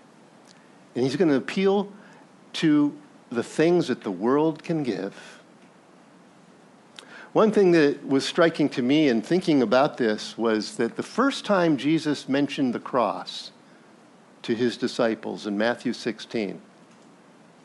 And 0.95 1.05
he's 1.05 1.17
going 1.17 1.31
to 1.31 1.37
appeal 1.37 1.91
to 2.55 2.95
the 3.31 3.43
things 3.43 3.89
that 3.89 4.03
the 4.03 4.11
world 4.11 4.63
can 4.63 4.83
give. 4.83 5.41
One 7.33 7.53
thing 7.53 7.73
that 7.73 8.07
was 8.07 8.27
striking 8.27 8.69
to 8.71 8.83
me 8.83 9.09
in 9.09 9.23
thinking 9.23 9.63
about 9.63 9.99
this 9.99 10.37
was 10.37 10.77
that 10.77 10.97
the 10.97 11.03
first 11.03 11.45
time 11.45 11.77
Jesus 11.77 12.29
mentioned 12.29 12.75
the 12.75 12.81
cross 12.81 13.53
to 14.43 14.55
his 14.55 14.77
disciples 14.77 15.47
in 15.47 15.57
Matthew 15.57 15.93
16, 15.93 16.61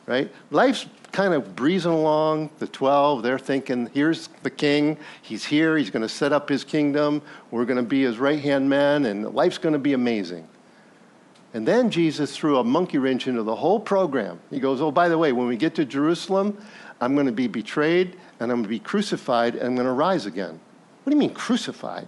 right? 0.06 0.32
Life's 0.50 0.86
kind 1.12 1.34
of 1.34 1.54
breezing 1.54 1.92
along. 1.92 2.50
The 2.58 2.66
12, 2.66 3.22
they're 3.22 3.38
thinking, 3.38 3.90
here's 3.92 4.28
the 4.42 4.50
king. 4.50 4.98
He's 5.20 5.44
here. 5.44 5.76
He's 5.76 5.90
going 5.90 6.02
to 6.02 6.08
set 6.08 6.32
up 6.32 6.48
his 6.48 6.64
kingdom. 6.64 7.22
We're 7.50 7.64
going 7.64 7.76
to 7.76 7.82
be 7.82 8.02
his 8.02 8.18
right 8.18 8.40
hand 8.40 8.68
man, 8.68 9.04
and 9.04 9.34
life's 9.34 9.58
going 9.58 9.74
to 9.74 9.78
be 9.78 9.92
amazing. 9.92 10.48
And 11.54 11.68
then 11.68 11.90
Jesus 11.90 12.34
threw 12.34 12.58
a 12.58 12.64
monkey 12.64 12.98
wrench 12.98 13.28
into 13.28 13.42
the 13.42 13.54
whole 13.54 13.78
program. 13.78 14.40
He 14.50 14.58
goes, 14.58 14.80
Oh, 14.80 14.90
by 14.90 15.08
the 15.08 15.18
way, 15.18 15.32
when 15.32 15.46
we 15.46 15.56
get 15.56 15.74
to 15.74 15.84
Jerusalem, 15.84 16.56
I'm 17.00 17.14
going 17.14 17.26
to 17.26 17.32
be 17.32 17.46
betrayed 17.46 18.16
and 18.40 18.50
I'm 18.50 18.58
going 18.58 18.62
to 18.62 18.68
be 18.68 18.78
crucified 18.78 19.54
and 19.54 19.64
I'm 19.64 19.74
going 19.74 19.86
to 19.86 19.92
rise 19.92 20.24
again. 20.24 20.58
What 21.02 21.10
do 21.10 21.16
you 21.16 21.18
mean, 21.18 21.34
crucified? 21.34 22.06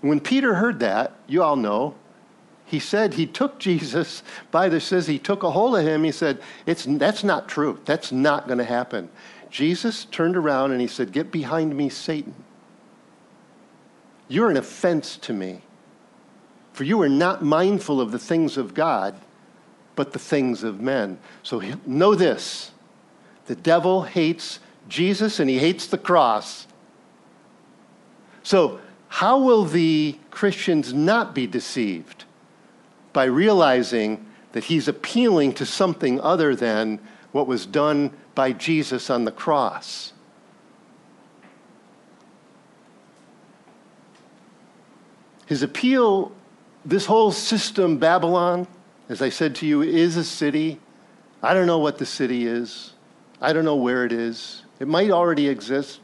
When 0.00 0.20
Peter 0.20 0.54
heard 0.54 0.80
that, 0.80 1.12
you 1.26 1.42
all 1.42 1.56
know, 1.56 1.94
he 2.74 2.80
said 2.80 3.14
he 3.14 3.24
took 3.24 3.60
Jesus 3.60 4.24
by 4.50 4.68
the 4.68 4.80
says 4.80 5.06
he 5.06 5.20
took 5.20 5.44
a 5.44 5.50
hold 5.52 5.76
of 5.76 5.84
him. 5.84 6.02
He 6.02 6.10
said, 6.10 6.42
it's, 6.66 6.84
That's 6.84 7.22
not 7.22 7.48
true. 7.48 7.78
That's 7.84 8.10
not 8.10 8.48
going 8.48 8.58
to 8.58 8.64
happen. 8.64 9.10
Jesus 9.48 10.06
turned 10.06 10.36
around 10.36 10.72
and 10.72 10.80
he 10.80 10.88
said, 10.88 11.12
Get 11.12 11.30
behind 11.30 11.76
me, 11.76 11.88
Satan. 11.88 12.34
You're 14.26 14.50
an 14.50 14.56
offense 14.56 15.16
to 15.18 15.32
me, 15.32 15.62
for 16.72 16.82
you 16.82 17.00
are 17.00 17.08
not 17.08 17.44
mindful 17.44 18.00
of 18.00 18.10
the 18.10 18.18
things 18.18 18.56
of 18.56 18.74
God, 18.74 19.14
but 19.94 20.12
the 20.12 20.18
things 20.18 20.64
of 20.64 20.80
men. 20.80 21.20
So 21.44 21.62
know 21.86 22.16
this 22.16 22.72
the 23.46 23.54
devil 23.54 24.02
hates 24.02 24.58
Jesus 24.88 25.38
and 25.38 25.48
he 25.48 25.60
hates 25.60 25.86
the 25.86 25.98
cross. 25.98 26.66
So, 28.42 28.80
how 29.06 29.38
will 29.38 29.64
the 29.64 30.18
Christians 30.32 30.92
not 30.92 31.36
be 31.36 31.46
deceived? 31.46 32.24
By 33.14 33.24
realizing 33.24 34.26
that 34.52 34.64
he's 34.64 34.86
appealing 34.88 35.54
to 35.54 35.64
something 35.64 36.20
other 36.20 36.54
than 36.54 37.00
what 37.32 37.46
was 37.46 37.64
done 37.64 38.12
by 38.34 38.52
Jesus 38.52 39.08
on 39.08 39.24
the 39.24 39.32
cross. 39.32 40.12
His 45.46 45.62
appeal, 45.62 46.32
this 46.84 47.06
whole 47.06 47.32
system, 47.32 47.98
Babylon, 47.98 48.66
as 49.08 49.20
I 49.20 49.28
said 49.28 49.54
to 49.56 49.66
you, 49.66 49.82
is 49.82 50.16
a 50.16 50.24
city. 50.24 50.80
I 51.42 51.54
don't 51.54 51.66
know 51.66 51.78
what 51.78 51.98
the 51.98 52.06
city 52.06 52.46
is. 52.46 52.92
I 53.40 53.52
don't 53.52 53.64
know 53.64 53.76
where 53.76 54.04
it 54.04 54.12
is. 54.12 54.62
It 54.80 54.88
might 54.88 55.10
already 55.10 55.48
exist. 55.48 56.00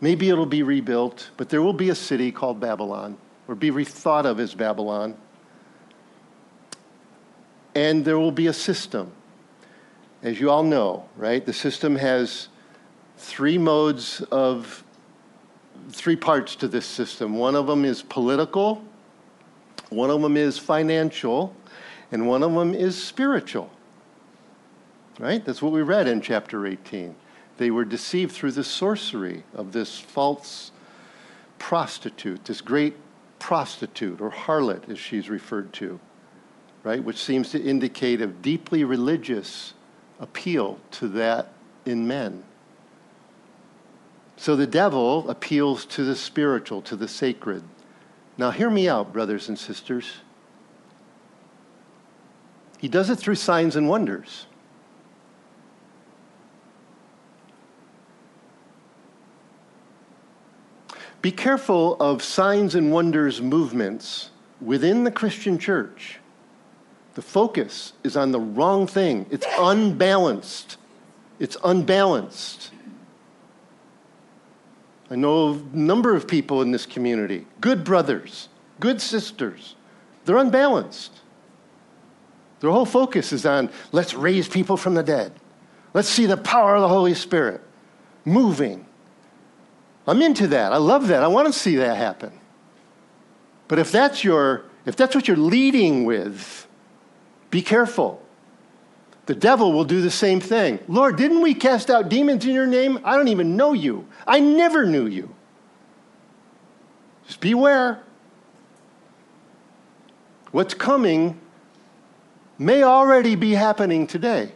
Maybe 0.00 0.28
it'll 0.28 0.46
be 0.46 0.62
rebuilt, 0.62 1.30
but 1.36 1.48
there 1.48 1.62
will 1.62 1.72
be 1.72 1.88
a 1.88 1.94
city 1.94 2.30
called 2.30 2.60
Babylon, 2.60 3.16
or 3.48 3.54
be 3.54 3.84
thought 3.84 4.26
of 4.26 4.38
as 4.38 4.54
Babylon. 4.54 5.16
And 7.76 8.06
there 8.06 8.18
will 8.18 8.32
be 8.32 8.46
a 8.46 8.54
system. 8.54 9.12
As 10.22 10.40
you 10.40 10.50
all 10.50 10.62
know, 10.62 11.04
right? 11.14 11.44
The 11.44 11.52
system 11.52 11.94
has 11.96 12.48
three 13.18 13.58
modes 13.58 14.22
of, 14.30 14.82
three 15.90 16.16
parts 16.16 16.56
to 16.56 16.68
this 16.68 16.86
system. 16.86 17.36
One 17.36 17.54
of 17.54 17.66
them 17.66 17.84
is 17.84 18.00
political, 18.00 18.82
one 19.90 20.08
of 20.08 20.22
them 20.22 20.38
is 20.38 20.56
financial, 20.58 21.54
and 22.10 22.26
one 22.26 22.42
of 22.42 22.54
them 22.54 22.72
is 22.72 23.00
spiritual. 23.00 23.70
Right? 25.18 25.44
That's 25.44 25.60
what 25.60 25.72
we 25.72 25.82
read 25.82 26.08
in 26.08 26.22
chapter 26.22 26.66
18. 26.66 27.14
They 27.58 27.70
were 27.70 27.84
deceived 27.84 28.32
through 28.32 28.52
the 28.52 28.64
sorcery 28.64 29.44
of 29.52 29.72
this 29.72 30.00
false 30.00 30.72
prostitute, 31.58 32.46
this 32.46 32.62
great 32.62 32.96
prostitute 33.38 34.22
or 34.22 34.30
harlot, 34.30 34.88
as 34.88 34.98
she's 34.98 35.28
referred 35.28 35.74
to, 35.74 36.00
right? 36.86 37.02
Which 37.02 37.18
seems 37.18 37.50
to 37.50 37.60
indicate 37.60 38.20
a 38.20 38.28
deeply 38.28 38.84
religious 38.84 39.74
appeal 40.20 40.78
to 40.92 41.08
that 41.08 41.48
in 41.84 42.06
men. 42.06 42.44
So 44.36 44.54
the 44.54 44.68
devil 44.68 45.28
appeals 45.28 45.84
to 45.86 46.04
the 46.04 46.14
spiritual, 46.14 46.82
to 46.82 46.94
the 46.94 47.08
sacred. 47.08 47.64
Now, 48.38 48.52
hear 48.52 48.70
me 48.70 48.88
out, 48.88 49.12
brothers 49.12 49.48
and 49.48 49.58
sisters. 49.58 50.18
He 52.78 52.86
does 52.86 53.10
it 53.10 53.16
through 53.16 53.34
signs 53.34 53.74
and 53.74 53.88
wonders. 53.88 54.46
Be 61.20 61.32
careful 61.32 61.96
of 61.98 62.22
signs 62.22 62.76
and 62.76 62.92
wonders 62.92 63.42
movements 63.42 64.30
within 64.60 65.02
the 65.02 65.10
Christian 65.10 65.58
church. 65.58 66.20
The 67.16 67.22
focus 67.22 67.94
is 68.04 68.14
on 68.14 68.30
the 68.30 68.38
wrong 68.38 68.86
thing. 68.86 69.24
It's 69.30 69.46
unbalanced. 69.58 70.76
It's 71.38 71.56
unbalanced. 71.64 72.70
I 75.10 75.16
know 75.16 75.54
a 75.54 75.76
number 75.76 76.14
of 76.14 76.28
people 76.28 76.60
in 76.60 76.72
this 76.72 76.84
community, 76.84 77.46
good 77.58 77.84
brothers, 77.84 78.50
good 78.80 79.00
sisters. 79.00 79.76
They're 80.26 80.36
unbalanced. 80.36 81.22
Their 82.60 82.70
whole 82.70 82.84
focus 82.84 83.32
is 83.32 83.46
on 83.46 83.70
let's 83.92 84.12
raise 84.12 84.46
people 84.46 84.76
from 84.76 84.92
the 84.92 85.02
dead. 85.02 85.32
Let's 85.94 86.10
see 86.10 86.26
the 86.26 86.36
power 86.36 86.74
of 86.74 86.82
the 86.82 86.88
Holy 86.88 87.14
Spirit 87.14 87.62
moving. 88.26 88.84
I'm 90.06 90.20
into 90.20 90.48
that. 90.48 90.74
I 90.74 90.76
love 90.76 91.08
that. 91.08 91.22
I 91.22 91.28
want 91.28 91.46
to 91.46 91.58
see 91.58 91.76
that 91.76 91.96
happen. 91.96 92.38
But 93.68 93.78
if 93.78 93.90
that's 93.90 94.22
your 94.22 94.66
if 94.84 94.96
that's 94.96 95.14
what 95.14 95.26
you're 95.26 95.38
leading 95.38 96.04
with, 96.04 96.65
be 97.50 97.62
careful. 97.62 98.22
The 99.26 99.34
devil 99.34 99.72
will 99.72 99.84
do 99.84 100.00
the 100.00 100.10
same 100.10 100.40
thing. 100.40 100.78
Lord, 100.86 101.16
didn't 101.16 101.42
we 101.42 101.54
cast 101.54 101.90
out 101.90 102.08
demons 102.08 102.44
in 102.44 102.54
your 102.54 102.66
name? 102.66 103.00
I 103.04 103.16
don't 103.16 103.28
even 103.28 103.56
know 103.56 103.72
you. 103.72 104.06
I 104.26 104.38
never 104.38 104.86
knew 104.86 105.06
you. 105.06 105.34
Just 107.26 107.40
beware. 107.40 108.00
What's 110.52 110.74
coming 110.74 111.40
may 112.58 112.84
already 112.84 113.34
be 113.34 113.52
happening 113.52 114.06
today. 114.06 114.52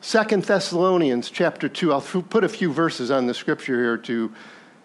Second 0.00 0.42
Thessalonians 0.42 1.30
chapter 1.30 1.68
2. 1.68 1.92
I'll 1.92 2.00
put 2.00 2.42
a 2.42 2.48
few 2.48 2.72
verses 2.72 3.12
on 3.12 3.26
the 3.26 3.34
scripture 3.34 3.76
here 3.76 3.96
to 3.98 4.32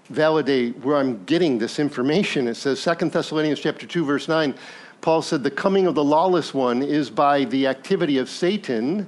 validate 0.05 0.78
where 0.86 0.97
I'm 0.97 1.26
getting 1.26 1.57
this 1.57 1.80
information. 1.80 2.47
It 2.47 2.55
says 2.55 2.80
Second 2.80 3.11
Thessalonians 3.11 3.59
chapter 3.59 3.88
2 3.88 4.05
verse 4.05 4.28
9. 4.28 4.53
Paul 5.02 5.22
said 5.22 5.43
the 5.43 5.52
coming 5.52 5.88
of 5.88 5.95
the 5.95 6.04
lawless 6.04 6.54
one 6.54 6.82
is 6.82 7.10
by 7.10 7.45
the 7.45 7.68
activity 7.68 8.18
of 8.18 8.30
Satan 8.30 9.08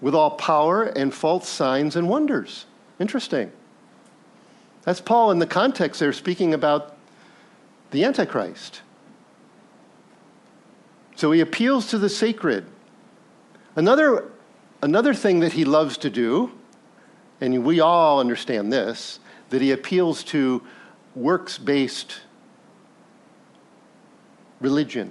with 0.00 0.14
all 0.14 0.32
power 0.32 0.84
and 0.84 1.12
false 1.12 1.48
signs 1.48 1.96
and 1.96 2.08
wonders. 2.08 2.66
Interesting. 2.98 3.50
That's 4.82 5.00
Paul 5.00 5.30
in 5.30 5.38
the 5.38 5.46
context 5.46 6.00
there 6.00 6.12
speaking 6.12 6.54
about 6.54 6.96
the 7.90 8.04
Antichrist. 8.04 8.82
So 11.14 11.32
he 11.32 11.40
appeals 11.40 11.88
to 11.90 11.98
the 11.98 12.08
sacred. 12.08 12.66
Another 13.74 14.30
Another 14.82 15.14
thing 15.14 15.40
that 15.40 15.54
he 15.54 15.64
loves 15.64 15.96
to 15.98 16.10
do, 16.10 16.52
and 17.40 17.64
we 17.64 17.80
all 17.80 18.20
understand 18.20 18.72
this, 18.72 19.20
that 19.50 19.62
he 19.62 19.72
appeals 19.72 20.22
to 20.24 20.62
works 21.14 21.56
based 21.56 22.20
religion. 24.60 25.10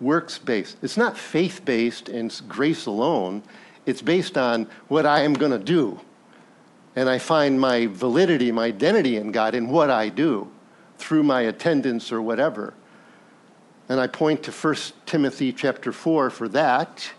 Works 0.00 0.38
based. 0.38 0.76
It's 0.82 0.96
not 0.96 1.16
faith 1.16 1.64
based 1.64 2.08
and 2.08 2.40
grace 2.48 2.86
alone, 2.86 3.42
it's 3.86 4.02
based 4.02 4.38
on 4.38 4.66
what 4.88 5.06
I 5.06 5.20
am 5.22 5.34
going 5.34 5.52
to 5.52 5.58
do. 5.58 6.00
And 6.96 7.08
I 7.08 7.18
find 7.18 7.60
my 7.60 7.86
validity, 7.86 8.50
my 8.50 8.66
identity 8.66 9.16
in 9.16 9.30
God 9.32 9.54
in 9.54 9.68
what 9.68 9.90
I 9.90 10.08
do 10.08 10.50
through 10.98 11.22
my 11.22 11.42
attendance 11.42 12.12
or 12.12 12.20
whatever. 12.20 12.74
And 13.88 13.98
I 14.00 14.06
point 14.06 14.42
to 14.44 14.52
1 14.52 14.74
Timothy 15.06 15.52
chapter 15.52 15.92
4 15.92 16.30
for 16.30 16.48
that. 16.48 17.10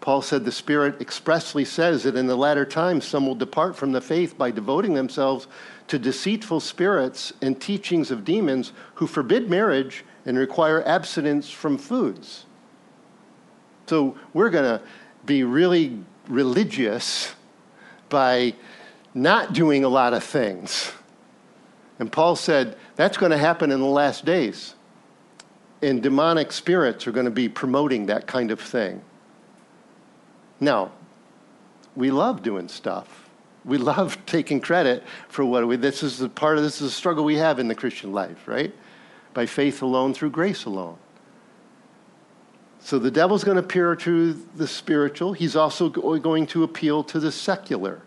Paul 0.00 0.22
said 0.22 0.44
the 0.44 0.52
Spirit 0.52 1.00
expressly 1.00 1.64
says 1.64 2.02
that 2.02 2.16
in 2.16 2.26
the 2.26 2.36
latter 2.36 2.64
times 2.64 3.06
some 3.06 3.26
will 3.26 3.34
depart 3.34 3.76
from 3.76 3.92
the 3.92 4.00
faith 4.00 4.36
by 4.36 4.50
devoting 4.50 4.94
themselves 4.94 5.46
to 5.88 5.98
deceitful 5.98 6.60
spirits 6.60 7.32
and 7.40 7.60
teachings 7.60 8.10
of 8.10 8.24
demons 8.24 8.72
who 8.94 9.06
forbid 9.06 9.48
marriage 9.48 10.04
and 10.24 10.38
require 10.38 10.86
abstinence 10.86 11.50
from 11.50 11.78
foods. 11.78 12.46
So 13.86 14.16
we're 14.32 14.50
going 14.50 14.78
to 14.78 14.84
be 15.26 15.44
really 15.44 15.98
religious 16.28 17.34
by 18.08 18.54
not 19.14 19.52
doing 19.52 19.84
a 19.84 19.88
lot 19.88 20.14
of 20.14 20.22
things. 20.22 20.92
And 21.98 22.10
Paul 22.10 22.36
said 22.36 22.76
that's 22.96 23.16
going 23.16 23.32
to 23.32 23.38
happen 23.38 23.70
in 23.70 23.80
the 23.80 23.86
last 23.86 24.24
days. 24.24 24.74
And 25.82 26.02
demonic 26.02 26.52
spirits 26.52 27.06
are 27.06 27.12
going 27.12 27.24
to 27.24 27.30
be 27.30 27.48
promoting 27.48 28.06
that 28.06 28.26
kind 28.26 28.50
of 28.50 28.60
thing. 28.60 29.02
Now, 30.60 30.92
we 31.96 32.10
love 32.10 32.42
doing 32.42 32.68
stuff. 32.68 33.28
We 33.64 33.78
love 33.92 34.18
taking 34.26 34.60
credit 34.60 35.02
for 35.28 35.44
what 35.44 35.66
we, 35.66 35.76
this 35.76 36.02
is 36.02 36.18
the 36.18 36.28
part 36.28 36.56
of 36.56 36.64
this 36.64 36.80
is 36.80 36.92
a 36.92 36.94
struggle 36.94 37.24
we 37.24 37.36
have 37.36 37.58
in 37.58 37.68
the 37.68 37.74
Christian 37.74 38.12
life, 38.12 38.46
right? 38.46 38.72
By 39.34 39.46
faith 39.46 39.82
alone, 39.82 40.14
through 40.14 40.30
grace 40.30 40.64
alone. 40.64 40.98
So 42.80 42.98
the 42.98 43.10
devil's 43.10 43.44
going 43.44 43.56
to 43.56 43.62
appeal 43.62 43.96
to 43.96 44.32
the 44.32 44.66
spiritual. 44.66 45.32
He's 45.32 45.54
also 45.54 45.88
going 45.88 46.46
to 46.48 46.64
appeal 46.64 47.04
to 47.04 47.20
the 47.20 47.30
secular 47.30 48.02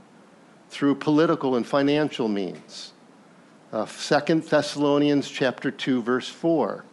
through 0.70 0.96
political 0.96 1.56
and 1.56 1.66
financial 1.66 2.28
means. 2.28 2.92
Uh, 3.72 3.86
2 3.86 4.42
Thessalonians 4.42 5.30
chapter 5.30 5.72
2, 5.72 6.02
verse 6.02 6.28
4. 6.28 6.84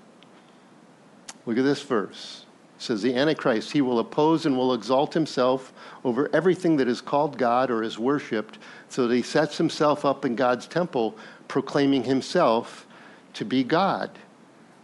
Look 1.45 1.59
at 1.59 1.65
this 1.65 1.83
verse 1.83 2.45
It 2.77 2.83
says 2.83 3.03
the 3.03 3.17
Antichrist, 3.17 3.73
he 3.73 3.83
will 3.83 3.99
oppose 3.99 4.47
and 4.47 4.57
will 4.57 4.75
exalt 4.75 5.13
himself 5.13 5.73
over 6.05 6.31
everything 6.33 6.77
that 6.77 6.89
is 6.89 7.01
called 7.01 7.37
God 7.37 7.71
or 7.71 7.83
is 7.83 7.99
worshiped, 7.99 8.59
so 8.89 9.09
that 9.09 9.15
he 9.15 9.23
sets 9.23 9.59
himself 9.59 10.05
up 10.05 10.25
in 10.25 10.37
God's 10.37 10.69
temple, 10.69 11.17
proclaiming 11.49 12.05
himself 12.05 12.87
to 13.35 13.45
be 13.45 13.65
God. 13.65 14.11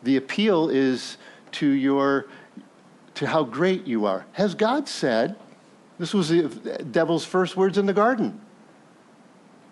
The 0.09 0.17
appeal 0.17 0.71
is 0.71 1.19
to 1.53 1.67
your 1.69 2.29
to 3.17 3.27
how 3.27 3.45
great 3.45 3.87
you 3.87 4.07
are. 4.07 4.25
Has 4.33 4.55
God 4.55 4.89
said, 4.89 5.37
This 5.99 6.15
was 6.15 6.31
the 6.31 6.45
devil's 6.91 7.27
first 7.27 7.59
words 7.59 7.77
in 7.77 7.85
the 7.85 7.93
garden. 7.93 8.41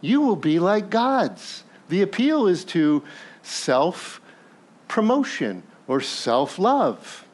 You 0.02 0.20
will 0.20 0.36
be 0.36 0.58
like 0.58 0.90
gods. 0.90 1.64
The 1.88 2.02
appeal 2.02 2.48
is 2.48 2.66
to 2.66 3.02
self 3.40 4.20
promotion 4.88 5.62
or 5.88 6.02
self 6.02 6.58
love. 6.58 7.26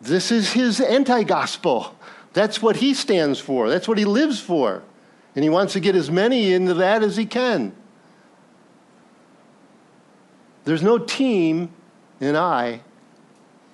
This 0.00 0.32
is 0.32 0.54
his 0.54 0.80
anti 0.80 1.22
gospel. 1.22 1.96
That's 2.32 2.60
what 2.60 2.78
he 2.78 2.94
stands 2.94 3.38
for, 3.38 3.68
that's 3.68 3.86
what 3.86 3.96
he 3.96 4.04
lives 4.04 4.40
for. 4.40 4.82
And 5.36 5.44
he 5.44 5.50
wants 5.50 5.74
to 5.74 5.80
get 5.80 5.94
as 5.94 6.10
many 6.10 6.52
into 6.52 6.74
that 6.74 7.04
as 7.04 7.16
he 7.16 7.26
can. 7.26 7.76
There's 10.68 10.82
no 10.82 10.98
team 10.98 11.70
in 12.20 12.36
I. 12.36 12.82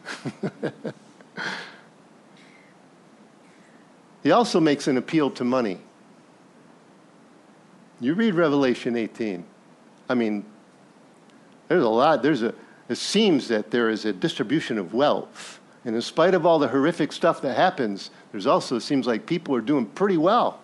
he 4.22 4.30
also 4.30 4.60
makes 4.60 4.86
an 4.86 4.96
appeal 4.96 5.28
to 5.32 5.42
money. 5.42 5.80
You 7.98 8.14
read 8.14 8.36
Revelation 8.36 8.94
18. 8.94 9.44
I 10.08 10.14
mean, 10.14 10.44
there's 11.66 11.82
a 11.82 11.88
lot, 11.88 12.22
there's 12.22 12.42
a, 12.42 12.54
it 12.88 12.94
seems 12.94 13.48
that 13.48 13.72
there 13.72 13.90
is 13.90 14.04
a 14.04 14.12
distribution 14.12 14.78
of 14.78 14.94
wealth. 14.94 15.58
And 15.84 15.96
in 15.96 16.00
spite 16.00 16.34
of 16.34 16.46
all 16.46 16.60
the 16.60 16.68
horrific 16.68 17.10
stuff 17.10 17.42
that 17.42 17.56
happens, 17.56 18.12
there's 18.30 18.46
also, 18.46 18.76
it 18.76 18.82
seems 18.82 19.08
like 19.08 19.26
people 19.26 19.52
are 19.56 19.60
doing 19.60 19.86
pretty 19.86 20.16
well. 20.16 20.60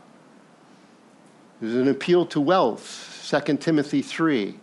There's 1.60 1.74
an 1.74 1.88
appeal 1.88 2.24
to 2.26 2.40
wealth, 2.40 3.28
2 3.28 3.56
Timothy 3.56 4.00
3. 4.00 4.60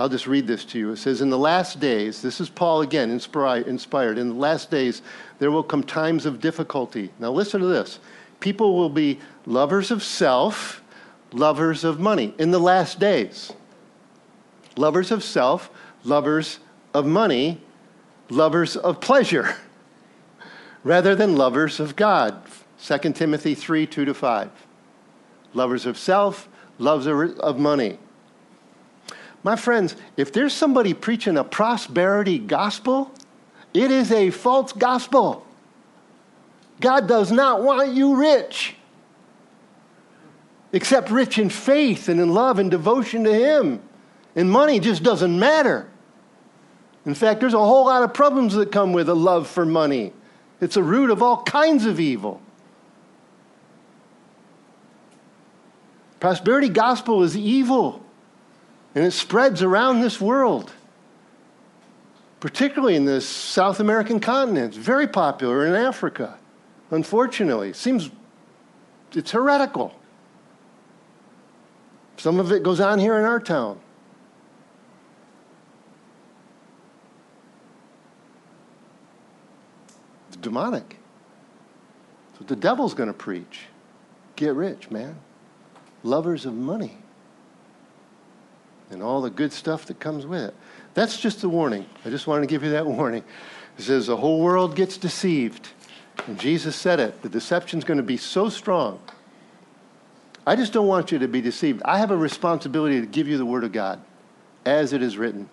I'll 0.00 0.08
just 0.08 0.26
read 0.26 0.46
this 0.46 0.64
to 0.66 0.78
you. 0.78 0.92
It 0.92 0.96
says, 0.96 1.20
In 1.20 1.28
the 1.28 1.36
last 1.36 1.78
days, 1.78 2.22
this 2.22 2.40
is 2.40 2.48
Paul 2.48 2.80
again, 2.80 3.10
inspired, 3.10 4.16
in 4.16 4.28
the 4.30 4.34
last 4.34 4.70
days, 4.70 5.02
there 5.38 5.50
will 5.50 5.62
come 5.62 5.82
times 5.82 6.24
of 6.24 6.40
difficulty. 6.40 7.10
Now 7.18 7.30
listen 7.32 7.60
to 7.60 7.66
this. 7.66 7.98
People 8.40 8.76
will 8.76 8.88
be 8.88 9.20
lovers 9.44 9.90
of 9.90 10.02
self, 10.02 10.82
lovers 11.32 11.84
of 11.84 12.00
money 12.00 12.34
in 12.38 12.50
the 12.50 12.58
last 12.58 12.98
days. 12.98 13.52
Lovers 14.74 15.10
of 15.10 15.22
self, 15.22 15.68
lovers 16.02 16.60
of 16.94 17.04
money, 17.04 17.60
lovers 18.30 18.76
of 18.76 19.02
pleasure, 19.02 19.54
rather 20.82 21.14
than 21.14 21.36
lovers 21.36 21.78
of 21.78 21.94
God. 21.94 22.42
2 22.82 23.12
Timothy 23.12 23.54
3 23.54 23.86
2 23.86 24.06
to 24.06 24.14
5. 24.14 24.50
Lovers 25.52 25.84
of 25.84 25.98
self, 25.98 26.48
lovers 26.78 27.38
of 27.40 27.58
money. 27.58 27.98
My 29.42 29.56
friends, 29.56 29.96
if 30.16 30.32
there's 30.32 30.52
somebody 30.52 30.92
preaching 30.92 31.36
a 31.36 31.44
prosperity 31.44 32.38
gospel, 32.38 33.10
it 33.72 33.90
is 33.90 34.12
a 34.12 34.30
false 34.30 34.72
gospel. 34.72 35.46
God 36.80 37.08
does 37.08 37.30
not 37.30 37.62
want 37.62 37.92
you 37.92 38.16
rich, 38.16 38.74
except 40.72 41.10
rich 41.10 41.38
in 41.38 41.50
faith 41.50 42.08
and 42.08 42.20
in 42.20 42.32
love 42.32 42.58
and 42.58 42.70
devotion 42.70 43.24
to 43.24 43.32
Him. 43.32 43.80
And 44.36 44.50
money 44.50 44.78
just 44.80 45.02
doesn't 45.02 45.38
matter. 45.38 45.88
In 47.06 47.14
fact, 47.14 47.40
there's 47.40 47.54
a 47.54 47.58
whole 47.58 47.86
lot 47.86 48.02
of 48.02 48.12
problems 48.12 48.54
that 48.54 48.70
come 48.70 48.92
with 48.92 49.08
a 49.08 49.14
love 49.14 49.48
for 49.48 49.64
money. 49.64 50.12
It's 50.60 50.76
a 50.76 50.82
root 50.82 51.10
of 51.10 51.22
all 51.22 51.42
kinds 51.42 51.86
of 51.86 51.98
evil. 51.98 52.40
Prosperity 56.20 56.68
gospel 56.68 57.22
is 57.22 57.34
evil. 57.36 58.04
And 58.94 59.04
it 59.04 59.12
spreads 59.12 59.62
around 59.62 60.00
this 60.00 60.20
world, 60.20 60.72
particularly 62.40 62.96
in 62.96 63.04
the 63.04 63.20
South 63.20 63.78
American 63.78 64.18
continent. 64.18 64.74
It's 64.74 64.84
very 64.84 65.06
popular 65.06 65.64
in 65.64 65.74
Africa, 65.74 66.38
unfortunately. 66.90 67.70
It 67.70 67.76
seems 67.76 68.10
it's 69.14 69.30
heretical. 69.30 69.94
Some 72.16 72.40
of 72.40 72.52
it 72.52 72.62
goes 72.62 72.80
on 72.80 72.98
here 72.98 73.18
in 73.18 73.24
our 73.24 73.40
town. 73.40 73.80
It's 80.28 80.36
demonic. 80.36 80.98
That's 82.32 82.40
what 82.40 82.48
the 82.48 82.56
devil's 82.56 82.94
going 82.94 83.08
to 83.08 83.14
preach. 83.14 83.66
Get 84.36 84.54
rich, 84.54 84.90
man. 84.90 85.16
Lovers 86.02 86.44
of 86.44 86.54
money 86.54 86.98
and 88.90 89.02
all 89.02 89.20
the 89.20 89.30
good 89.30 89.52
stuff 89.52 89.86
that 89.86 90.00
comes 90.00 90.26
with 90.26 90.42
it. 90.42 90.54
That's 90.94 91.18
just 91.18 91.44
a 91.44 91.48
warning. 91.48 91.86
I 92.04 92.10
just 92.10 92.26
wanted 92.26 92.42
to 92.42 92.46
give 92.46 92.62
you 92.62 92.70
that 92.70 92.86
warning. 92.86 93.24
It 93.78 93.82
says 93.82 94.06
the 94.06 94.16
whole 94.16 94.40
world 94.40 94.76
gets 94.76 94.96
deceived. 94.96 95.68
And 96.26 96.38
Jesus 96.38 96.76
said 96.76 97.00
it. 97.00 97.22
The 97.22 97.28
deception's 97.28 97.84
going 97.84 97.98
to 97.98 98.04
be 98.04 98.16
so 98.16 98.48
strong. 98.48 99.00
I 100.46 100.56
just 100.56 100.72
don't 100.72 100.86
want 100.86 101.12
you 101.12 101.18
to 101.18 101.28
be 101.28 101.40
deceived. 101.40 101.82
I 101.84 101.98
have 101.98 102.10
a 102.10 102.16
responsibility 102.16 103.00
to 103.00 103.06
give 103.06 103.28
you 103.28 103.38
the 103.38 103.46
Word 103.46 103.64
of 103.64 103.72
God 103.72 104.00
as 104.64 104.92
it 104.92 105.02
is 105.02 105.16
written 105.16 105.48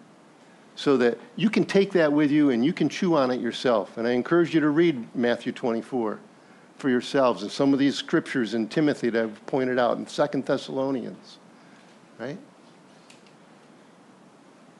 so 0.76 0.98
that 0.98 1.18
you 1.36 1.50
can 1.50 1.66
take 1.66 1.92
that 1.94 2.12
with 2.12 2.32
you 2.32 2.52
and 2.52 2.64
you 2.64 2.72
can 2.72 2.88
chew 2.88 3.16
on 3.16 3.32
it 3.32 3.42
yourself. 3.42 3.98
And 3.98 4.08
I 4.08 4.12
encourage 4.12 4.54
you 4.54 4.60
to 4.62 4.70
read 4.70 5.16
Matthew 5.16 5.52
24 5.52 6.20
for 6.78 6.90
yourselves 6.90 7.42
and 7.42 7.52
some 7.52 7.74
of 7.74 7.80
these 7.80 7.96
scriptures 7.96 8.54
in 8.54 8.68
Timothy 8.68 9.10
that 9.10 9.24
I've 9.24 9.46
pointed 9.48 9.80
out 9.80 9.98
in 9.98 10.06
Second 10.08 10.46
Thessalonians, 10.46 11.40
right? 12.20 12.38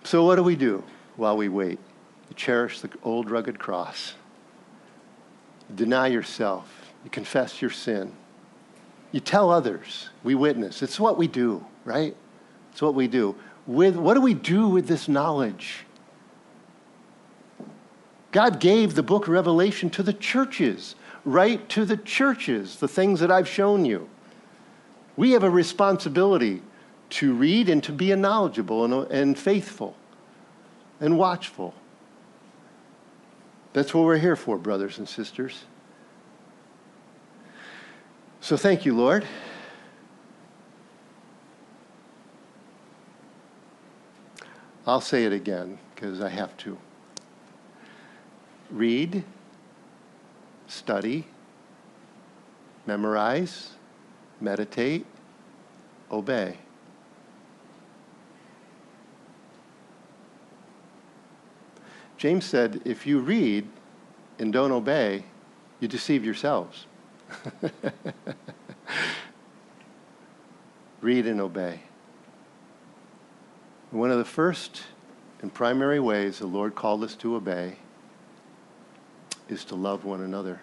So, 0.08 0.24
what 0.24 0.38
do 0.38 0.44
we 0.44 0.56
do 0.56 0.86
while 1.18 1.36
we 1.36 1.50
wait? 1.50 1.80
You 2.30 2.36
cherish 2.38 2.80
the 2.80 2.90
old 3.04 3.30
rugged 3.30 3.60
cross. 3.60 4.14
Deny 5.76 6.08
yourself. 6.08 6.94
You 7.04 7.10
confess 7.10 7.62
your 7.62 7.72
sin. 7.72 8.14
You 9.12 9.20
tell 9.20 9.52
others. 9.52 10.08
We 10.24 10.34
witness. 10.34 10.82
It's 10.82 10.98
what 10.98 11.18
we 11.18 11.28
do, 11.28 11.66
right? 11.84 12.16
It's 12.72 12.82
what 12.82 12.96
we 12.96 13.10
do. 13.10 13.36
With, 13.66 13.98
what 13.98 14.14
do 14.14 14.22
we 14.22 14.34
do 14.34 14.70
with 14.70 14.88
this 14.88 15.10
knowledge? 15.10 15.80
God 18.32 18.62
gave 18.62 18.96
the 18.96 19.04
book 19.04 19.24
of 19.24 19.34
Revelation 19.34 19.90
to 19.90 20.04
the 20.04 20.14
churches, 20.14 20.96
right 21.26 21.68
to 21.68 21.84
the 21.84 21.98
churches, 21.98 22.78
the 22.78 22.88
things 22.88 23.20
that 23.20 23.30
I've 23.30 23.50
shown 23.50 23.84
you. 23.84 24.08
We 25.18 25.32
have 25.32 25.44
a 25.44 25.50
responsibility 25.50 26.62
to 27.10 27.34
read 27.34 27.70
and 27.70 27.84
to 27.84 27.92
be 27.92 28.14
knowledgeable 28.16 28.84
and, 28.84 29.12
and 29.12 29.38
faithful 29.38 29.96
and 31.00 31.18
watchful. 31.18 31.74
That's 33.74 33.94
what 33.94 34.04
we're 34.06 34.18
here 34.18 34.36
for, 34.36 34.58
brothers 34.58 34.98
and 34.98 35.08
sisters. 35.08 35.66
So 38.42 38.58
thank 38.58 38.86
you, 38.86 38.96
Lord. 38.96 39.26
I'll 44.86 45.02
say 45.02 45.26
it 45.26 45.34
again 45.34 45.78
because 45.94 46.22
I 46.22 46.30
have 46.30 46.56
to. 46.58 46.78
Read, 48.72 49.24
study, 50.68 51.26
memorize, 52.86 53.72
meditate, 54.40 55.06
obey. 56.10 56.58
James 62.18 62.46
said, 62.46 62.82
if 62.84 63.06
you 63.06 63.20
read 63.20 63.68
and 64.40 64.52
don't 64.52 64.72
obey, 64.72 65.24
you 65.80 65.88
deceive 65.88 66.26
yourselves. 66.26 66.86
read 71.02 71.28
and 71.28 71.40
obey. 71.40 71.82
One 73.92 74.12
of 74.12 74.18
the 74.18 74.26
first 74.26 74.84
and 75.42 75.54
primary 75.54 76.00
ways 76.00 76.40
the 76.40 76.48
Lord 76.48 76.74
called 76.76 77.04
us 77.04 77.16
to 77.16 77.36
obey 77.36 77.76
is 79.48 79.64
to 79.66 79.76
love 79.76 80.04
one 80.04 80.22
another. 80.22 80.62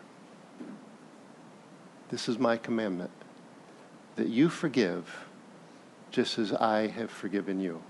This 2.10 2.28
is 2.28 2.38
my 2.38 2.56
commandment 2.56 3.10
that 4.16 4.28
you 4.28 4.48
forgive 4.48 5.26
just 6.10 6.38
as 6.38 6.52
I 6.52 6.88
have 6.88 7.10
forgiven 7.10 7.60
you. 7.60 7.82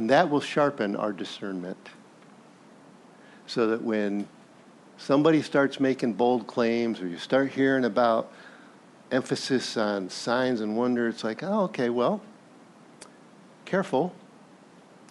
And 0.00 0.08
that 0.08 0.30
will 0.30 0.40
sharpen 0.40 0.96
our 0.96 1.12
discernment. 1.12 1.76
So 3.46 3.66
that 3.66 3.82
when 3.82 4.26
somebody 4.96 5.42
starts 5.42 5.78
making 5.78 6.14
bold 6.14 6.46
claims 6.46 7.02
or 7.02 7.06
you 7.06 7.18
start 7.18 7.50
hearing 7.50 7.84
about 7.84 8.32
emphasis 9.12 9.76
on 9.76 10.08
signs 10.08 10.62
and 10.62 10.74
wonder, 10.74 11.06
it's 11.06 11.22
like, 11.22 11.42
oh, 11.42 11.64
okay, 11.64 11.90
well, 11.90 12.22
careful. 13.66 14.14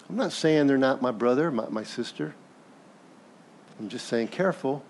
I'm 0.10 0.16
not 0.16 0.32
saying 0.32 0.66
they're 0.66 0.80
not 0.80 1.04
my 1.04 1.12
brother, 1.12 1.52
my, 1.52 1.70
my 1.70 1.84
sister. 1.84 2.34
I'm 3.80 3.90
just 3.90 4.08
saying, 4.08 4.30
careful. 4.30 4.84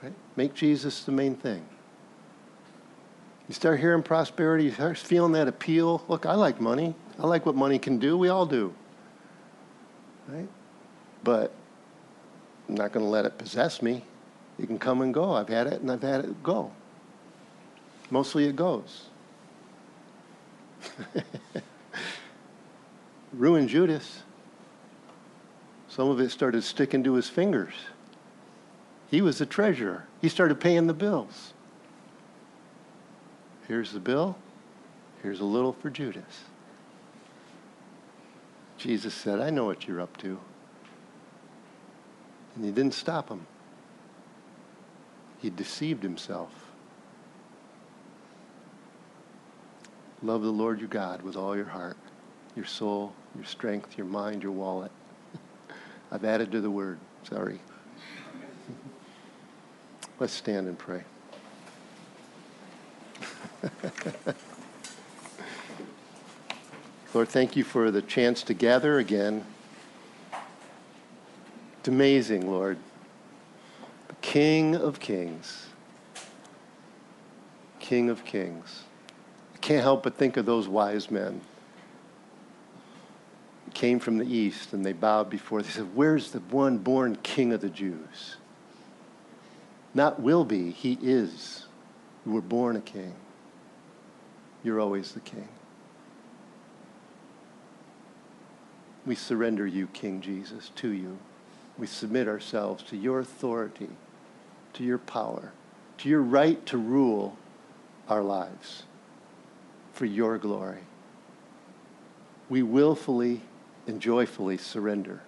Right? 0.00 0.14
Make 0.36 0.54
Jesus 0.54 1.02
the 1.02 1.10
main 1.10 1.34
thing. 1.34 1.66
You 3.48 3.56
start 3.56 3.80
hearing 3.80 4.04
prosperity, 4.04 4.66
you 4.66 4.70
start 4.70 4.96
feeling 4.98 5.32
that 5.32 5.48
appeal. 5.48 6.04
Look, 6.06 6.26
I 6.26 6.34
like 6.34 6.60
money. 6.60 6.94
I 7.18 7.26
like 7.26 7.46
what 7.46 7.54
money 7.54 7.78
can 7.78 7.98
do. 7.98 8.16
We 8.16 8.28
all 8.28 8.46
do. 8.46 8.74
right? 10.28 10.48
But 11.22 11.52
I'm 12.68 12.74
not 12.74 12.92
going 12.92 13.04
to 13.04 13.10
let 13.10 13.24
it 13.24 13.38
possess 13.38 13.82
me. 13.82 14.04
It 14.58 14.66
can 14.66 14.78
come 14.78 15.02
and 15.02 15.12
go. 15.12 15.32
I've 15.32 15.48
had 15.48 15.66
it 15.66 15.80
and 15.80 15.90
I've 15.90 16.02
had 16.02 16.24
it 16.24 16.42
go. 16.42 16.72
Mostly 18.10 18.44
it 18.44 18.56
goes. 18.56 19.06
Ruined 23.32 23.68
Judas. 23.68 24.22
Some 25.88 26.08
of 26.08 26.20
it 26.20 26.30
started 26.30 26.62
sticking 26.62 27.04
to 27.04 27.14
his 27.14 27.28
fingers. 27.28 27.74
He 29.10 29.20
was 29.20 29.38
the 29.38 29.46
treasurer. 29.46 30.06
He 30.20 30.28
started 30.28 30.60
paying 30.60 30.86
the 30.86 30.94
bills. 30.94 31.52
Here's 33.68 33.92
the 33.92 34.00
bill. 34.00 34.36
Here's 35.22 35.40
a 35.40 35.44
little 35.44 35.72
for 35.72 35.90
Judas. 35.90 36.44
Jesus 38.82 39.14
said, 39.14 39.40
I 39.40 39.50
know 39.50 39.64
what 39.64 39.86
you're 39.86 40.00
up 40.00 40.16
to. 40.16 40.40
And 42.56 42.64
he 42.64 42.72
didn't 42.72 42.94
stop 42.94 43.28
him. 43.28 43.46
He 45.38 45.50
deceived 45.50 46.02
himself. 46.02 46.50
Love 50.20 50.42
the 50.42 50.50
Lord 50.50 50.80
your 50.80 50.88
God 50.88 51.22
with 51.22 51.36
all 51.36 51.54
your 51.54 51.66
heart, 51.66 51.96
your 52.56 52.64
soul, 52.64 53.12
your 53.36 53.44
strength, 53.44 53.96
your 53.96 54.06
mind, 54.06 54.42
your 54.42 54.50
wallet. 54.50 54.90
I've 56.10 56.24
added 56.24 56.50
to 56.50 56.60
the 56.60 56.70
word. 56.70 56.98
Sorry. 57.22 57.60
Let's 60.18 60.32
stand 60.32 60.66
and 60.66 60.76
pray. 60.76 61.04
Lord, 67.14 67.28
thank 67.28 67.56
you 67.56 67.64
for 67.64 67.90
the 67.90 68.00
chance 68.00 68.42
to 68.44 68.54
gather 68.54 68.98
again. 68.98 69.44
It's 71.78 71.88
amazing, 71.88 72.50
Lord. 72.50 72.78
The 74.08 74.14
King 74.22 74.74
of 74.74 74.98
Kings. 74.98 75.66
King 77.80 78.08
of 78.08 78.24
Kings. 78.24 78.84
I 79.54 79.58
can't 79.58 79.82
help 79.82 80.04
but 80.04 80.16
think 80.16 80.38
of 80.38 80.46
those 80.46 80.68
wise 80.68 81.10
men. 81.10 81.42
Came 83.74 83.98
from 83.98 84.16
the 84.16 84.26
east 84.26 84.72
and 84.72 84.84
they 84.84 84.94
bowed 84.94 85.28
before. 85.28 85.60
They 85.60 85.68
said, 85.68 85.94
Where's 85.94 86.30
the 86.30 86.40
one 86.40 86.78
born 86.78 87.16
King 87.22 87.52
of 87.52 87.60
the 87.60 87.68
Jews? 87.68 88.36
Not 89.92 90.20
will 90.20 90.46
be, 90.46 90.70
he 90.70 90.98
is. 91.02 91.66
You 92.24 92.32
were 92.32 92.40
born 92.40 92.76
a 92.76 92.80
king. 92.80 93.14
You're 94.62 94.80
always 94.80 95.12
the 95.12 95.20
king. 95.20 95.48
We 99.04 99.14
surrender 99.14 99.66
you, 99.66 99.88
King 99.88 100.20
Jesus, 100.20 100.70
to 100.76 100.90
you. 100.90 101.18
We 101.76 101.86
submit 101.86 102.28
ourselves 102.28 102.82
to 102.84 102.96
your 102.96 103.20
authority, 103.20 103.88
to 104.74 104.84
your 104.84 104.98
power, 104.98 105.52
to 105.98 106.08
your 106.08 106.22
right 106.22 106.64
to 106.66 106.78
rule 106.78 107.36
our 108.08 108.22
lives 108.22 108.84
for 109.92 110.04
your 110.04 110.38
glory. 110.38 110.82
We 112.48 112.62
willfully 112.62 113.40
and 113.86 114.00
joyfully 114.00 114.58
surrender. 114.58 115.20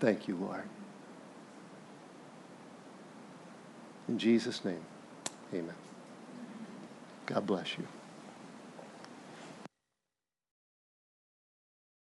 Thank 0.00 0.28
you, 0.28 0.36
Lord. 0.36 0.62
In 4.08 4.18
Jesus' 4.18 4.64
name, 4.64 4.80
amen. 5.52 5.74
God 7.26 7.46
bless 7.46 7.76
you. 7.76 7.86